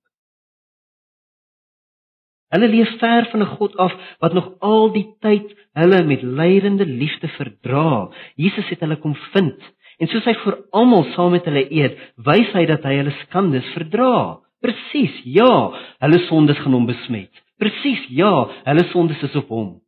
Hulle 2.55 2.69
leef 2.71 2.93
ver 3.01 3.27
van 3.31 3.43
'n 3.43 3.55
God 3.59 3.77
af 3.77 3.93
wat 4.21 4.33
nog 4.33 4.53
al 4.61 4.93
die 4.93 5.09
tyd 5.21 5.49
hulle 5.75 6.05
met 6.05 6.23
lydende 6.23 6.87
liefde 6.87 7.29
verdra. 7.29 8.11
Jesus 8.37 8.69
het 8.69 8.81
hulle 8.81 8.97
kom 8.97 9.15
vind 9.33 9.59
en 9.99 10.07
soos 10.07 10.25
hy 10.25 10.35
vir 10.45 10.59
almal 10.73 11.05
saam 11.15 11.31
met 11.33 11.45
hulle 11.45 11.65
eet, 11.73 11.97
wys 12.17 12.53
hy 12.53 12.67
dat 12.67 12.85
hy 12.85 12.99
hulle 13.01 13.15
skandes 13.25 13.65
verdra. 13.75 14.41
Presies, 14.61 15.15
ja, 15.25 15.73
hulle 16.01 16.19
sondes 16.29 16.59
gaan 16.59 16.73
hom 16.73 16.87
besmet. 16.87 17.33
Presies, 17.59 18.03
ja, 18.09 18.49
hulle 18.65 18.85
sondes 18.93 19.23
is 19.23 19.37
op 19.37 19.49
hom. 19.49 19.81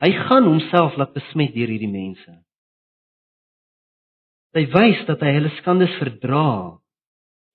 Hy 0.00 0.10
gaan 0.12 0.48
homself 0.48 0.96
laat 0.96 1.12
besmet 1.14 1.54
deur 1.54 1.68
hierdie 1.68 1.90
mense. 1.90 2.32
Hy 4.56 4.66
wys 4.72 5.04
dat 5.06 5.20
hy 5.20 5.36
hulle 5.36 5.52
skandes 5.60 5.92
verdra 6.00 6.81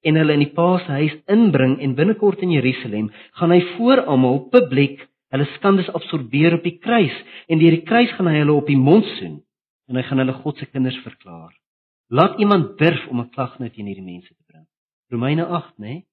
en 0.06 0.20
hulle 0.20 0.34
in 0.38 0.46
die 0.46 0.54
Pa 0.54 0.78
se 0.84 0.92
huis 1.00 1.16
inbring 1.34 1.78
en 1.84 1.96
binnekort 1.98 2.42
in 2.46 2.54
Jerusalem 2.56 3.12
gaan 3.40 3.54
hy 3.56 3.62
voor 3.76 4.04
almal 4.06 4.44
publiek 4.54 5.06
hulle 5.34 5.48
skandes 5.58 5.90
absorbeer 5.90 6.58
op 6.60 6.64
die 6.64 6.78
kruis 6.80 7.16
en 7.48 7.60
deur 7.60 7.76
die 7.76 7.86
kruis 7.88 8.12
gaan 8.16 8.30
hy 8.32 8.38
hulle 8.40 8.56
op 8.56 8.68
die 8.70 8.80
mond 8.80 9.08
soen 9.18 9.40
en 9.88 10.00
hy 10.00 10.04
gaan 10.04 10.24
hulle 10.24 10.36
God 10.44 10.60
se 10.60 10.68
kinders 10.68 11.00
verklaar. 11.04 11.54
Laat 12.12 12.40
iemand 12.40 12.78
durf 12.80 13.08
om 13.12 13.22
'n 13.22 13.30
klag 13.30 13.60
nou 13.60 13.70
teen 13.70 13.88
hierdie 13.88 14.04
mense 14.04 14.34
te 14.34 14.44
bring. 14.48 14.66
Romeine 15.12 15.46
8, 15.46 15.78
né? 15.78 15.88
Nee? 15.88 16.06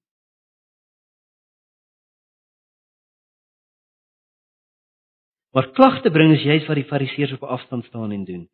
Maar 5.55 5.71
klagte 5.71 6.11
bring 6.11 6.33
is 6.35 6.43
juist 6.43 6.67
wat 6.67 6.81
die 6.81 6.89
fariseërs 6.91 7.33
op 7.33 7.43
afstand 7.43 7.85
staan 7.85 8.11
en 8.11 8.25
doen. 8.25 8.49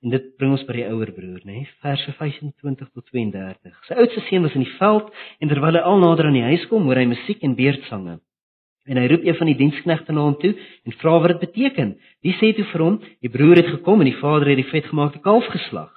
En 0.00 0.12
dit 0.14 0.30
bring 0.40 0.54
ons 0.54 0.62
by 0.64 0.78
die 0.78 0.86
ouer 0.88 1.10
broer, 1.12 1.40
nê? 1.44 1.66
Verse 1.84 2.12
25 2.16 2.88
tot 2.88 3.04
32. 3.12 3.74
Sy 3.84 3.96
oudste 4.00 4.22
seun 4.30 4.46
was 4.46 4.56
in 4.56 4.64
die 4.64 4.76
veld 4.78 5.10
en 5.44 5.50
terwyl 5.52 5.76
hy 5.76 5.82
al 5.84 6.00
nader 6.00 6.30
aan 6.30 6.38
die 6.38 6.46
huis 6.46 6.64
kom, 6.70 6.86
hoor 6.88 7.00
hy 7.02 7.04
musiek 7.10 7.44
en 7.44 7.56
beerdsange. 7.58 8.16
En 8.88 8.96
hy 8.96 9.04
roep 9.12 9.26
een 9.26 9.36
van 9.36 9.50
die 9.50 9.58
diensknegte 9.58 10.14
na 10.16 10.24
hom 10.24 10.38
toe 10.40 10.54
en 10.88 10.96
vra 11.02 11.18
wat 11.20 11.34
dit 11.34 11.44
beteken. 11.44 11.92
Die 12.24 12.32
sê 12.38 12.54
toe 12.56 12.64
vir 12.72 12.84
hom: 12.86 12.96
"Die 13.20 13.32
broer 13.32 13.60
het 13.60 13.68
gekom 13.74 14.00
en 14.00 14.08
die 14.08 14.16
vader 14.22 14.48
het 14.48 14.62
die 14.62 14.70
vetgemaakte 14.72 15.20
kalf 15.20 15.46
geslag, 15.52 15.92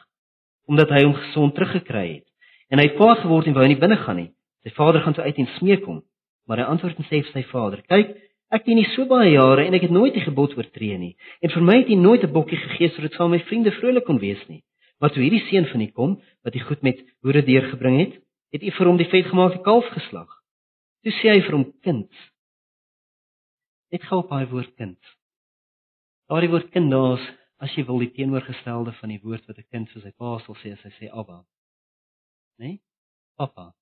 omdat 0.68 0.92
hy 0.92 1.06
hom 1.06 1.16
gesond 1.16 1.56
teruggekry 1.56 2.08
het." 2.20 2.28
En 2.70 2.80
hy 2.80 2.90
het 2.90 3.00
kwaad 3.00 3.24
geword 3.24 3.48
en 3.48 3.56
wou 3.56 3.68
nie 3.68 3.80
binne 3.80 3.98
gaan 4.04 4.20
nie. 4.20 4.32
Sy 4.68 4.76
vader 4.76 5.02
gaan 5.02 5.16
toe 5.16 5.24
uit 5.24 5.38
en 5.38 5.50
smeek 5.58 5.88
hom, 5.88 6.04
maar 6.48 6.60
hy 6.60 6.68
antwoord 6.76 7.00
en 7.00 7.08
sê 7.08 7.24
vir 7.24 7.32
sy 7.32 7.44
vader: 7.56 7.82
"Kyk, 7.88 8.18
Ek 8.54 8.68
dien 8.68 8.78
nie 8.78 8.90
so 8.94 9.08
baie 9.10 9.32
jare 9.34 9.66
en 9.66 9.74
ek 9.74 9.88
het 9.88 9.94
nooit 9.94 10.14
die 10.14 10.22
gebod 10.22 10.54
oortree 10.58 10.98
nie. 11.02 11.16
En 11.42 11.50
vir 11.50 11.64
my 11.66 11.80
het 11.80 11.90
hy 11.90 11.98
nooit 11.98 12.24
'n 12.24 12.34
bokkie 12.34 12.60
gegee 12.66 12.90
sodat 12.94 13.14
saam 13.18 13.32
my 13.32 13.40
vriende 13.50 13.72
vrolik 13.72 14.06
kon 14.06 14.20
wees 14.20 14.44
nie. 14.48 14.62
Maar 15.00 15.10
toe 15.10 15.24
hierdie 15.24 15.48
seun 15.50 15.66
van 15.66 15.82
u 15.82 15.88
kom 15.88 16.22
wat 16.44 16.54
hy 16.54 16.60
goed 16.60 16.82
met 16.84 17.02
hoere 17.24 17.42
deurgebring 17.42 17.98
het, 18.00 18.14
het 18.54 18.64
u 18.64 18.72
vir 18.72 18.88
hom 18.88 18.98
die 18.98 19.10
vetgemaakte 19.10 19.64
kalf 19.66 19.88
geslag. 19.98 20.30
Toe 21.04 21.12
sê 21.12 21.34
hy 21.34 21.42
vir 21.42 21.56
hom 21.58 21.66
kind. 21.82 22.12
Net 23.92 24.04
gou 24.08 24.22
op 24.22 24.30
daai 24.30 24.46
woord 24.46 24.76
kind. 24.76 25.00
Daardie 26.30 26.50
woord 26.54 26.70
kind 26.72 26.92
daar's 26.92 27.26
as 27.60 27.76
jy 27.76 27.84
wil 27.88 28.00
die 28.00 28.14
teenoorgestelde 28.16 28.94
van 29.00 29.10
die 29.10 29.22
woord 29.24 29.48
wat 29.48 29.58
'n 29.58 29.70
kind 29.72 29.90
vir 29.90 30.02
sy 30.02 30.12
pa 30.12 30.40
sal 30.40 30.56
sê 30.62 30.74
as 30.74 30.84
hy 30.84 30.92
sê 31.00 31.10
Abba. 31.12 31.44
Né? 32.60 32.68
Nee? 32.68 32.82
Papa. 33.38 33.74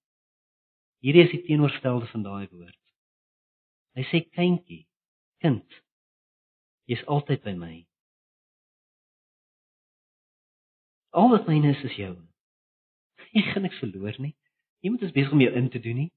Hierdie 1.03 1.23
is 1.23 1.31
die 1.31 1.43
teenoorgestelde 1.43 2.07
van 2.07 2.23
daai 2.23 2.47
woord. 2.51 2.80
Hy 3.97 4.03
sê 4.07 4.21
kindjie, 4.31 4.85
kind, 5.43 5.79
jy's 6.87 7.03
altyd 7.11 7.43
by 7.43 7.55
my. 7.59 7.73
Al 11.11 11.33
wat 11.33 11.49
myne 11.49 11.73
is 11.75 11.83
is 11.89 11.97
jou. 11.99 12.13
Jy 13.35 13.43
gaan 13.49 13.65
niks 13.67 13.81
verloor 13.83 14.15
nie. 14.23 14.31
Iemand 14.81 15.03
is 15.03 15.13
besig 15.15 15.33
om 15.35 15.43
jou 15.43 15.51
in 15.59 15.67
te 15.69 15.81
doen 15.83 15.99
nie. 16.05 16.11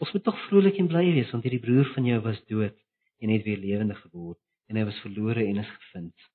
Ons 0.00 0.12
moet 0.12 0.24
tog 0.24 0.40
vrolik 0.48 0.80
en 0.80 0.88
bly 0.92 1.04
wees 1.16 1.30
want 1.32 1.44
hierdie 1.46 1.62
broer 1.62 1.88
van 1.94 2.08
jou 2.08 2.18
was 2.24 2.40
dood 2.50 2.76
en 3.24 3.32
het 3.32 3.44
weer 3.46 3.60
lewendig 3.60 4.00
geword 4.08 4.40
en 4.68 4.80
hy 4.80 4.84
was 4.88 4.98
verlore 5.04 5.44
en 5.44 5.60
is 5.62 5.76
gevind. 5.76 6.26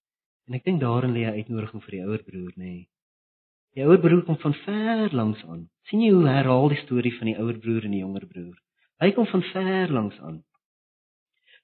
En 0.49 0.57
ek 0.57 0.65
dink 0.65 0.81
daarin 0.81 1.13
lê 1.13 1.25
'n 1.25 1.37
uitnodiging 1.41 1.83
vir 1.85 1.93
die 1.97 2.03
ouer 2.05 2.23
broer, 2.29 2.53
nê. 2.55 2.65
Nee. 2.65 2.90
Die 3.71 3.85
ouer 3.87 4.01
broer 4.03 4.25
kom 4.27 4.35
van 4.41 4.53
ver 4.65 5.13
langs 5.15 5.43
aan. 5.47 5.69
sien 5.87 6.03
jy 6.03 6.11
hoe 6.11 6.27
herhaal 6.27 6.69
die 6.71 6.79
storie 6.83 7.11
van 7.17 7.27
die 7.27 7.37
ouer 7.39 7.57
broer 7.59 7.85
en 7.87 7.95
die 7.95 8.01
jonger 8.03 8.27
broer? 8.27 8.55
Hy 8.99 9.11
kom 9.15 9.27
van 9.27 9.43
ver 9.51 9.91
langs 9.91 10.17
aan. 10.19 10.41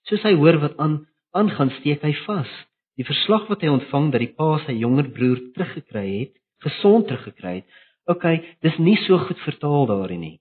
Soos 0.08 0.24
hy 0.24 0.34
hoor 0.40 0.58
wat 0.64 0.78
aan 0.84 1.02
aangaan, 1.36 1.72
steek 1.80 2.04
hy 2.08 2.14
vas. 2.26 2.50
Die 2.98 3.06
verslag 3.08 3.46
wat 3.52 3.62
hy 3.62 3.70
ontvang 3.76 4.10
dat 4.14 4.24
die 4.24 4.32
pa 4.40 4.56
sy 4.64 4.78
jonger 4.80 5.12
broer 5.14 5.44
teruggekry 5.56 6.06
het, 6.08 6.34
gesond 6.64 7.08
teruggekry 7.12 7.60
het. 7.60 7.78
OK, 8.08 8.26
dis 8.64 8.80
nie 8.80 8.96
so 9.04 9.20
goed 9.28 9.44
vertaal 9.44 9.88
daarin 9.92 10.24
nie. 10.24 10.36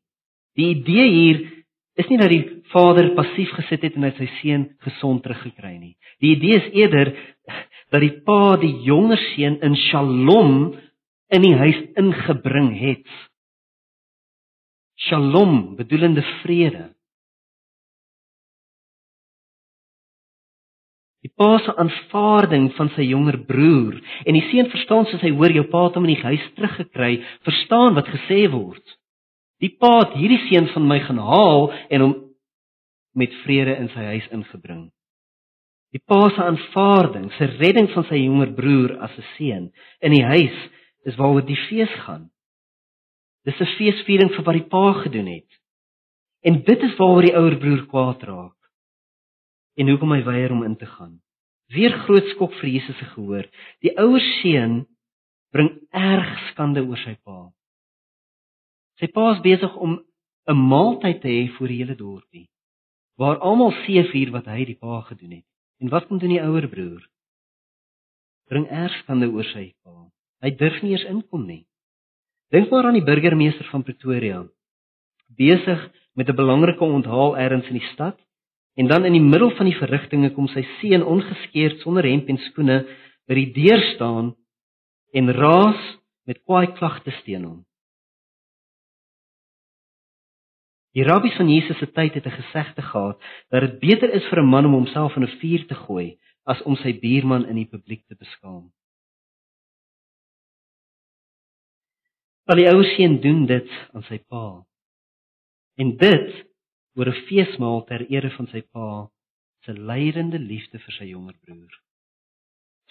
Die 0.56 0.70
idee 0.78 1.06
hier 1.10 1.42
is 1.98 2.08
nie 2.08 2.20
dat 2.20 2.30
die 2.30 2.44
vader 2.70 3.10
passief 3.18 3.50
gesit 3.58 3.82
het 3.84 3.98
en 3.98 4.06
hy 4.06 4.14
sy 4.16 4.30
seun 4.38 4.68
gesond 4.86 5.26
teruggekry 5.26 5.74
nie. 5.76 5.96
Die 6.22 6.36
idee 6.38 6.62
is 6.62 6.72
eerder 6.78 7.12
dat 7.90 8.02
die 8.02 8.14
pa 8.24 8.56
die 8.62 8.74
jonger 8.86 9.20
seun 9.34 9.58
in 9.66 9.76
Shalom 9.88 10.76
in 11.34 11.42
die 11.42 11.56
huis 11.58 11.78
ingebring 11.98 12.70
het. 12.78 13.08
Shalom, 15.06 15.74
bedoelende 15.76 16.22
vrede. 16.42 16.90
Die 21.26 21.32
pa 21.34 21.56
se 21.58 21.74
aanvaarding 21.74 22.68
van 22.76 22.92
sy 22.94 23.08
jonger 23.08 23.40
broer 23.48 23.96
en 24.22 24.36
die 24.36 24.44
seun 24.46 24.70
verstaan 24.70 25.08
soos 25.10 25.24
hy 25.26 25.32
hoor 25.34 25.50
jou 25.50 25.64
pa 25.72 25.88
het 25.88 25.98
hom 25.98 26.06
in 26.06 26.14
die 26.14 26.22
huis 26.22 26.44
teruggekry, 26.54 27.16
verstaan 27.44 27.98
wat 27.98 28.12
gesê 28.12 28.44
word. 28.52 28.84
Die 29.58 29.72
pa 29.80 30.04
het 30.04 30.14
hierdie 30.14 30.44
seun 30.46 30.70
van 30.70 30.86
my 30.86 31.00
gaan 31.02 31.18
haal 31.18 31.72
en 31.90 32.04
hom 32.04 32.14
met 33.16 33.34
vrede 33.42 33.74
in 33.80 33.90
sy 33.90 34.06
huis 34.12 34.30
ingebring. 34.36 34.86
Die 35.96 36.02
pa 36.04 36.28
se 36.30 36.44
aanvaarding, 36.44 37.30
sy 37.34 37.48
redding 37.56 37.88
van 37.94 38.06
sy 38.06 38.20
jonger 38.20 38.52
broer 38.54 38.98
as 39.02 39.18
'n 39.18 39.26
seun 39.34 39.64
in 40.04 40.12
die 40.12 40.24
huis 40.24 40.56
is 41.06 41.16
waaroor 41.18 41.46
die 41.46 41.58
fees 41.68 41.92
gaan. 42.06 42.30
Dis 43.46 43.60
'n 43.60 43.74
feesviering 43.78 44.32
vir 44.34 44.44
wat 44.44 44.58
die 44.58 44.68
pa 44.74 44.92
gedoen 45.02 45.26
het. 45.26 45.50
En 46.42 46.62
dit 46.62 46.80
is 46.82 46.96
waaroor 46.98 47.22
die 47.22 47.36
ouer 47.36 47.56
broer 47.58 47.86
kwaad 47.86 48.22
raak 48.22 48.56
en 49.76 49.88
hoekom 49.88 50.12
hy 50.12 50.22
weier 50.24 50.52
om 50.52 50.64
in 50.64 50.76
te 50.76 50.86
gaan. 50.86 51.20
Weer 51.68 51.92
groot 52.06 52.24
skok 52.32 52.52
vir 52.60 52.68
Jesus 52.70 52.96
se 52.96 53.04
gehoor. 53.04 53.46
Die 53.84 53.92
ouer 53.98 54.20
seun 54.40 54.86
bring 55.52 55.70
erg 55.90 56.32
skande 56.50 56.82
oor 56.86 56.96
sy 56.96 57.14
pa. 57.24 57.52
Sy 59.00 59.06
pa 59.12 59.32
is 59.34 59.42
besig 59.44 59.76
om 59.76 60.00
'n 60.48 60.68
maaltyd 60.72 61.20
te 61.20 61.28
hê 61.28 61.48
vir 61.58 61.68
die 61.68 61.78
hele 61.82 61.96
dorpie 61.96 62.48
waar 63.16 63.38
almal 63.38 63.72
seevier 63.84 64.30
wat 64.30 64.46
hy 64.46 64.64
die 64.64 64.76
pa 64.76 65.00
gedoen 65.00 65.38
het. 65.38 65.46
En 65.80 65.88
wat 65.88 66.06
kom 66.06 66.18
doen 66.18 66.34
die 66.34 66.42
ouer 66.42 66.68
broer? 66.68 67.02
Bring 68.48 68.68
erg 68.68 68.92
skande 69.02 69.28
oor 69.32 69.44
sy 69.44 69.74
pa. 69.82 70.10
Hy 70.40 70.50
durf 70.56 70.82
nie 70.82 70.92
eens 70.92 71.04
inkom 71.04 71.46
nie. 71.46 71.66
Dink 72.50 72.70
maar 72.70 72.86
aan 72.86 72.98
die 72.98 73.04
burgemeester 73.04 73.66
van 73.70 73.82
Pretoria 73.82 74.44
besig 75.36 75.90
met 76.14 76.28
'n 76.28 76.36
belangrike 76.36 76.84
onthaal 76.84 77.36
ergens 77.36 77.66
in 77.66 77.78
die 77.78 77.88
stad 77.92 78.16
En 78.76 78.86
dan 78.86 79.04
in 79.04 79.12
die 79.12 79.22
middel 79.24 79.50
van 79.56 79.64
die 79.64 79.76
verrigtinge 79.76 80.34
kom 80.36 80.50
sy 80.52 80.60
seun 80.80 81.04
ongeskeerd 81.04 81.80
sonder 81.80 82.04
hemp 82.04 82.28
en 82.28 82.36
skoene 82.50 82.82
by 83.24 83.38
die 83.38 83.48
deur 83.56 83.80
staan 83.94 84.34
en 85.16 85.32
raas 85.32 85.80
met 86.28 86.42
kwaai 86.44 86.74
klagte 86.76 87.14
teen 87.24 87.46
hom. 87.48 87.62
Die 90.92 91.04
rabbies 91.08 91.36
van 91.40 91.48
Jesus 91.48 91.80
se 91.80 91.88
tyd 91.88 92.20
het 92.20 92.26
'n 92.26 92.36
gesegde 92.36 92.82
gehad 92.82 93.18
dat 93.50 93.60
dit 93.60 93.80
beter 93.80 94.12
is 94.12 94.28
vir 94.28 94.42
'n 94.42 94.50
man 94.52 94.66
om 94.66 94.72
homself 94.72 95.16
in 95.16 95.24
'n 95.24 95.38
vuur 95.40 95.66
te 95.66 95.74
gooi 95.74 96.18
as 96.44 96.62
om 96.62 96.76
sy 96.76 96.92
buurman 97.00 97.48
in 97.48 97.56
die 97.56 97.70
publiek 97.72 98.04
te 98.06 98.14
beskaam. 98.14 98.72
Maar 102.46 102.60
die 102.60 102.68
ou 102.70 102.82
seun 102.94 103.18
doen 103.20 103.46
dit 103.46 103.70
aan 103.92 104.04
sy 104.06 104.18
pa. 104.30 104.44
En 105.82 105.96
dit 105.96 106.28
oor 106.96 107.08
'n 107.10 107.22
feesmaal 107.28 107.84
ter 107.84 108.06
ere 108.10 108.30
van 108.36 108.46
sy 108.46 108.62
pa 108.62 109.10
se 109.64 109.72
lydende 109.72 110.38
liefde 110.38 110.78
vir 110.78 110.92
sy 110.98 111.04
jonger 111.04 111.36
broer. 111.44 111.74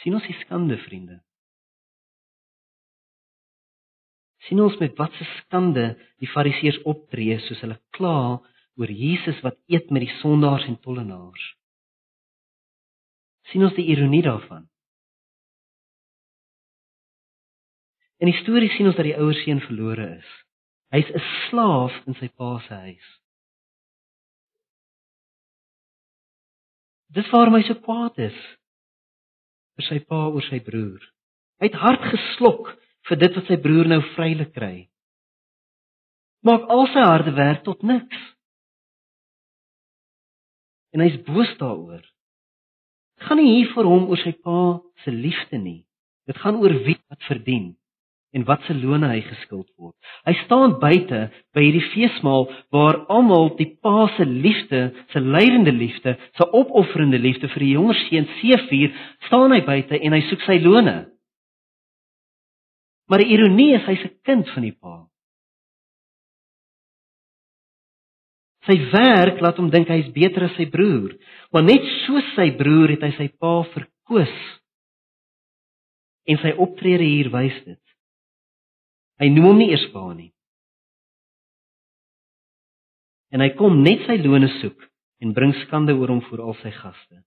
sien 0.01 0.13
ons 0.13 0.27
die 0.27 0.39
skande, 0.43 0.77
vriende? 0.77 1.23
sien 4.45 4.61
ons 4.61 4.77
met 4.81 4.97
watse 4.99 5.25
skande 5.39 5.85
die 6.21 6.29
fariseërs 6.29 6.83
optree 6.91 7.37
soos 7.47 7.61
hulle 7.65 7.77
kla 7.97 8.17
oor 8.79 8.91
Jesus 8.91 9.39
wat 9.45 9.57
eet 9.71 9.91
met 9.93 10.05
die 10.05 10.17
sondaars 10.19 10.67
en 10.69 10.77
tollenaars. 10.83 11.45
sien 13.49 13.63
ons 13.63 13.75
die 13.77 13.87
ironie 13.93 14.23
daarvan? 14.25 14.65
In 18.23 18.31
die 18.31 18.39
storie 18.39 18.71
sien 18.71 18.87
ons 18.87 18.95
dat 18.95 19.07
die 19.07 19.17
ouer 19.17 19.35
seun 19.41 19.59
verlore 19.65 20.07
is. 20.15 20.31
Hy's 20.95 21.09
'n 21.11 21.23
slaaf 21.49 21.95
in 22.07 22.15
sy 22.15 22.29
pa 22.29 22.59
se 22.63 22.73
huis. 22.73 23.07
Dis 27.15 27.31
waarom 27.31 27.55
hy 27.55 27.63
so 27.63 27.75
kwaad 27.75 28.17
is 28.19 28.37
vir 29.75 29.85
sy 29.89 29.99
pa 29.99 30.27
oor 30.31 30.43
sy 30.47 30.59
broer. 30.63 31.03
Hy 31.59 31.67
het 31.67 31.79
hard 31.79 32.03
geslok 32.11 32.71
vir 33.07 33.17
dit 33.17 33.35
wat 33.35 33.47
sy 33.47 33.57
broer 33.57 33.87
nou 33.87 34.01
vrylik 34.15 34.51
kry. 34.55 34.89
Maak 36.43 36.67
al 36.69 36.87
sy 36.87 37.03
harde 37.03 37.31
werk 37.35 37.63
tot 37.63 37.83
niks. 37.83 38.19
En 40.93 41.03
hy's 41.03 41.17
boos 41.27 41.51
daaroor. 41.59 42.03
Dit 43.15 43.27
gaan 43.27 43.37
nie 43.37 43.55
hier 43.57 43.71
vir 43.73 43.83
hom 43.83 44.07
oor 44.07 44.19
sy 44.19 44.31
pa 44.31 44.79
se 45.03 45.11
liefde 45.11 45.57
nie. 45.57 45.81
Dit 46.27 46.37
gaan 46.37 46.55
oor 46.55 46.71
wie 46.85 46.99
wat 47.09 47.23
verdien 47.27 47.75
en 48.35 48.43
wat 48.43 48.63
se 48.67 48.75
lone 48.75 49.07
hy 49.07 49.21
geskuld 49.23 49.69
word. 49.79 49.95
Hy 50.27 50.33
staan 50.43 50.75
buite 50.81 51.21
by 51.55 51.63
hierdie 51.63 51.85
feesmaal 51.93 52.49
waar 52.75 52.99
almal 53.13 53.53
die 53.55 53.69
Pa 53.79 54.09
se 54.17 54.27
liefde, 54.27 54.89
se 55.13 55.23
lydende 55.23 55.71
liefde, 55.71 56.17
se 56.35 56.47
opofferende 56.51 57.19
liefde 57.21 57.47
vir 57.53 57.63
die 57.63 57.73
jonger 57.77 57.99
seun 58.03 58.27
seevier, 58.41 58.91
staan 59.29 59.55
hy 59.55 59.61
buite 59.63 60.01
en 60.01 60.17
hy 60.17 60.21
soek 60.27 60.43
sy 60.43 60.59
lone. 60.65 60.97
Maar 63.07 63.23
die 63.23 63.31
ironie 63.37 63.75
is 63.77 63.87
hy's 63.87 64.03
'n 64.03 64.15
kind 64.25 64.49
van 64.51 64.63
die 64.67 64.75
Pa. 64.75 64.95
Sy 68.65 68.75
werk 68.91 69.41
laat 69.41 69.57
hom 69.61 69.69
dink 69.69 69.87
hy's 69.87 70.09
beter 70.13 70.47
as 70.47 70.55
sy 70.57 70.65
broer, 70.65 71.13
maar 71.53 71.63
net 71.63 71.85
soos 72.05 72.25
sy 72.35 72.49
broer 72.57 72.95
het 72.95 73.03
hy 73.05 73.11
sy 73.17 73.27
pa 73.29 73.61
verkoos. 73.75 74.35
En 76.25 76.37
sy 76.41 76.51
optrede 76.57 77.05
hier 77.05 77.29
wys 77.29 77.57
dit. 77.63 77.84
Hy 79.21 79.29
noem 79.31 79.47
hom 79.47 79.61
nie 79.61 79.69
eers 79.71 79.85
pa 79.93 80.03
nie. 80.13 80.31
En 83.31 83.43
hy 83.43 83.49
kom 83.59 83.81
net 83.83 84.03
sy 84.07 84.17
loone 84.19 84.49
soek 84.59 84.83
en 85.23 85.33
bring 85.35 85.53
skande 85.63 85.95
oor 85.95 86.11
hom 86.11 86.21
voor 86.27 86.43
al 86.49 86.57
sy 86.61 86.71
gaste. 86.75 87.21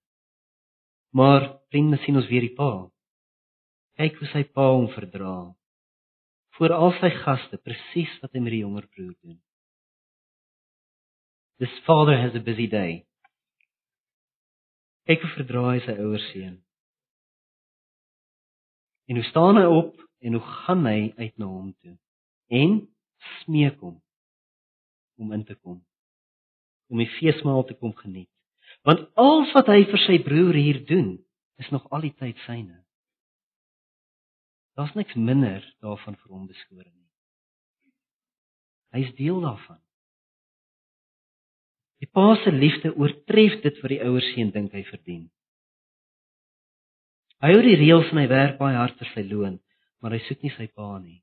Maar 1.17 1.47
vriende 1.73 1.97
sien 2.03 2.17
ons 2.17 2.29
weer 2.29 2.45
die 2.45 2.55
pa. 2.57 2.87
Kyk 3.97 4.21
hoe 4.21 4.29
sy 4.29 4.43
pa 4.53 4.69
hom 4.69 4.87
verdra. 4.93 5.35
Voor 6.57 6.75
al 6.75 6.93
sy 6.99 7.09
gaste 7.23 7.57
presies 7.65 8.13
wat 8.21 8.33
hy 8.33 8.43
met 8.43 8.53
die 8.53 8.63
jonger 8.63 8.85
broer 8.87 9.15
doen. 9.21 9.39
This 11.59 11.73
father 11.85 12.15
has 12.15 12.37
a 12.37 12.43
busy 12.43 12.69
day. 12.71 13.03
Kyk 15.09 15.25
hoe 15.25 15.33
verdra 15.35 15.65
hy 15.73 15.79
sy 15.83 15.95
ouer 15.99 16.21
seun. 16.29 16.59
En 19.09 19.17
hoe 19.17 19.25
staan 19.31 19.57
hy 19.57 19.65
op 19.65 19.97
en 20.19 20.33
hoe 20.33 20.41
gaan 20.41 20.85
hy 20.85 21.13
uit 21.17 21.37
na 21.37 21.47
hom 21.47 21.71
toe? 21.79 21.95
En 22.47 22.79
smeek 23.41 23.79
hom 23.79 23.99
om 25.19 25.31
in 25.35 25.45
te 25.45 25.55
kom. 25.55 25.79
Om 26.89 27.01
die 27.01 27.11
feesmaal 27.19 27.65
te 27.67 27.75
kom 27.77 27.93
geniet. 27.95 28.31
Want 28.87 29.09
alles 29.19 29.51
wat 29.55 29.69
hy 29.71 29.83
vir 29.89 30.01
sy 30.05 30.19
broer 30.23 30.57
hier 30.57 30.79
doen 30.87 31.17
is 31.59 31.69
nog 31.73 31.87
al 31.91 32.05
die 32.07 32.15
tyd 32.15 32.39
syne. 32.45 32.79
Daar's 34.79 34.95
niks 34.95 35.15
minder 35.19 35.63
daarvan 35.83 36.15
vir 36.15 36.31
hom 36.31 36.47
beskore 36.47 36.87
nie. 36.87 37.07
Hy's 38.95 39.11
deel 39.17 39.41
daarvan. 39.43 39.81
Die 41.99 42.07
pa 42.07 42.31
se 42.39 42.51
liefde 42.55 42.93
oortref 42.95 43.59
dit 43.61 43.81
wat 43.83 43.91
die 43.91 43.99
ouers 44.05 44.29
seun 44.33 44.53
dink 44.55 44.71
hy 44.73 44.85
verdien. 44.87 45.25
Hy 47.43 47.51
hou 47.51 47.63
die 47.63 47.75
reëls 47.79 48.13
en 48.13 48.21
hy 48.21 48.29
werk 48.31 48.55
baie 48.59 48.77
hard 48.79 48.95
vir 48.99 49.11
sy 49.13 49.25
loon 49.27 49.59
maar 49.99 50.15
hy 50.15 50.21
soek 50.27 50.43
nie 50.43 50.53
sy 50.55 50.67
pa 50.71 50.97
nie. 50.99 51.19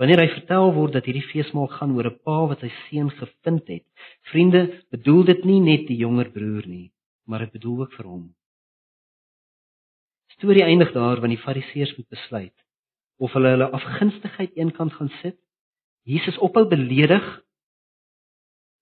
Wanneer 0.00 0.22
hy 0.22 0.30
vertel 0.32 0.70
word 0.72 0.94
dat 0.96 1.04
hierdie 1.04 1.26
feesmaal 1.28 1.68
gaan 1.74 1.92
oor 1.92 2.08
'n 2.08 2.20
pa 2.24 2.36
wat 2.48 2.62
sy 2.64 2.70
seun 2.88 3.10
gevind 3.12 3.68
het, 3.68 3.84
vriende, 4.32 4.62
bedoel 4.90 5.24
dit 5.24 5.44
nie 5.44 5.60
net 5.60 5.84
die 5.88 6.00
jonger 6.00 6.30
broer 6.32 6.66
nie, 6.66 6.92
maar 7.26 7.44
dit 7.44 7.52
bedoel 7.52 7.82
ook 7.84 7.92
vir 7.92 8.06
hom. 8.08 8.24
Storie 10.36 10.64
eindig 10.64 10.92
daar 10.92 11.20
wanneer 11.20 11.36
die 11.36 11.44
fariseërs 11.44 11.96
moet 11.98 12.08
besluit 12.08 12.56
of 13.18 13.32
hulle 13.32 13.50
hulle 13.52 13.68
afgunstigheid 13.76 14.56
eenkant 14.56 14.92
gaan 14.92 15.12
sit, 15.20 15.36
Jesus 16.08 16.38
ophou 16.38 16.64
beledig 16.64 17.26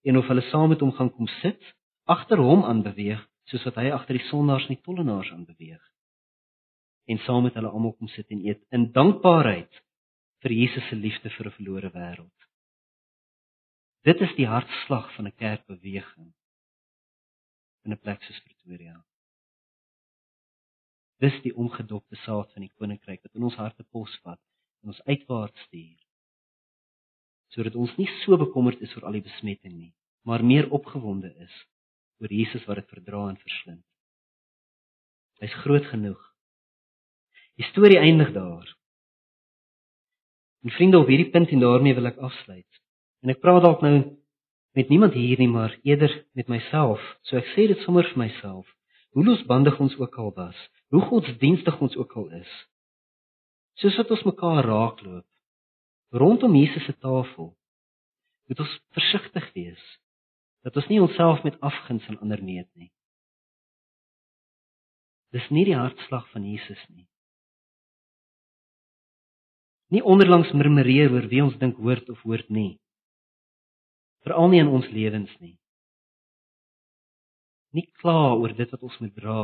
en 0.06 0.16
of 0.16 0.28
hulle 0.30 0.44
saam 0.50 0.68
met 0.68 0.80
hom 0.80 0.92
gaan 0.92 1.10
kom 1.10 1.26
sit, 1.42 1.58
agter 2.06 2.38
hom 2.38 2.62
aan 2.62 2.82
beweeg 2.86 3.26
soos 3.50 3.64
wat 3.64 3.74
hy 3.74 3.90
agter 3.90 4.14
die 4.14 4.28
sondaars 4.30 4.68
en 4.68 4.76
die 4.76 4.84
tollenaars 4.86 5.32
aan 5.34 5.46
beweeg 5.50 5.82
en 7.08 7.18
saam 7.24 7.42
met 7.42 7.54
hulle 7.56 7.70
almal 7.72 7.94
kom 7.96 8.08
sit 8.12 8.28
en 8.34 8.44
eet 8.44 8.64
in 8.76 8.90
dankbaarheid 8.92 9.80
vir 10.44 10.54
Jesus 10.54 10.88
se 10.88 10.96
liefde 10.96 11.30
vir 11.30 11.46
'n 11.46 11.56
verlore 11.58 11.90
wêreld. 11.90 12.38
Dit 14.04 14.20
is 14.20 14.34
die 14.36 14.46
hartslag 14.46 15.14
van 15.16 15.26
'n 15.26 15.36
kerkbeweging 15.36 16.32
in 17.84 17.92
'n 17.92 17.98
plek 17.98 18.22
soos 18.22 18.40
Pretoria. 18.40 19.04
Dis 21.18 21.42
die 21.42 21.54
omgedopte 21.56 22.16
saad 22.16 22.52
van 22.52 22.62
die 22.62 22.72
koninkryk 22.78 23.22
wat 23.22 23.34
in 23.34 23.42
ons 23.42 23.56
harte 23.56 23.84
posvat 23.84 24.40
en 24.82 24.88
ons 24.88 25.02
uitwaarts 25.02 25.60
stuur. 25.60 25.98
Sodat 27.48 27.74
ons 27.74 27.96
nie 27.96 28.08
so 28.24 28.36
bekommerd 28.36 28.80
is 28.80 28.94
oor 28.96 29.04
al 29.04 29.12
die 29.12 29.24
besmetting 29.24 29.74
nie, 29.74 29.94
maar 30.22 30.44
meer 30.44 30.70
opgewonde 30.70 31.34
is 31.34 31.66
oor 32.20 32.32
Jesus 32.32 32.64
wat 32.64 32.76
dit 32.76 32.88
verdra 32.88 33.28
en 33.28 33.36
verslind. 33.36 33.84
Hy's 35.40 35.54
groot 35.54 35.84
genoeg 35.86 36.27
Die 37.58 37.66
storie 37.72 37.98
eindig 37.98 38.32
daar. 38.32 38.66
En 40.62 40.74
vriende, 40.74 40.98
op 40.98 41.10
hierdie 41.10 41.30
punt 41.34 41.50
en 41.54 41.62
daarmee 41.62 41.94
wil 41.94 42.10
ek 42.10 42.22
afsluit. 42.22 42.82
En 43.22 43.34
ek 43.34 43.42
praat 43.42 43.62
dalk 43.66 43.82
nou 43.82 43.94
met 44.78 44.90
niemand 44.92 45.14
hier 45.18 45.38
nie, 45.38 45.50
maar 45.50 45.74
eerder 45.82 46.12
met 46.38 46.50
myself. 46.50 47.02
So 47.26 47.38
ek 47.38 47.50
sê 47.54 47.66
dit 47.70 47.80
sommer 47.82 48.06
vir 48.12 48.26
myself. 48.28 48.66
hoe 49.18 49.24
losbandig 49.24 49.78
ons 49.78 49.96
ook 49.98 50.14
al 50.14 50.32
was, 50.34 50.58
hoe 50.88 51.00
godsdienstig 51.02 51.80
ons 51.80 51.96
ook 51.96 52.12
al 52.12 52.28
is. 52.38 52.50
Soos 53.82 53.96
wat 53.98 54.12
ons 54.14 54.22
mekaar 54.22 54.62
raakloop 54.64 55.26
rondom 56.14 56.54
Jesus 56.54 56.84
se 56.86 56.94
tafel, 57.02 57.50
moet 58.46 58.60
ons 58.62 58.76
versigtig 58.94 59.48
wees 59.56 59.82
dat 60.62 60.76
ons 60.78 60.86
nie 60.86 61.00
onsself 61.02 61.42
met 61.42 61.58
afguns 61.60 62.06
aan 62.06 62.20
ander 62.22 62.42
meet 62.44 62.68
nie. 62.78 62.92
Dis 65.34 65.50
nie 65.50 65.66
die 65.66 65.76
hartslag 65.76 66.30
van 66.30 66.46
Jesus 66.46 66.80
nie. 66.88 67.07
Nie 69.88 70.02
onderlangs 70.04 70.52
murmureer 70.52 71.12
oor 71.14 71.28
wie 71.30 71.40
ons 71.44 71.56
dink 71.60 71.78
hoort 71.80 72.08
of 72.12 72.20
hoort 72.26 72.50
nie. 72.52 72.76
Veral 74.26 74.50
nie 74.52 74.60
in 74.60 74.68
ons 74.68 74.88
lewens 74.92 75.32
nie. 75.40 75.56
Nie 77.72 77.86
kla 78.00 78.34
oor 78.36 78.52
dit 78.56 78.70
wat 78.74 78.84
ons 78.84 78.98
moet 79.00 79.14
dra 79.16 79.40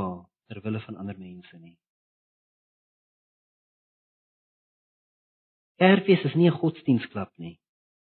ter 0.49 0.61
wille 0.65 0.81
van 0.85 1.01
ander 1.01 1.17
mense 1.17 1.59
nie. 1.59 1.77
Kerkfees 5.81 6.25
is 6.29 6.37
nie 6.37 6.49
'n 6.49 6.59
godsdienstklub 6.61 7.33
nie. 7.39 7.59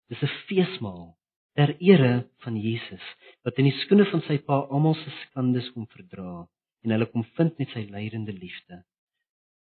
Dis 0.08 0.22
'n 0.22 0.34
feesmaal 0.48 1.16
ter 1.54 1.76
ere 1.80 2.28
van 2.44 2.56
Jesus 2.56 3.04
wat 3.44 3.58
in 3.58 3.66
die 3.68 3.78
skoene 3.82 4.06
van 4.10 4.22
sy 4.22 4.38
pa 4.38 4.60
almal 4.70 4.94
se 4.94 5.10
skandes 5.22 5.70
kom 5.74 5.86
verdra 5.86 6.46
en 6.84 6.90
hulle 6.90 7.06
kom 7.12 7.24
vind 7.36 7.58
met 7.58 7.68
sy 7.74 7.82
lydende 7.90 8.32
liefde. 8.32 8.84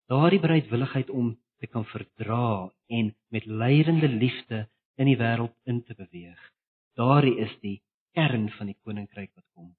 Daardie 0.08 0.40
bereidwilligheid 0.40 1.10
om 1.10 1.36
te 1.60 1.68
kan 1.68 1.84
verdra 1.92 2.70
en 2.88 3.12
met 3.28 3.46
lydende 3.46 4.08
liefde 4.08 4.66
in 5.00 5.10
die 5.10 5.18
wêreld 5.20 5.54
in 5.64 5.82
te 5.84 5.94
beweeg. 5.94 6.40
Daardie 6.98 7.36
is 7.44 7.52
die 7.64 7.78
kern 8.16 8.48
van 8.56 8.72
die 8.72 8.78
koninkryk 8.84 9.30
wat 9.34 9.46
kom. 9.54 9.74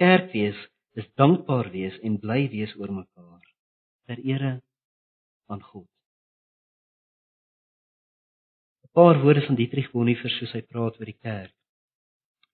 Kerkwees 0.00 0.58
is 0.98 1.08
dankbaar 1.20 1.72
wees 1.72 1.96
en 2.04 2.20
bly 2.20 2.44
wees 2.52 2.76
oor 2.80 2.92
mekaar 2.92 3.48
ter 4.06 4.20
ere 4.20 4.58
van 5.48 5.62
God 5.62 5.92
paar 8.92 9.22
woorde 9.22 9.40
van 9.40 9.56
Dietrich 9.56 9.90
Bonhoeffer 9.90 10.30
soos 10.30 10.52
hy 10.52 10.60
praat 10.68 10.98
oor 11.00 11.08
die 11.08 11.16
kerk. 11.16 11.52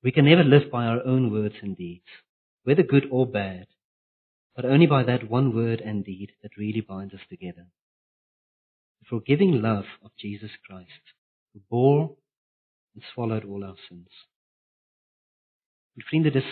We 0.07 0.13
can 0.15 0.29
never 0.29 0.47
live 0.47 0.71
by 0.71 0.85
our 0.87 1.03
own 1.03 1.33
words 1.35 1.59
and 1.67 1.75
deeds, 1.77 2.07
whether 2.63 2.87
good 2.87 3.09
or 3.11 3.27
bad, 3.27 3.67
but 4.59 4.65
only 4.65 4.87
by 4.87 5.05
that 5.05 5.31
one 5.31 5.55
word 5.55 5.81
and 5.81 6.05
deed 6.05 6.33
that 6.43 6.57
really 6.57 6.81
binds 6.81 7.15
us 7.15 7.21
together. 7.31 7.67
The 8.99 9.07
forgiving 9.09 9.63
love 9.63 9.85
of 10.05 10.11
Jesus 10.19 10.51
Christ, 10.67 11.15
who 11.55 11.61
bore 11.71 12.17
and 12.93 13.05
swallowed 13.15 13.45
all 13.45 13.63
our 13.63 13.77
sins. 13.89 14.11
En 15.95 16.03
vriende, 16.03 16.33
dis 16.35 16.49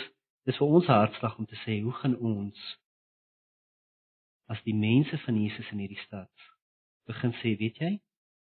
dis 0.46 0.54
vir 0.54 0.74
ons 0.78 0.86
hartslag 0.86 1.34
om 1.34 1.48
te 1.50 1.58
sê, 1.64 1.80
hoe 1.82 1.94
gaan 1.98 2.14
ons 2.22 2.60
as 4.54 4.60
die 4.62 4.74
mense 4.78 5.18
van 5.24 5.40
Jesus 5.42 5.72
in 5.74 5.80
hierdie 5.82 6.04
stad 6.04 6.46
begin 7.10 7.34
sê, 7.40 7.56
weet 7.58 7.80
jy? 7.82 7.90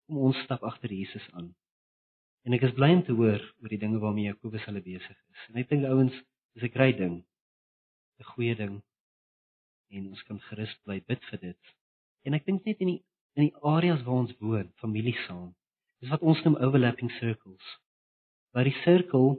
kom 0.07 0.21
ons 0.29 0.39
stap 0.45 0.63
agter 0.63 0.95
Jesus 0.95 1.25
aan. 1.35 1.49
En 2.47 2.55
ek 2.55 2.63
is 2.69 2.77
bly 2.79 2.93
om 2.95 3.03
te 3.03 3.17
hoor 3.19 3.43
oor 3.43 3.75
die 3.75 3.81
dinge 3.83 3.99
waarmee 3.99 4.29
Jakobus 4.29 4.63
hulle 4.69 4.79
besig 4.87 5.11
is. 5.11 5.43
En 5.51 5.59
ek 5.59 5.67
dink 5.75 5.91
ouens, 5.91 6.15
dis 6.55 6.63
'n 6.63 6.73
groot 6.77 6.97
ding. 7.03 7.19
'n 8.19 8.29
Goeie 8.31 8.55
ding. 8.55 8.79
En 9.91 10.07
ons 10.07 10.23
kan 10.27 10.39
gerus 10.49 10.73
bly 10.85 10.99
bid 11.07 11.23
vir 11.29 11.41
dit. 11.45 11.71
En 12.27 12.37
ek 12.37 12.45
dink 12.47 12.67
net 12.67 12.83
in 12.83 12.95
die 12.95 13.01
in 13.39 13.45
die 13.47 13.63
areas 13.63 14.01
waar 14.03 14.25
ons 14.25 14.33
woon, 14.43 14.67
familie 14.83 15.15
saam. 15.23 15.53
Dis 16.03 16.11
wat 16.11 16.23
ons 16.27 16.41
noem 16.43 16.57
overlapping 16.59 17.11
circles. 17.15 17.67
Waar 18.51 18.67
die 18.67 18.75
sirkel 18.81 19.37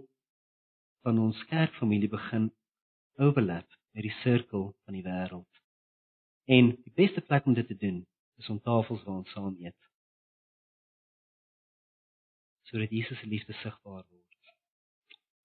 van 1.04 1.18
ons 1.20 1.42
kerkfamilie 1.50 2.08
begin 2.08 2.48
overlap 3.20 3.68
met 3.92 4.06
die 4.08 4.14
sirkel 4.22 4.70
van 4.86 4.96
die 4.96 5.04
wêreld. 5.04 5.60
En 6.48 6.72
die 6.86 6.94
beste 6.96 7.20
plek 7.20 7.44
om 7.44 7.58
dit 7.58 7.68
te 7.68 7.76
doen 7.76 8.00
is 8.40 8.48
om 8.48 8.60
tafels 8.64 9.04
waar 9.04 9.20
ons 9.20 9.34
saam 9.36 9.56
eet 9.60 9.76
sodat 12.72 12.90
Jesus 12.90 13.18
se 13.18 13.26
liefde 13.26 13.52
sigbaar 13.52 14.04
word. 14.08 14.52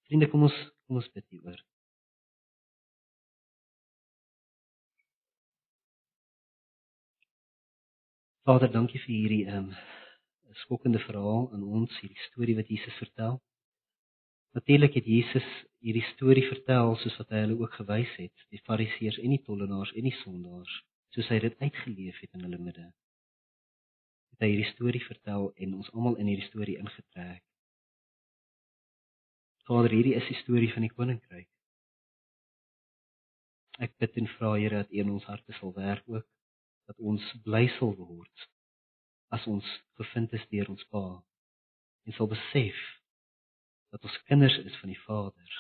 Vriende, 0.08 0.30
kom 0.32 0.46
ons 0.48 0.58
kom 0.88 1.02
ons 1.02 1.10
bid 1.12 1.26
hieroor. 1.34 1.60
Vader, 8.48 8.70
dankie 8.72 9.00
vir 9.04 9.14
hierdie 9.14 9.46
ehm 9.46 9.66
um, 9.66 9.72
skokkende 10.64 11.00
verhaal 11.04 11.50
aan 11.54 11.64
ons, 11.78 11.98
hierdie 12.02 12.22
storie 12.30 12.56
wat 12.58 12.70
Jesus 12.72 12.96
vertel. 12.98 13.42
Natuurlik 14.56 14.96
het 14.98 15.10
Jesus 15.12 15.50
hierdie 15.84 16.06
storie 16.14 16.46
vertel 16.48 16.96
soos 17.02 17.18
wat 17.20 17.36
hy 17.36 17.42
hulle 17.44 17.58
ook 17.60 17.76
gewys 17.82 18.14
het, 18.18 18.46
die 18.56 18.62
Fariseërs 18.70 19.20
en 19.20 19.36
die 19.36 19.42
tollenaars 19.50 19.92
en 20.00 20.08
die 20.08 20.16
sondaars, 20.22 20.78
soos 21.14 21.28
hy 21.34 21.42
dit 21.44 21.60
uitgeleef 21.60 22.24
het 22.24 22.40
in 22.40 22.48
hulle 22.48 22.62
midde 22.70 22.88
het 24.38 24.46
hy 24.46 24.52
hierdie 24.54 24.70
storie 24.70 25.02
vertel 25.02 25.48
en 25.66 25.76
ons 25.80 25.88
almal 25.96 26.16
in 26.22 26.28
hierdie 26.30 26.46
storie 26.46 26.78
ingetrek. 26.78 27.42
Vader, 29.66 29.92
hierdie 29.98 30.14
is 30.20 30.28
die 30.30 30.38
storie 30.44 30.70
van 30.74 30.86
die 30.86 30.94
koninkryk. 30.94 31.48
Ek 33.82 33.96
bid 33.98 34.18
en 34.22 34.30
vra 34.38 34.54
Here 34.56 34.84
dat 34.84 34.94
U 34.94 35.02
in 35.02 35.10
ons 35.16 35.26
harte 35.26 35.58
sal 35.58 35.74
werk 35.74 36.06
ook 36.06 36.26
dat 36.88 37.00
ons 37.00 37.24
bly 37.46 37.66
sal 37.78 37.94
word 38.00 38.48
as 39.36 39.44
ons 39.52 39.66
gevind 40.00 40.34
is 40.38 40.46
deur 40.52 40.70
ons 40.72 40.86
Pa 40.92 41.08
en 42.08 42.16
sal 42.16 42.30
besef 42.32 42.78
dat 43.92 44.04
ons 44.04 44.20
kinders 44.28 44.56
is 44.64 44.76
van 44.82 44.92
die 44.92 45.00
Vader, 45.04 45.52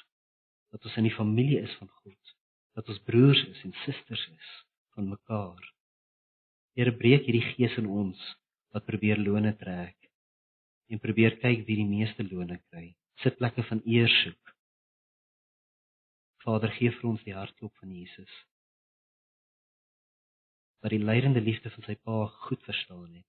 dat 0.72 0.84
ons 0.86 0.98
in 1.00 1.08
die 1.08 1.16
familie 1.16 1.60
is 1.64 1.74
van 1.80 1.90
God, 2.02 2.34
dat 2.78 2.90
ons 2.92 3.04
broers 3.08 3.44
is 3.52 3.64
en 3.68 3.76
susters 3.84 4.24
is 4.34 4.50
van 4.96 5.10
mekaar. 5.12 5.64
Here 6.78 6.94
breek 6.94 7.26
hierdie 7.26 7.46
gees 7.56 7.78
in 7.82 7.88
ons 7.90 8.20
wat 8.76 8.86
probeer 8.86 9.20
lone 9.20 9.54
trek 9.58 9.96
en 10.92 11.02
probeer 11.04 11.40
kyk 11.42 11.66
wie 11.68 11.80
die 11.82 11.90
meeste 11.90 12.24
lone 12.28 12.60
kry. 12.70 12.92
Sitplekke 13.24 13.66
van 13.66 13.82
eer 13.90 14.12
soek. 14.22 14.54
Vader 16.46 16.72
gee 16.78 16.94
vir 16.94 17.10
ons 17.10 17.24
die 17.26 17.36
hartklop 17.36 17.74
van 17.82 17.92
Jesus. 17.92 18.32
Wat 20.82 20.94
die 20.94 21.02
lydende 21.02 21.42
liefde 21.42 21.72
van 21.74 21.86
sy 21.88 21.96
Pa 21.96 22.26
goed 22.48 22.64
verstaan 22.64 23.14
het. 23.14 23.26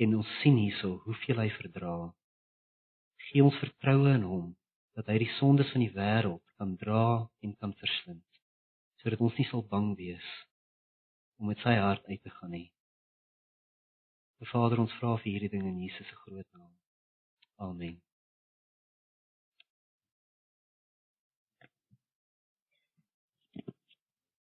En 0.00 0.16
ons 0.16 0.32
sien 0.40 0.56
hierso 0.56 0.98
hoeveel 1.04 1.42
hy 1.42 1.48
verdra. 1.56 1.94
Gee 3.28 3.44
ons 3.44 3.58
vertroue 3.60 4.14
in 4.16 4.26
hom 4.28 4.50
dat 4.98 5.08
hy 5.12 5.20
die 5.22 5.32
sondes 5.38 5.70
van 5.72 5.84
die 5.84 5.94
wêreld 5.94 6.42
kan 6.60 6.76
dra 6.80 7.04
en 7.44 7.56
kan 7.56 7.72
verslind. 7.80 8.26
Sodat 9.00 9.22
ons 9.24 9.38
nie 9.40 9.48
sal 9.48 9.64
bang 9.64 9.94
wees 9.96 10.28
om 11.40 11.48
met 11.48 11.60
sy 11.64 11.72
hart 11.80 12.04
uit 12.08 12.20
te 12.22 12.32
gaan 12.36 12.52
nie. 12.56 12.68
Vader, 14.52 14.80
ons 14.80 14.92
vra 15.00 15.16
vir 15.20 15.34
hierdie 15.34 15.52
dinge 15.52 15.68
in 15.68 15.82
Jesus 15.84 16.08
se 16.08 16.16
groot 16.24 16.48
naam. 16.56 16.72
Amen. 17.60 18.00